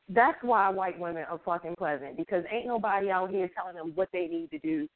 [0.09, 4.09] That's why white women are fucking pleasant because ain't nobody out here telling them what
[4.12, 4.89] they need to do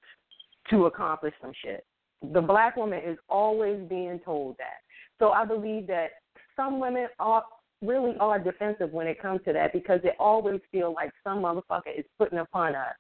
[0.71, 1.85] to accomplish some shit.
[2.33, 4.81] The black woman is always being told that.
[5.19, 6.13] So I believe that
[6.57, 7.45] some women are
[7.83, 11.99] really are defensive when it comes to that because they always feel like some motherfucker
[11.99, 12.95] is putting upon us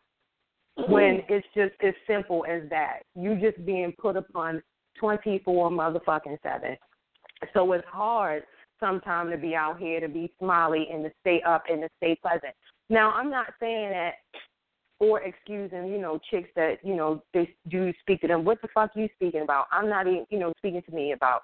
[0.88, 1.32] when mm-hmm.
[1.32, 3.00] it's just as simple as that.
[3.14, 4.62] You just being put upon
[4.98, 6.76] twenty four motherfucking seven.
[7.54, 8.44] So it's hard
[8.80, 12.18] sometimes to be out here to be smiley and to stay up and to stay
[12.20, 12.54] pleasant.
[12.90, 14.14] Now I'm not saying that
[14.98, 18.44] or excusing, you know, chicks that, you know, they do speak to them.
[18.44, 19.66] What the fuck you speaking about?
[19.72, 21.42] I'm not even, you know, speaking to me about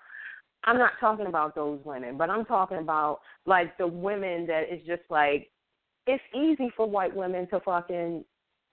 [0.64, 4.80] I'm not talking about those women, but I'm talking about like the women that is
[4.86, 5.50] just like
[6.06, 8.24] it's easy for white women to fucking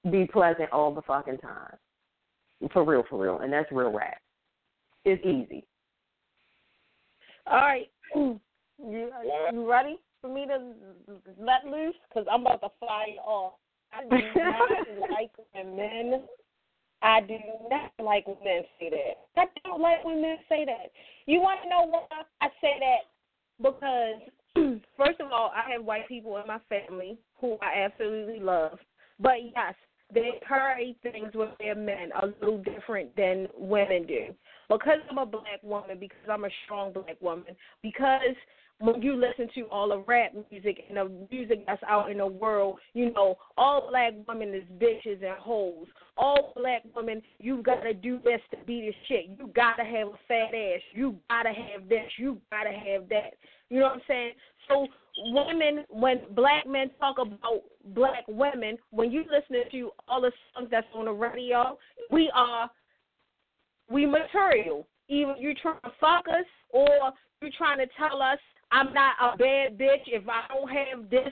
[0.09, 1.75] be pleasant all the fucking time.
[2.71, 3.39] For real, for real.
[3.39, 4.21] And that's real rap.
[5.03, 5.65] It's easy.
[7.47, 7.89] All right.
[8.77, 9.09] You,
[9.53, 10.59] you ready for me to
[11.39, 11.95] let loose?
[12.09, 13.53] Because I'm about to fire off.
[13.93, 16.23] I do not like when men.
[17.05, 17.37] I do
[17.69, 19.39] not like when men say that.
[19.39, 20.91] I don't like when men say that.
[21.27, 22.01] You want to know why
[22.41, 23.05] I say that?
[23.61, 28.79] Because first of all, I have white people in my family who I absolutely love.
[29.19, 29.75] But yes,
[30.11, 34.33] they carry things with their men a little different than women do.
[34.67, 38.35] Because I'm a black woman, because I'm a strong black woman, because
[38.79, 42.27] when you listen to all the rap music and the music that's out in the
[42.27, 45.87] world, you know, all black women is bitches and hoes.
[46.17, 49.37] All black women, you gotta do this to be the shit.
[49.39, 50.81] You gotta have a fat ass.
[50.93, 52.09] You gotta have this.
[52.17, 53.35] You gotta have that.
[53.69, 54.31] You know what I'm saying?
[54.67, 54.87] So
[55.33, 60.67] women, when black men talk about black women, when you listen to all the songs
[60.69, 61.77] that's on the radio,
[62.11, 62.69] we are
[63.89, 64.85] we material.
[65.07, 66.89] Either you trying to fuck us or
[67.41, 68.39] you trying to tell us
[68.75, 71.31] I'm not a bad bitch if I don't have this.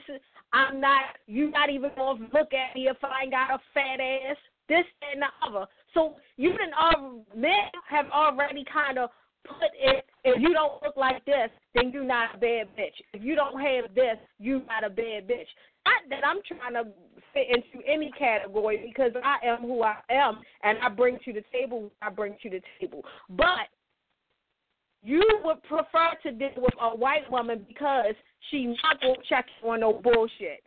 [0.54, 1.02] I'm not.
[1.26, 4.36] You're not even gonna look at me if I ain't got a fat ass.
[4.66, 5.66] This and the other.
[5.92, 9.10] So you can all men have already kind of
[9.46, 10.06] put it.
[10.24, 12.96] If you don't look like this, then you're not a bad bitch.
[13.12, 15.52] If you don't have this, you're not a bad bitch.
[15.84, 16.90] Not that I'm trying to
[17.34, 21.44] fit into any category because I am who I am and I bring to the
[21.52, 23.02] table I bring to the table.
[23.28, 23.68] But
[25.04, 28.14] you would prefer to deal with a white woman because
[28.50, 30.64] she not gonna check you on no bullshit.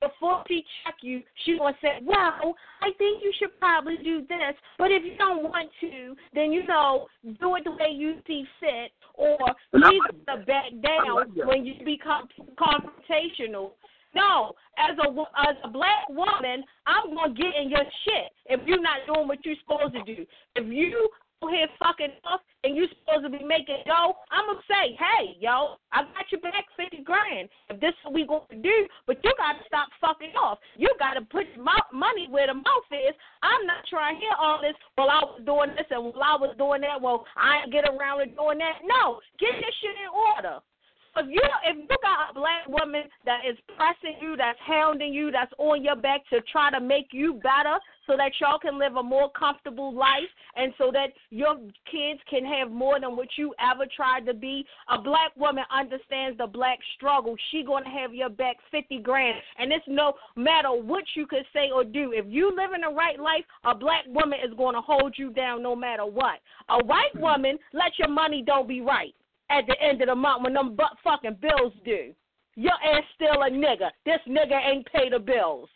[0.00, 4.54] Before she check you, she gonna say, "Well, I think you should probably do this,
[4.78, 7.08] but if you don't want to, then you know,
[7.38, 9.36] do it the way you see fit, or
[9.74, 13.72] she's gonna back down when you become confrontational."
[14.14, 18.80] No, as a as a black woman, I'm gonna get in your shit if you're
[18.80, 20.26] not doing what you're supposed to do.
[20.56, 21.10] If you
[21.48, 25.80] here fucking off and you supposed to be making dough, I'm gonna say, hey, yo,
[25.92, 27.48] I got your back fifty grand.
[27.70, 30.58] If this is what we gonna do, but you gotta stop fucking off.
[30.76, 33.16] You gotta put my money where the mouth is.
[33.42, 34.76] I'm not trying to hear all this.
[34.98, 37.88] Well, I was doing this and while I was doing that, well, I ain't get
[37.88, 38.84] around to doing that.
[38.84, 40.60] No, get this shit in order
[41.16, 45.30] if you if you got a black woman that is pressing you, that's hounding you,
[45.30, 48.96] that's on your back to try to make you better so that y'all can live
[48.96, 51.56] a more comfortable life and so that your
[51.90, 54.64] kids can have more than what you ever tried to be.
[54.88, 57.36] A black woman understands the black struggle.
[57.50, 59.36] She gonna have your back fifty grand.
[59.58, 62.12] And it's no matter what you could say or do.
[62.14, 65.62] If you live in the right life, a black woman is gonna hold you down
[65.62, 66.38] no matter what.
[66.68, 69.14] A white woman, let your money don't be right
[69.50, 72.14] at the end of the month when them butt fucking bills due.
[72.56, 73.90] Your ass still a nigga.
[74.04, 75.68] This nigga ain't pay the bills.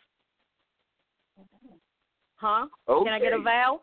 [2.35, 2.67] Huh?
[2.87, 3.05] Okay.
[3.05, 3.81] Can I get a vow?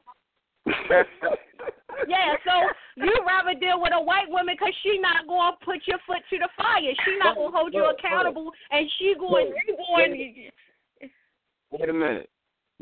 [0.67, 2.53] yeah, so
[2.97, 6.23] you rather deal with a white woman because she not going to put your foot
[6.31, 6.81] to the fire.
[7.05, 10.51] She not going to hold you accountable, and she going, you going.
[11.73, 12.31] Wait a minute.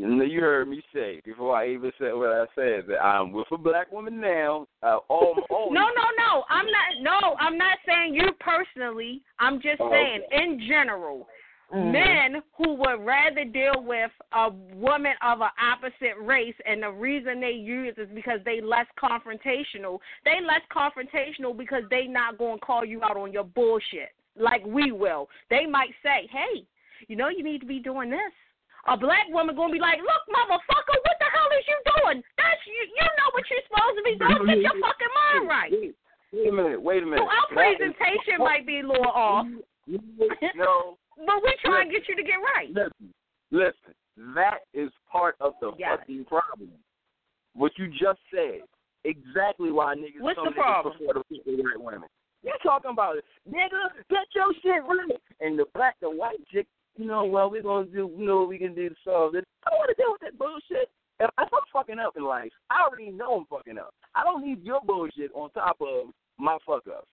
[0.01, 3.32] You know, you heard me say before I even said what I said that I'm
[3.32, 4.66] with a black woman now.
[4.82, 6.44] Uh, all, all no, no, no.
[6.48, 7.02] I'm not.
[7.02, 9.20] No, I'm not saying you personally.
[9.39, 10.43] I'm just Oh, saying okay.
[10.43, 11.28] in general.
[11.70, 11.93] Mhm.
[11.93, 17.39] Men who would rather deal with a woman of an opposite race, and the reason
[17.39, 19.98] they use is because they less confrontational.
[20.24, 24.64] They less confrontational because they not going to call you out on your bullshit like
[24.64, 25.28] we will.
[25.51, 26.64] They might say, "Hey,
[27.06, 28.32] you know, you need to be doing this."
[28.89, 32.23] A black woman gonna be like, "Look, motherfucker, what the hell is you doing?
[32.39, 32.81] That's you.
[32.97, 34.47] You know what you're supposed to be doing.
[34.47, 35.73] Get your fucking mind right.
[36.32, 36.81] Wait, a minute.
[36.81, 37.20] Wait a minute.
[37.20, 39.47] So our That presentation might be a little off,
[40.55, 40.97] No,
[41.27, 42.70] but we try and get you to get right.
[42.73, 43.12] listen,
[43.51, 43.94] listen.
[44.35, 45.85] That is part of the it.
[45.85, 46.70] fucking problem.
[47.55, 48.61] What you just said.
[49.05, 50.94] Exactly why niggas What's the problem?
[50.98, 52.09] to fuck with white women.
[52.43, 53.24] You're talking about it.
[53.48, 55.19] Nigga, get your shit right.
[55.40, 56.66] And the black, the white chick,
[56.97, 59.33] you know, well, we're going to do, you know what we can do to solve
[59.33, 59.45] this.
[59.67, 60.91] I don't want to deal with that bullshit.
[61.21, 63.93] If if I'm fucking up in life, I already know I'm fucking up.
[64.15, 66.09] I don't need your bullshit on top of
[66.39, 67.07] my fuck up.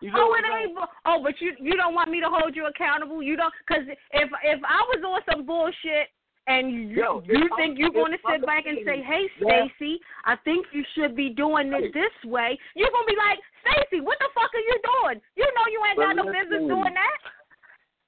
[0.00, 0.78] You know Oh, what it I'm ain't.
[1.06, 3.20] Oh, but you you don't want me to hold you accountable.
[3.20, 6.06] You don't, cause if if I was on some bullshit
[6.46, 9.02] and you Yo, you think I'm- you're going to if I'm sit back and say,
[9.02, 9.66] "Hey, Yeah.
[9.74, 14.00] Stacy, I think you should be doing it this way," you're gonna be like, "Stacy,
[14.00, 15.20] what the fuck are you doing?
[15.34, 17.18] You know you ain't got no business doing that."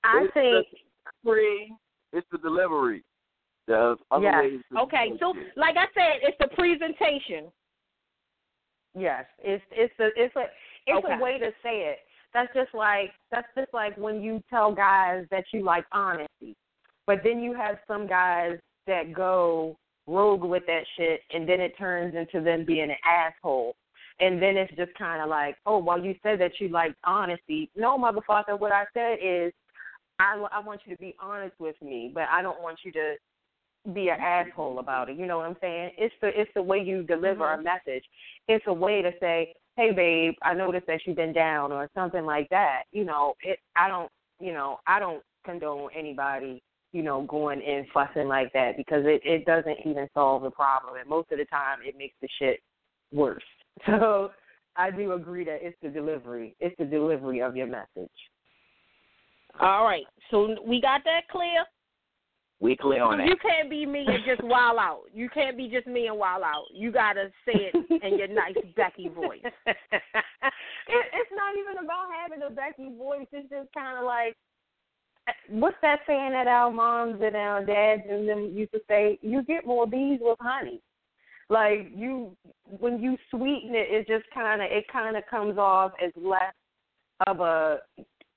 [0.04, 0.78] I think the
[1.24, 1.72] free.
[2.12, 3.04] It's the delivery.
[3.66, 4.42] There's other Yes.
[4.42, 7.52] ways Okay, so like I said, it's the presentation.
[8.94, 10.50] Yes, it's it's a it's a
[10.86, 11.14] it's Okay.
[11.14, 12.00] a way to say it.
[12.34, 16.56] That's just like that's just like when you tell guys that you like honesty,
[17.06, 19.76] but then you have some guys that go
[20.06, 23.76] rogue with that shit, and then it turns into them being an asshole.
[24.18, 27.70] And then it's just kind of like, oh, well, you said that you like honesty.
[27.74, 29.52] No, motherfucker, what I said is,
[30.20, 33.14] I, I want you to be honest with me, but I don't want you to
[33.94, 35.16] be an asshole about it.
[35.16, 35.92] You know what I'm saying?
[35.96, 37.64] It's the it's the way you deliver a mm-hmm.
[37.64, 38.04] message.
[38.46, 42.26] It's a way to say, "Hey, babe, I noticed that you've been down," or something
[42.26, 42.82] like that.
[42.92, 43.58] You know, it.
[43.76, 44.10] I don't.
[44.38, 46.62] You know, I don't condone anybody.
[46.92, 50.96] You know, going and fussing like that because it it doesn't even solve the problem,
[51.00, 52.60] and most of the time it makes the shit
[53.12, 53.42] worse.
[53.86, 54.30] So
[54.76, 56.54] I do agree that it's the delivery.
[56.60, 58.10] It's the delivery of your message.
[59.60, 61.64] All right, so we got that clear.
[62.60, 63.26] We clear on that.
[63.26, 65.04] You can't be me and just wild out.
[65.14, 66.64] You can't be just me and wild out.
[66.74, 69.40] You gotta say it in your nice Becky voice.
[69.66, 69.76] it,
[70.86, 73.26] it's not even about having a Becky voice.
[73.32, 74.36] It's just kind of like,
[75.48, 79.18] what's that saying that our moms and our dads and them used to say?
[79.22, 80.82] You get more bees with honey.
[81.48, 82.36] Like you,
[82.78, 86.54] when you sweeten it, it just kind of it kind of comes off as less
[87.26, 87.78] of a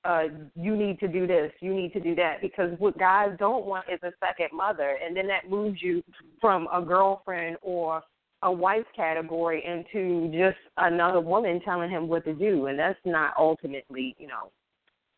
[0.06, 0.24] uh
[0.56, 3.86] you need to do this, you need to do that because what guys don't want
[3.92, 6.04] is a second mother and then that moves you
[6.42, 8.02] from a girlfriend or
[8.42, 13.34] a wife category into just another woman telling him what to do and that's not
[13.38, 14.52] ultimately, you know,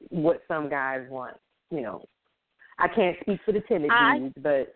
[0.10, 1.36] what some guys want,
[1.72, 2.06] you know.
[2.78, 4.76] I can't speak for the I- dudes, but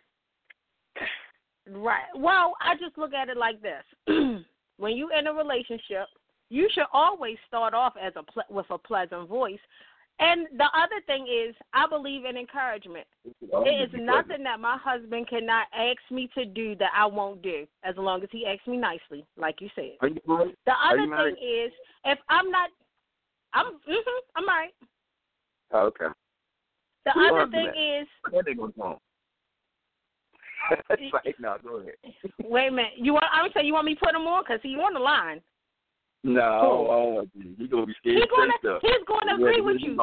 [1.71, 2.05] Right.
[2.15, 3.83] Well, I just look at it like this:
[4.77, 6.07] when you in a relationship,
[6.49, 9.59] you should always start off as a ple- with a pleasant voice.
[10.19, 13.07] And the other thing is, I believe in encouragement.
[13.23, 17.65] It is nothing that my husband cannot ask me to do that I won't do,
[17.83, 19.91] as long as he asks me nicely, like you said.
[20.01, 20.19] Are you?
[20.65, 21.35] The other you married?
[21.35, 21.71] thing is,
[22.05, 22.69] if I'm not,
[23.53, 23.99] I'm, hmm
[24.35, 24.71] I'm right.
[25.71, 26.05] Oh, okay.
[27.05, 28.97] The Who other thing you is, When they gonna come?
[30.91, 31.93] It's like, no, go ahead.
[32.43, 32.91] wait a minute.
[32.97, 33.25] You want?
[33.31, 35.41] I'm gonna say you want me to put him on because he on the line.
[36.23, 37.55] No, I don't want you.
[37.57, 38.79] You gonna be scared He's gonna, stuff.
[38.81, 39.97] he's going to agree with you.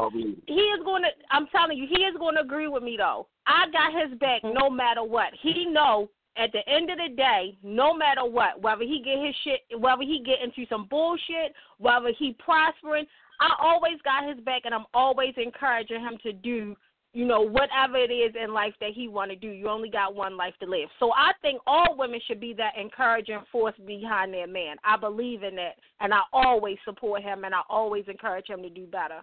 [0.47, 1.09] He is going to.
[1.31, 3.29] I'm telling you, he is going to agree with me though.
[3.47, 5.33] I got his back no matter what.
[5.43, 9.35] He know at the end of the day, no matter what, whether he get his
[9.45, 13.07] shit, whether he get into some bullshit, whether he prospering,
[13.41, 16.77] I always got his back, and I'm always encouraging him to do,
[17.17, 19.49] you know, whatever it is in life that he want to do.
[19.49, 20.91] You only got one life to live.
[21.01, 24.77] So I think all women should be that encouraging force behind their man.
[24.85, 28.69] I believe in that, and I always support him, and I always encourage him to
[28.69, 29.23] do better.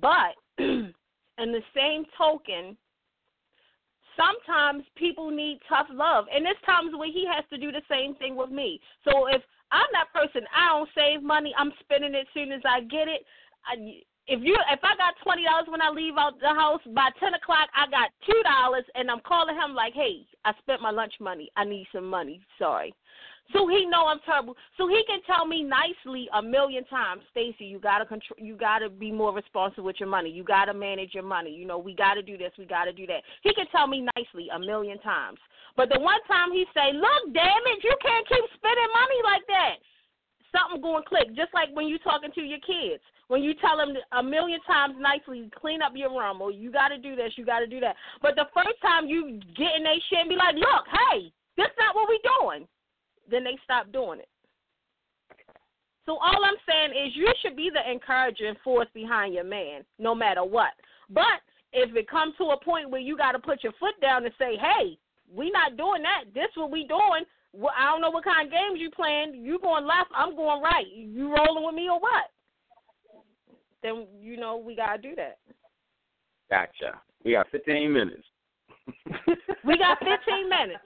[0.00, 0.92] But in
[1.38, 2.76] the same token,
[4.16, 8.16] sometimes people need tough love, and there's times where he has to do the same
[8.16, 8.80] thing with me.
[9.04, 11.54] So if I'm that person, I don't save money.
[11.56, 13.24] I'm spending it as soon as I get it.
[13.64, 17.10] I, if you if I got twenty dollars when I leave out the house by
[17.18, 20.90] ten o'clock, I got two dollars, and I'm calling him like, "Hey, I spent my
[20.90, 21.50] lunch money.
[21.56, 22.40] I need some money.
[22.58, 22.94] Sorry."
[23.52, 24.56] So he know I'm terrible.
[24.78, 28.38] So he can tell me nicely a million times, Stacy, you gotta control.
[28.38, 30.30] You gotta be more responsible with your money.
[30.30, 31.50] You gotta manage your money.
[31.50, 32.52] You know, we gotta do this.
[32.56, 33.22] We gotta do that.
[33.42, 35.38] He can tell me nicely a million times.
[35.76, 39.46] But the one time he say, "Look, damn it, you can't keep spending money like
[39.48, 39.76] that."
[40.52, 41.34] Something going click.
[41.34, 43.02] Just like when you talking to your kids,
[43.32, 46.88] when you tell them a million times nicely, clean up your room, or you got
[46.88, 47.96] to do this, you got to do that.
[48.20, 51.72] But the first time you get in their shit and be like, "Look, hey, that's
[51.78, 52.68] not what we're doing,"
[53.30, 54.28] then they stop doing it.
[56.04, 60.14] So all I'm saying is you should be the encouraging force behind your man, no
[60.14, 60.74] matter what.
[61.08, 61.40] But
[61.72, 64.34] if it comes to a point where you got to put your foot down and
[64.38, 64.98] say, "Hey,
[65.32, 66.24] we not doing that.
[66.34, 69.42] This what we doing," well, I don't know what kind of games you playing.
[69.42, 70.86] You going left, I'm going right.
[70.86, 72.28] You rolling with me or what?
[73.82, 75.38] Then you know we gotta do that.
[76.50, 77.00] Gotcha.
[77.24, 78.24] We got 15 minutes.
[79.64, 80.82] We got 15 minutes.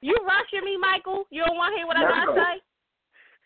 [0.00, 1.24] You rushing me, Michael?
[1.30, 2.42] You don't want to hear what I gotta no.
[2.42, 2.60] say?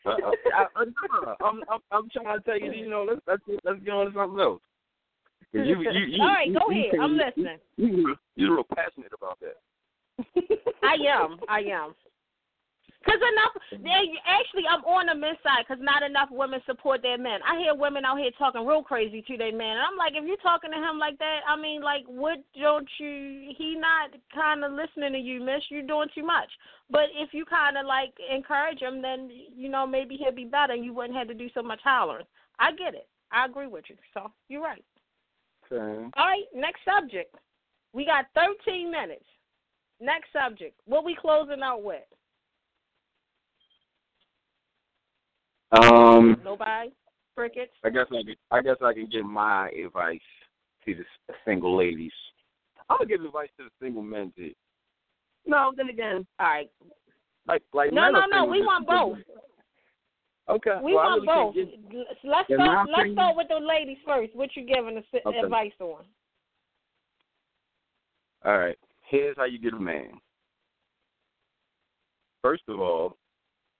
[0.04, 3.42] Uh, uh, I, uh, I'm, I'm, I'm trying to tell you, you know, let's let's
[3.62, 4.60] let's get on to something else.
[5.52, 6.98] You, you, you, All right, go ahead.
[7.00, 7.58] I'm listening.
[7.76, 9.58] You, you're real passionate about that.
[10.82, 11.38] I am.
[11.48, 11.94] I am.
[13.04, 17.18] Cause enough, they actually I'm on the men's side because not enough women support their
[17.18, 17.40] men.
[17.46, 20.24] I hear women out here talking real crazy to their men, and I'm like, if
[20.26, 23.52] you're talking to him like that, I mean, like, what don't you?
[23.56, 25.62] He not kind of listening to you, miss.
[25.68, 26.48] You're doing too much.
[26.90, 30.74] But if you kind of like encourage him, then you know maybe he'll be better.
[30.74, 32.26] and You wouldn't have to do so much hollering.
[32.58, 33.08] I get it.
[33.32, 33.96] I agree with you.
[34.14, 34.84] So you're right.
[35.72, 36.10] Okay.
[36.16, 37.34] All right, next subject.
[37.92, 39.24] We got 13 minutes.
[40.00, 40.78] Next subject.
[40.84, 42.02] What we closing out with?
[45.72, 46.92] Um, Nobody?
[47.34, 47.72] Crickets?
[47.84, 48.34] I guess I can.
[48.50, 50.20] I guess I can give my advice
[50.84, 51.04] to the
[51.46, 52.12] single ladies.
[52.90, 54.52] Gonna give advice to the single men too.
[55.46, 56.70] No, then again, All right.
[57.46, 58.44] like like No, no, no.
[58.44, 59.18] We want both.
[60.48, 60.78] Okay.
[60.82, 61.90] We well, want really both.
[61.90, 62.88] give- Let's start.
[62.88, 64.34] Let's opinion- start with the ladies first.
[64.34, 65.38] What you giving us Okay.
[65.38, 66.04] advice on?
[68.44, 68.78] All right.
[69.02, 70.20] Here's how you get a man.
[72.42, 73.16] First of all,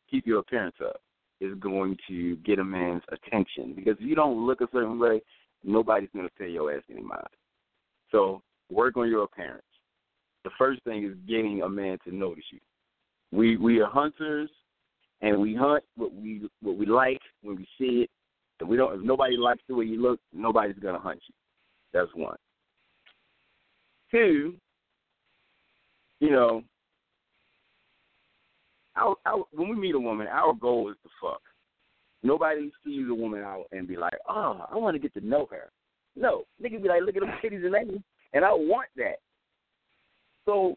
[0.09, 1.02] keep your appearance up.
[1.43, 5.20] Is going to get a man's attention because if you don't look a certain way,
[5.64, 7.27] nobody's going to pay your ass any mind.
[8.12, 9.64] So work on your appearance.
[10.44, 12.60] The first thing is getting a man to notice you.
[13.32, 14.51] We we are hunters,
[15.20, 18.10] and we hunt what we what we like when we see it.
[18.60, 21.35] If we don't, if nobody likes the way you look, nobody's going to hunt you.
[21.93, 22.36] That's one.
[24.12, 24.55] Two,
[26.20, 26.62] you know,
[28.97, 31.40] our, our, when we meet a woman, our goal is to fuck.
[32.23, 35.48] Nobody sees a woman out and be like, oh, I want to get to know
[35.51, 35.70] her.
[36.14, 38.02] No, niggas be like, look at them titties and names,
[38.32, 39.16] and I want that.
[40.44, 40.77] So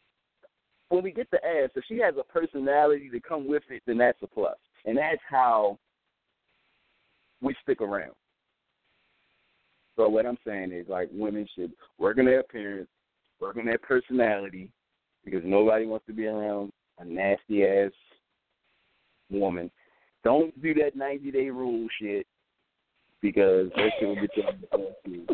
[0.90, 3.98] when we get the ass, if she has a personality to come with it, then
[3.98, 5.78] that's a plus, and that's how
[7.42, 8.14] we stick around.
[9.96, 12.90] So what I'm saying is, like, women should work on their appearance,
[13.40, 14.70] work on their personality,
[15.24, 17.92] because nobody wants to be around a nasty ass
[19.30, 19.70] woman.
[20.24, 22.26] Don't do that 90 day rule shit
[23.22, 24.30] because that shit will get
[25.06, 25.26] you.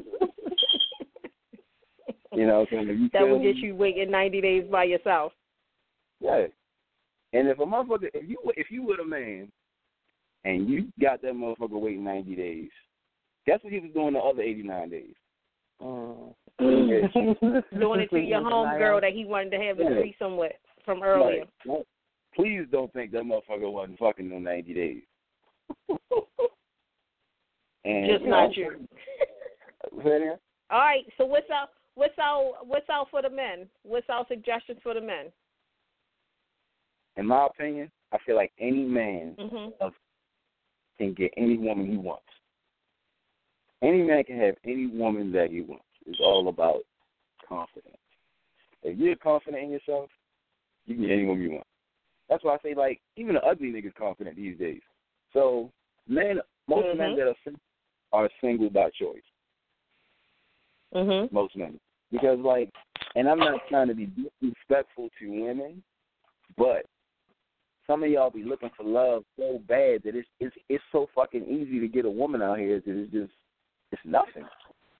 [2.33, 5.33] you know, so when you That will get me- you waiting 90 days by yourself.
[6.19, 6.47] Yeah.
[7.33, 9.51] And if a motherfucker, if you if you with a man,
[10.43, 12.69] and you got that motherfucker waiting 90 days,
[13.45, 15.15] guess what he was doing the other 89 days?
[15.81, 16.33] Mm.
[17.79, 19.89] Doing it to your home girl that he wanted to have a Yeah.
[19.99, 20.51] threesome with
[20.85, 21.45] from earlier.
[21.65, 21.85] Like,
[22.35, 25.03] please don't think that motherfucker wasn't fucking them 90 days.
[27.85, 28.87] and Just you not you.
[30.69, 31.05] All right.
[31.17, 31.69] So what's out?
[31.95, 32.53] What's out?
[32.65, 33.67] What's out for the men?
[33.83, 35.31] What's our suggestions for the men?
[37.17, 39.93] In my opinion, I feel like any man Mhm.
[40.97, 42.25] can get any woman he wants.
[43.81, 45.85] Any man can have any woman that he wants.
[46.05, 46.85] It's all about
[47.47, 47.97] confidence.
[48.83, 50.09] If you're confident in yourself,
[50.85, 51.67] you can get any woman you want.
[52.29, 54.81] That's why I say like even the ugly niggas confident these days.
[55.33, 55.71] So
[56.07, 57.15] men, most men Mhm.
[57.17, 57.61] that are single
[58.13, 59.23] are single by choice.
[60.93, 61.31] Mhm.
[61.31, 61.79] Most men,
[62.11, 62.69] because like,
[63.15, 65.81] and I'm not trying to be disrespectful to women,
[66.57, 66.85] but
[67.87, 71.45] some of y'all be looking for love so bad that it's it's it's so fucking
[71.45, 73.33] easy to get a woman out here that it's just
[73.91, 74.47] it's nothing.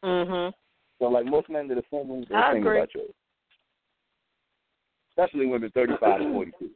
[0.04, 0.54] Mhm.
[1.00, 3.14] So like most men that are single, they're single by choice.
[5.22, 6.70] Especially women thirty five to forty two.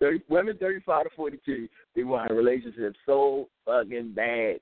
[0.00, 4.60] Thirty women thirty five to forty two, they want a relationship so fucking bad.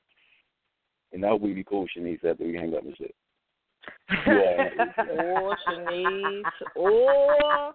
[1.12, 3.14] And I hope we be cool, Shanice, after we hang up and shit.
[4.26, 4.68] Yeah.
[4.98, 6.42] Oh, Shanice.
[6.76, 7.72] Oh.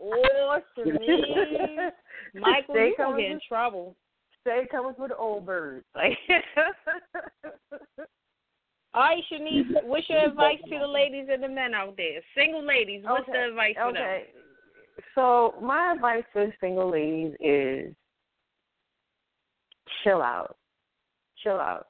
[0.00, 1.90] Oh, Shanice.
[2.34, 3.96] Michael, Stay you gonna get in trouble.
[4.42, 5.84] Stay coming for the old birds.
[5.94, 6.18] Like.
[8.94, 12.20] All right, Shanice, what's your advice to the ladies and the men out there?
[12.36, 14.24] Single ladies, what's Okay, the advice for okay.
[15.14, 17.94] So my advice for single ladies is
[20.04, 20.56] chill out.
[21.42, 21.86] Chill out.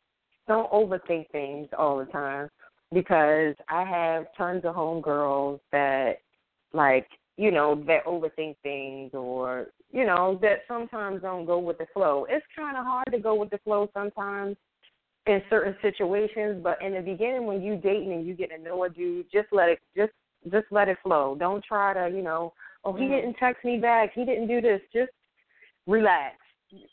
[0.46, 2.48] Don't overthink things all the time
[2.92, 6.18] because I have tons of homegirls that
[6.72, 11.86] like, you know, that overthink things or, you know, that sometimes don't go with the
[11.92, 12.26] flow.
[12.28, 14.56] It's kind of hard to go with the flow sometimes
[15.26, 18.84] in certain situations, but in the beginning when you dating and you get to know
[18.84, 20.12] a dude, just let it just
[20.50, 21.36] just let it flow.
[21.38, 22.52] Don't try to, you know,
[22.84, 23.10] oh he Mhm.
[23.10, 24.82] didn't text me back, he didn't do this.
[24.92, 25.12] Just
[25.86, 26.36] relax.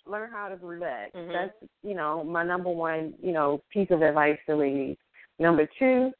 [0.05, 1.15] Learn how to relax.
[1.15, 1.31] Mhm.
[1.31, 4.97] That's you know my number one you know piece of advice to ladies.
[5.39, 6.13] Number two,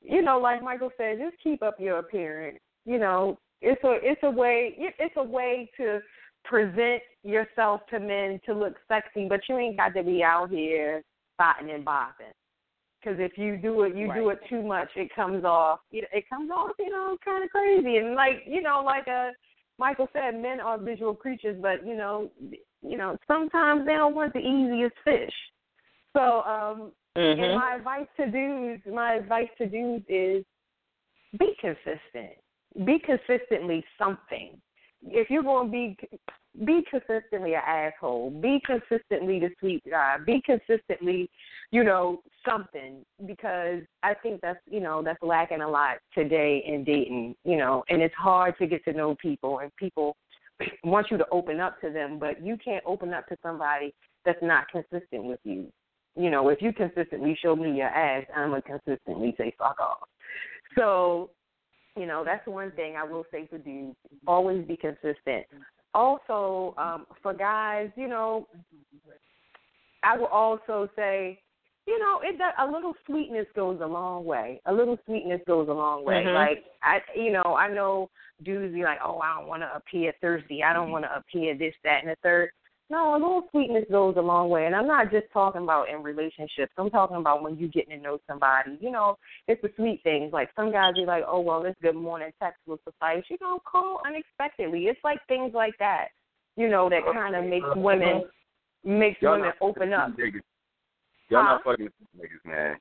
[0.00, 2.58] you know, like Michael said, just keep up your appearance.
[2.84, 6.02] You know, it's a it's a way it's a way to
[6.44, 11.04] present yourself to men to look sexy, but you ain't got to be out here
[11.34, 12.32] spotting and bopping.
[13.00, 15.80] Because if you do it, you do it too much, it comes off.
[15.90, 17.96] It, it comes off, you know, kind of crazy.
[17.96, 19.30] And like you know, like uh,
[19.78, 22.30] Michael said, men are visual creatures, but you know,
[22.82, 25.34] you know, sometimes they don't want the easiest fish.
[26.12, 27.54] So, um, and Mhm.
[27.54, 30.44] my advice to dudes, my advice to dudes is
[31.38, 32.36] be consistent.
[32.84, 34.60] Be consistently something.
[35.04, 35.96] If you're going to be,
[36.64, 38.30] be consistently an asshole.
[38.30, 40.16] Be consistently the sweet guy.
[40.24, 41.30] Be consistently,
[41.70, 43.04] you know, something.
[43.26, 47.34] Because I think that's, you know, that's lacking a lot today in dating.
[47.44, 50.16] You know, and it's hard to get to know people, and people
[50.84, 54.42] want you to open up to them, but you can't open up to somebody that's
[54.42, 55.68] not consistent with you
[56.16, 60.08] you know, if you consistently show me your ass, I'm gonna consistently say fuck off.
[60.76, 61.30] So,
[61.96, 63.96] you know, that's one thing I will say to dudes.
[64.26, 65.46] Always be consistent.
[65.94, 68.46] Also, um, for guys, you know,
[70.02, 71.38] I will also say,
[71.86, 74.60] you know, it does, a little sweetness goes a long way.
[74.66, 76.24] A little sweetness goes a long way.
[76.24, 76.34] Mhm.
[76.34, 78.08] Like I, you know, I know
[78.42, 80.62] dudes be like, oh, I don't want to appear thirsty.
[80.62, 82.50] I don't want to appear this, that, and the third.
[82.92, 86.02] No, a little sweetness goes a long way, and I'm not just talking about in
[86.02, 86.74] relationships.
[86.76, 88.76] I'm talking about when you're getting to know somebody.
[88.82, 89.16] You know,
[89.48, 90.30] it's the sweet things.
[90.30, 93.22] Like some guys be like, oh well, this good morning text will suffice.
[93.30, 94.88] You know, call unexpectedly.
[94.88, 96.08] It's like things like that.
[96.56, 98.24] You know, that kind of makes women
[98.84, 100.10] makes Y'all women open up.
[100.10, 100.42] Niggas.
[101.30, 101.70] Y'all not Huh?
[101.70, 102.76] fucking niggas, man.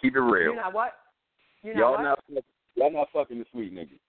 [0.00, 0.52] Keep it real.
[0.52, 0.94] You know what?
[1.62, 2.02] You know y'all what?
[2.02, 2.44] not
[2.76, 4.00] y'all not fucking the sweet niggas.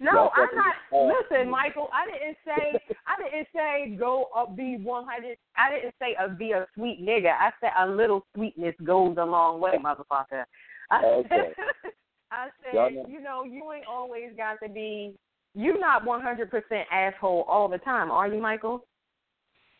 [0.00, 0.74] No, I'm not.
[0.90, 1.14] hard.
[1.30, 5.38] Listen, Michael, I didn't say I didn't say go up be one hundred.
[5.56, 7.32] I didn't say a be a sweet nigga.
[7.32, 10.44] I said a little sweetness goes a long way, motherfucker.
[10.90, 11.52] I Okay.
[12.30, 15.14] I said, know- you know, you ain't always got to be.
[15.54, 18.84] You're not one hundred percent asshole all the time, are you, Michael?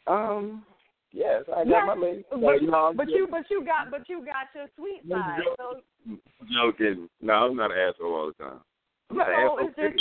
[0.07, 0.65] Um,
[1.13, 2.25] yes, I got Yes, my lady.
[2.31, 5.39] But, you know, but you, but you got, but you got your sweet side.
[5.39, 6.17] you So
[6.53, 7.09] Joking.
[7.21, 8.61] No, I'm not an asshole all the time.
[9.11, 9.71] I'm not an No, asshole.
[9.77, 9.99] it's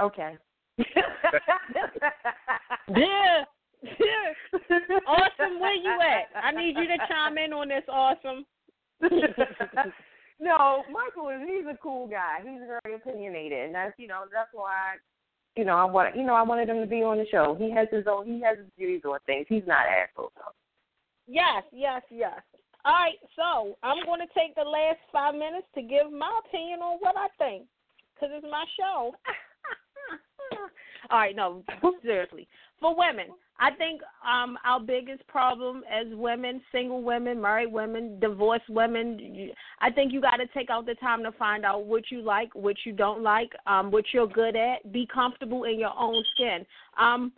[0.00, 0.36] okay.
[2.96, 3.44] Yeah.
[3.82, 4.32] Yeah.
[5.06, 6.28] Awesome, where you at?
[6.42, 7.84] I need you to chime in on this.
[7.88, 8.44] Awesome.
[10.40, 12.38] no, Michael is he's a cool guy.
[12.42, 14.94] He's very opinionated, and that's you know that's why
[15.56, 17.54] you know I want you know I wanted him to be on the show.
[17.58, 19.46] He has his own he has his views on things.
[19.48, 20.32] He's not an asshole.
[20.36, 20.52] though.
[21.28, 22.40] Yes, yes, yes.
[22.86, 26.78] All right, so I'm going to take the last five minutes to give my opinion
[26.82, 27.66] on what I think,
[28.14, 29.12] because it's my show.
[31.10, 31.64] All right, no,
[32.04, 32.46] seriously.
[32.80, 33.26] For women,
[33.58, 39.50] I think um our biggest problem as women, single women, married women, divorced women,
[39.80, 42.54] I think you got to take out the time to find out what you like,
[42.54, 46.64] what you don't like, um what you're good at, be comfortable in your own skin.
[47.00, 47.32] Um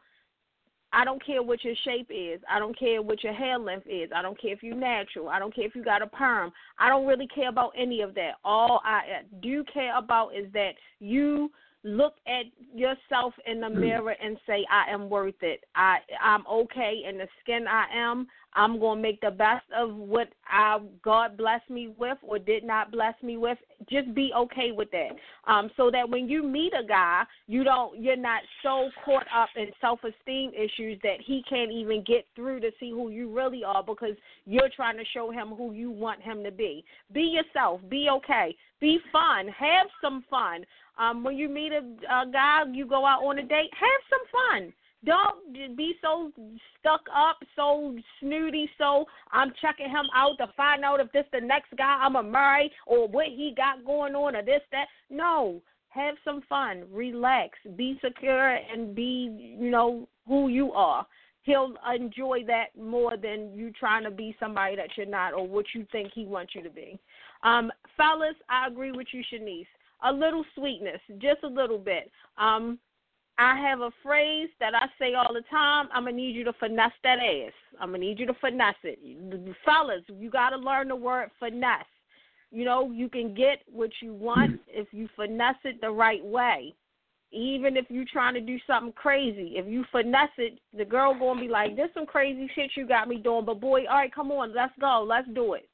[0.92, 2.40] I don't care what your shape is.
[2.50, 4.10] I don't care what your hair length is.
[4.14, 5.28] I don't care if you're natural.
[5.28, 6.50] I don't care if you got a perm.
[6.78, 8.32] I don't really care about any of that.
[8.44, 11.50] All I uh, do care about is that you
[11.84, 15.64] look at yourself in the mirror and say I am worth it.
[15.74, 18.26] I I'm okay in the skin I am.
[18.54, 22.64] I'm going to make the best of what I God blessed me with or did
[22.64, 23.58] not bless me with.
[23.88, 25.10] Just be okay with that.
[25.46, 29.50] Um so that when you meet a guy, you don't you're not so caught up
[29.56, 33.84] in self-esteem issues that he can't even get through to see who you really are
[33.84, 36.84] because you're trying to show him who you want him to be.
[37.12, 37.80] Be yourself.
[37.88, 38.56] Be okay.
[38.80, 39.48] Be fun.
[39.48, 40.64] Have some fun.
[40.98, 44.20] Um, when you meet a, a guy, you go out on a date, have some
[44.32, 44.72] fun.
[45.04, 46.32] Don't be so
[46.78, 51.40] stuck up, so snooty, so I'm checking him out to find out if this the
[51.40, 54.86] next guy I'm gonna marry or what he got going on or this, that.
[55.08, 55.62] No.
[55.90, 61.06] Have some fun, relax, be secure and be, you know, who you are.
[61.44, 65.64] He'll enjoy that more than you trying to be somebody that you're not or what
[65.74, 67.00] you think he wants you to be.
[67.42, 69.66] Um, fellas, I agree with you, Shanice
[70.04, 72.10] a little sweetness, just a little bit.
[72.36, 72.78] Um,
[73.38, 75.88] I have a phrase that I say all the time.
[75.94, 77.52] I'm gonna need you to finesse that ass.
[77.80, 78.98] I'm gonna need you to finesse it,
[79.64, 80.02] fellas.
[80.08, 81.86] You got to learn the word finesse.
[82.50, 86.74] You know, you can get what you want if you finesse it the right way.
[87.30, 91.40] Even if you're trying to do something crazy, if you finesse it, the girl gonna
[91.40, 94.32] be like, "This some crazy shit you got me doing." But boy, all right, come
[94.32, 95.67] on, let's go, let's do it.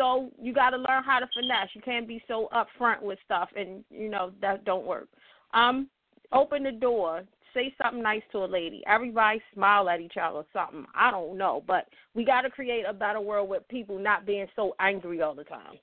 [0.00, 1.68] So you got to learn how to finesse.
[1.74, 5.08] You can't be so upfront with stuff, and you know that don't work.
[5.52, 5.88] Um,
[6.32, 7.24] open the door.
[7.52, 8.82] Say something nice to a lady.
[8.86, 10.86] Everybody smile at each other or something.
[10.94, 14.46] I don't know, but we got to create a better world with people not being
[14.56, 15.74] so angry all the time.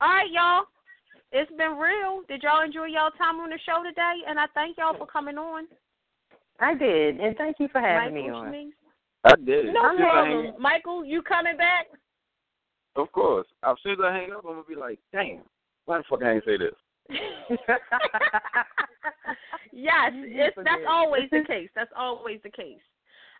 [0.00, 0.64] All right, y'all.
[1.30, 2.22] It's been real.
[2.28, 4.24] Did y'all enjoy y'all time on the show today?
[4.26, 5.66] And I thank y'all for coming on.
[6.58, 8.52] I did, and thank you for having Michael me on.
[8.52, 8.70] Shanice.
[9.24, 9.66] I did.
[9.66, 10.62] No As soon as I hang problem.
[10.62, 11.86] Michael, you coming back?
[12.96, 13.46] Of course.
[13.62, 15.42] As soon as I hang up, I'm gonna be like, damn,
[15.84, 16.74] why the fuck I ain't say this?
[19.72, 21.68] yes, it's that's always the case.
[21.74, 22.80] That's always the case.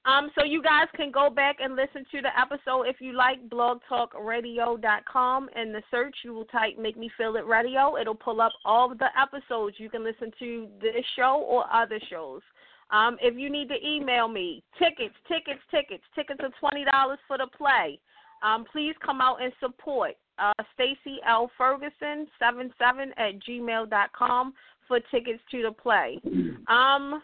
[0.04, 3.48] Um, so you guys can go back and listen to the episode if you like
[3.48, 7.96] blogtalkradio.com in the search you will type make me feel it radio.
[7.96, 9.80] It'll pull up all the episodes.
[9.80, 12.42] You can listen to this show or other shows.
[12.90, 17.38] Um, if you need to email me, tickets, tickets, tickets, tickets are twenty dollars for
[17.38, 17.98] the play.
[18.46, 20.12] Um, please come out and support.
[20.38, 21.50] Uh, Stacy L.
[21.58, 24.52] Ferguson seven seven at gmail dot com
[24.86, 26.20] for tickets to the play.
[26.68, 27.22] Um,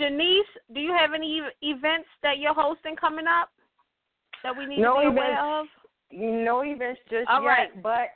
[0.00, 0.40] Shanice,
[0.74, 3.50] do you have any events that you're hosting coming up
[4.42, 5.18] that we need No to be events.
[5.40, 5.66] aware of?
[6.12, 7.82] no events just All yet, right.
[7.82, 8.08] but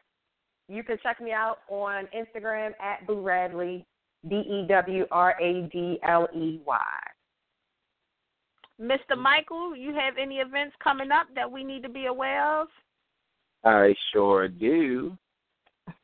[0.69, 3.85] you can check me out on Instagram at Dew Radley,
[4.29, 6.79] D E W R A D L E Y.
[8.81, 9.16] Mr.
[9.16, 12.69] Michael, you have any events coming up that we need to be aware of?
[13.65, 15.16] I sure do.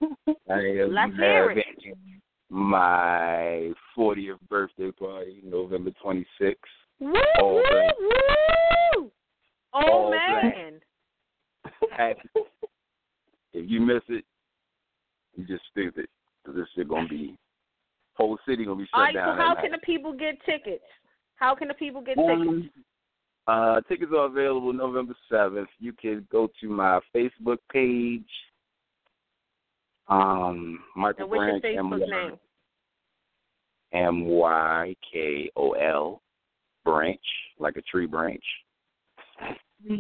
[0.50, 1.64] I am Let's hear it.
[2.50, 6.54] my 40th birthday party, November 26th.
[7.00, 8.10] Woo, All woo,
[8.94, 9.10] woo!
[9.74, 10.80] Oh man.
[11.96, 12.20] Happy.
[13.52, 14.24] if you miss it,
[15.34, 16.08] you just stupid.
[16.44, 17.36] 'Cause this shit gonna be
[18.14, 19.36] whole city gonna be shut All right, down.
[19.36, 20.84] so how that can the people get tickets?
[21.36, 22.30] How can the people get tickets?
[22.32, 22.70] Um,
[23.46, 25.68] uh, tickets are available November seventh.
[25.78, 28.28] You can go to my Facebook page.
[30.08, 32.38] Um, Michael And what's your Branch, Facebook M- name?
[33.92, 36.22] M Y K O L
[36.84, 37.20] branch,
[37.58, 38.44] like a tree branch.
[39.88, 39.98] That's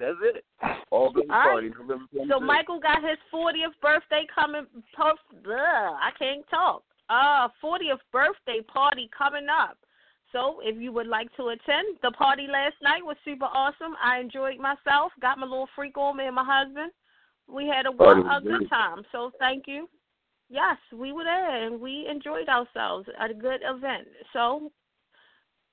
[0.00, 0.44] it.
[0.90, 1.44] All good right.
[1.44, 2.28] party, November 26th.
[2.28, 4.66] So Michael got his 40th birthday coming.
[4.96, 6.82] Puff, ugh, I can't talk.
[7.08, 9.78] Uh, 40th birthday party coming up.
[10.32, 13.96] So if you would like to attend, the party last night was super awesome.
[14.02, 15.12] I enjoyed myself.
[15.20, 16.92] Got my little freak on me and my husband.
[17.48, 19.02] We had a, a good time.
[19.10, 19.88] So thank you.
[20.48, 24.06] Yes, we were there and we enjoyed ourselves a good event.
[24.32, 24.70] So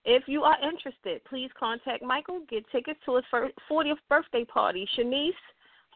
[0.05, 2.41] if you are interested, please contact Michael.
[2.49, 4.87] Get tickets to his fir- 40th birthday party.
[4.97, 5.31] Shanice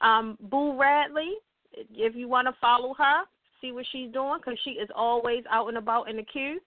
[0.02, 1.34] um, Dew Radley,
[1.74, 3.24] if you want to follow her,
[3.62, 6.60] see what she's doing because she is always out and about in the queue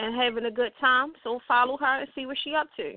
[0.00, 1.12] and having a good time.
[1.22, 2.94] So follow her and see what she up to.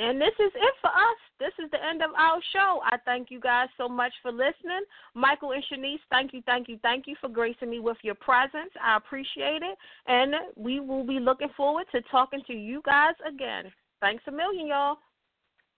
[0.00, 1.18] And this is it for us.
[1.40, 2.80] This is the end of our show.
[2.84, 4.84] I thank you guys so much for listening.
[5.14, 8.70] Michael and Shanice, thank you, thank you, thank you for gracing me with your presence.
[8.82, 9.76] I appreciate it.
[10.06, 13.72] And we will be looking forward to talking to you guys again.
[14.00, 14.98] Thanks a million, y'all.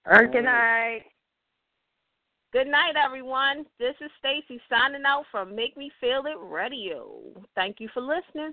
[0.07, 1.01] All right, good night.
[2.52, 3.65] Good night, everyone.
[3.78, 7.07] This is Stacy signing out from Make Me Feel It Radio.
[7.55, 8.48] Thank you for listening.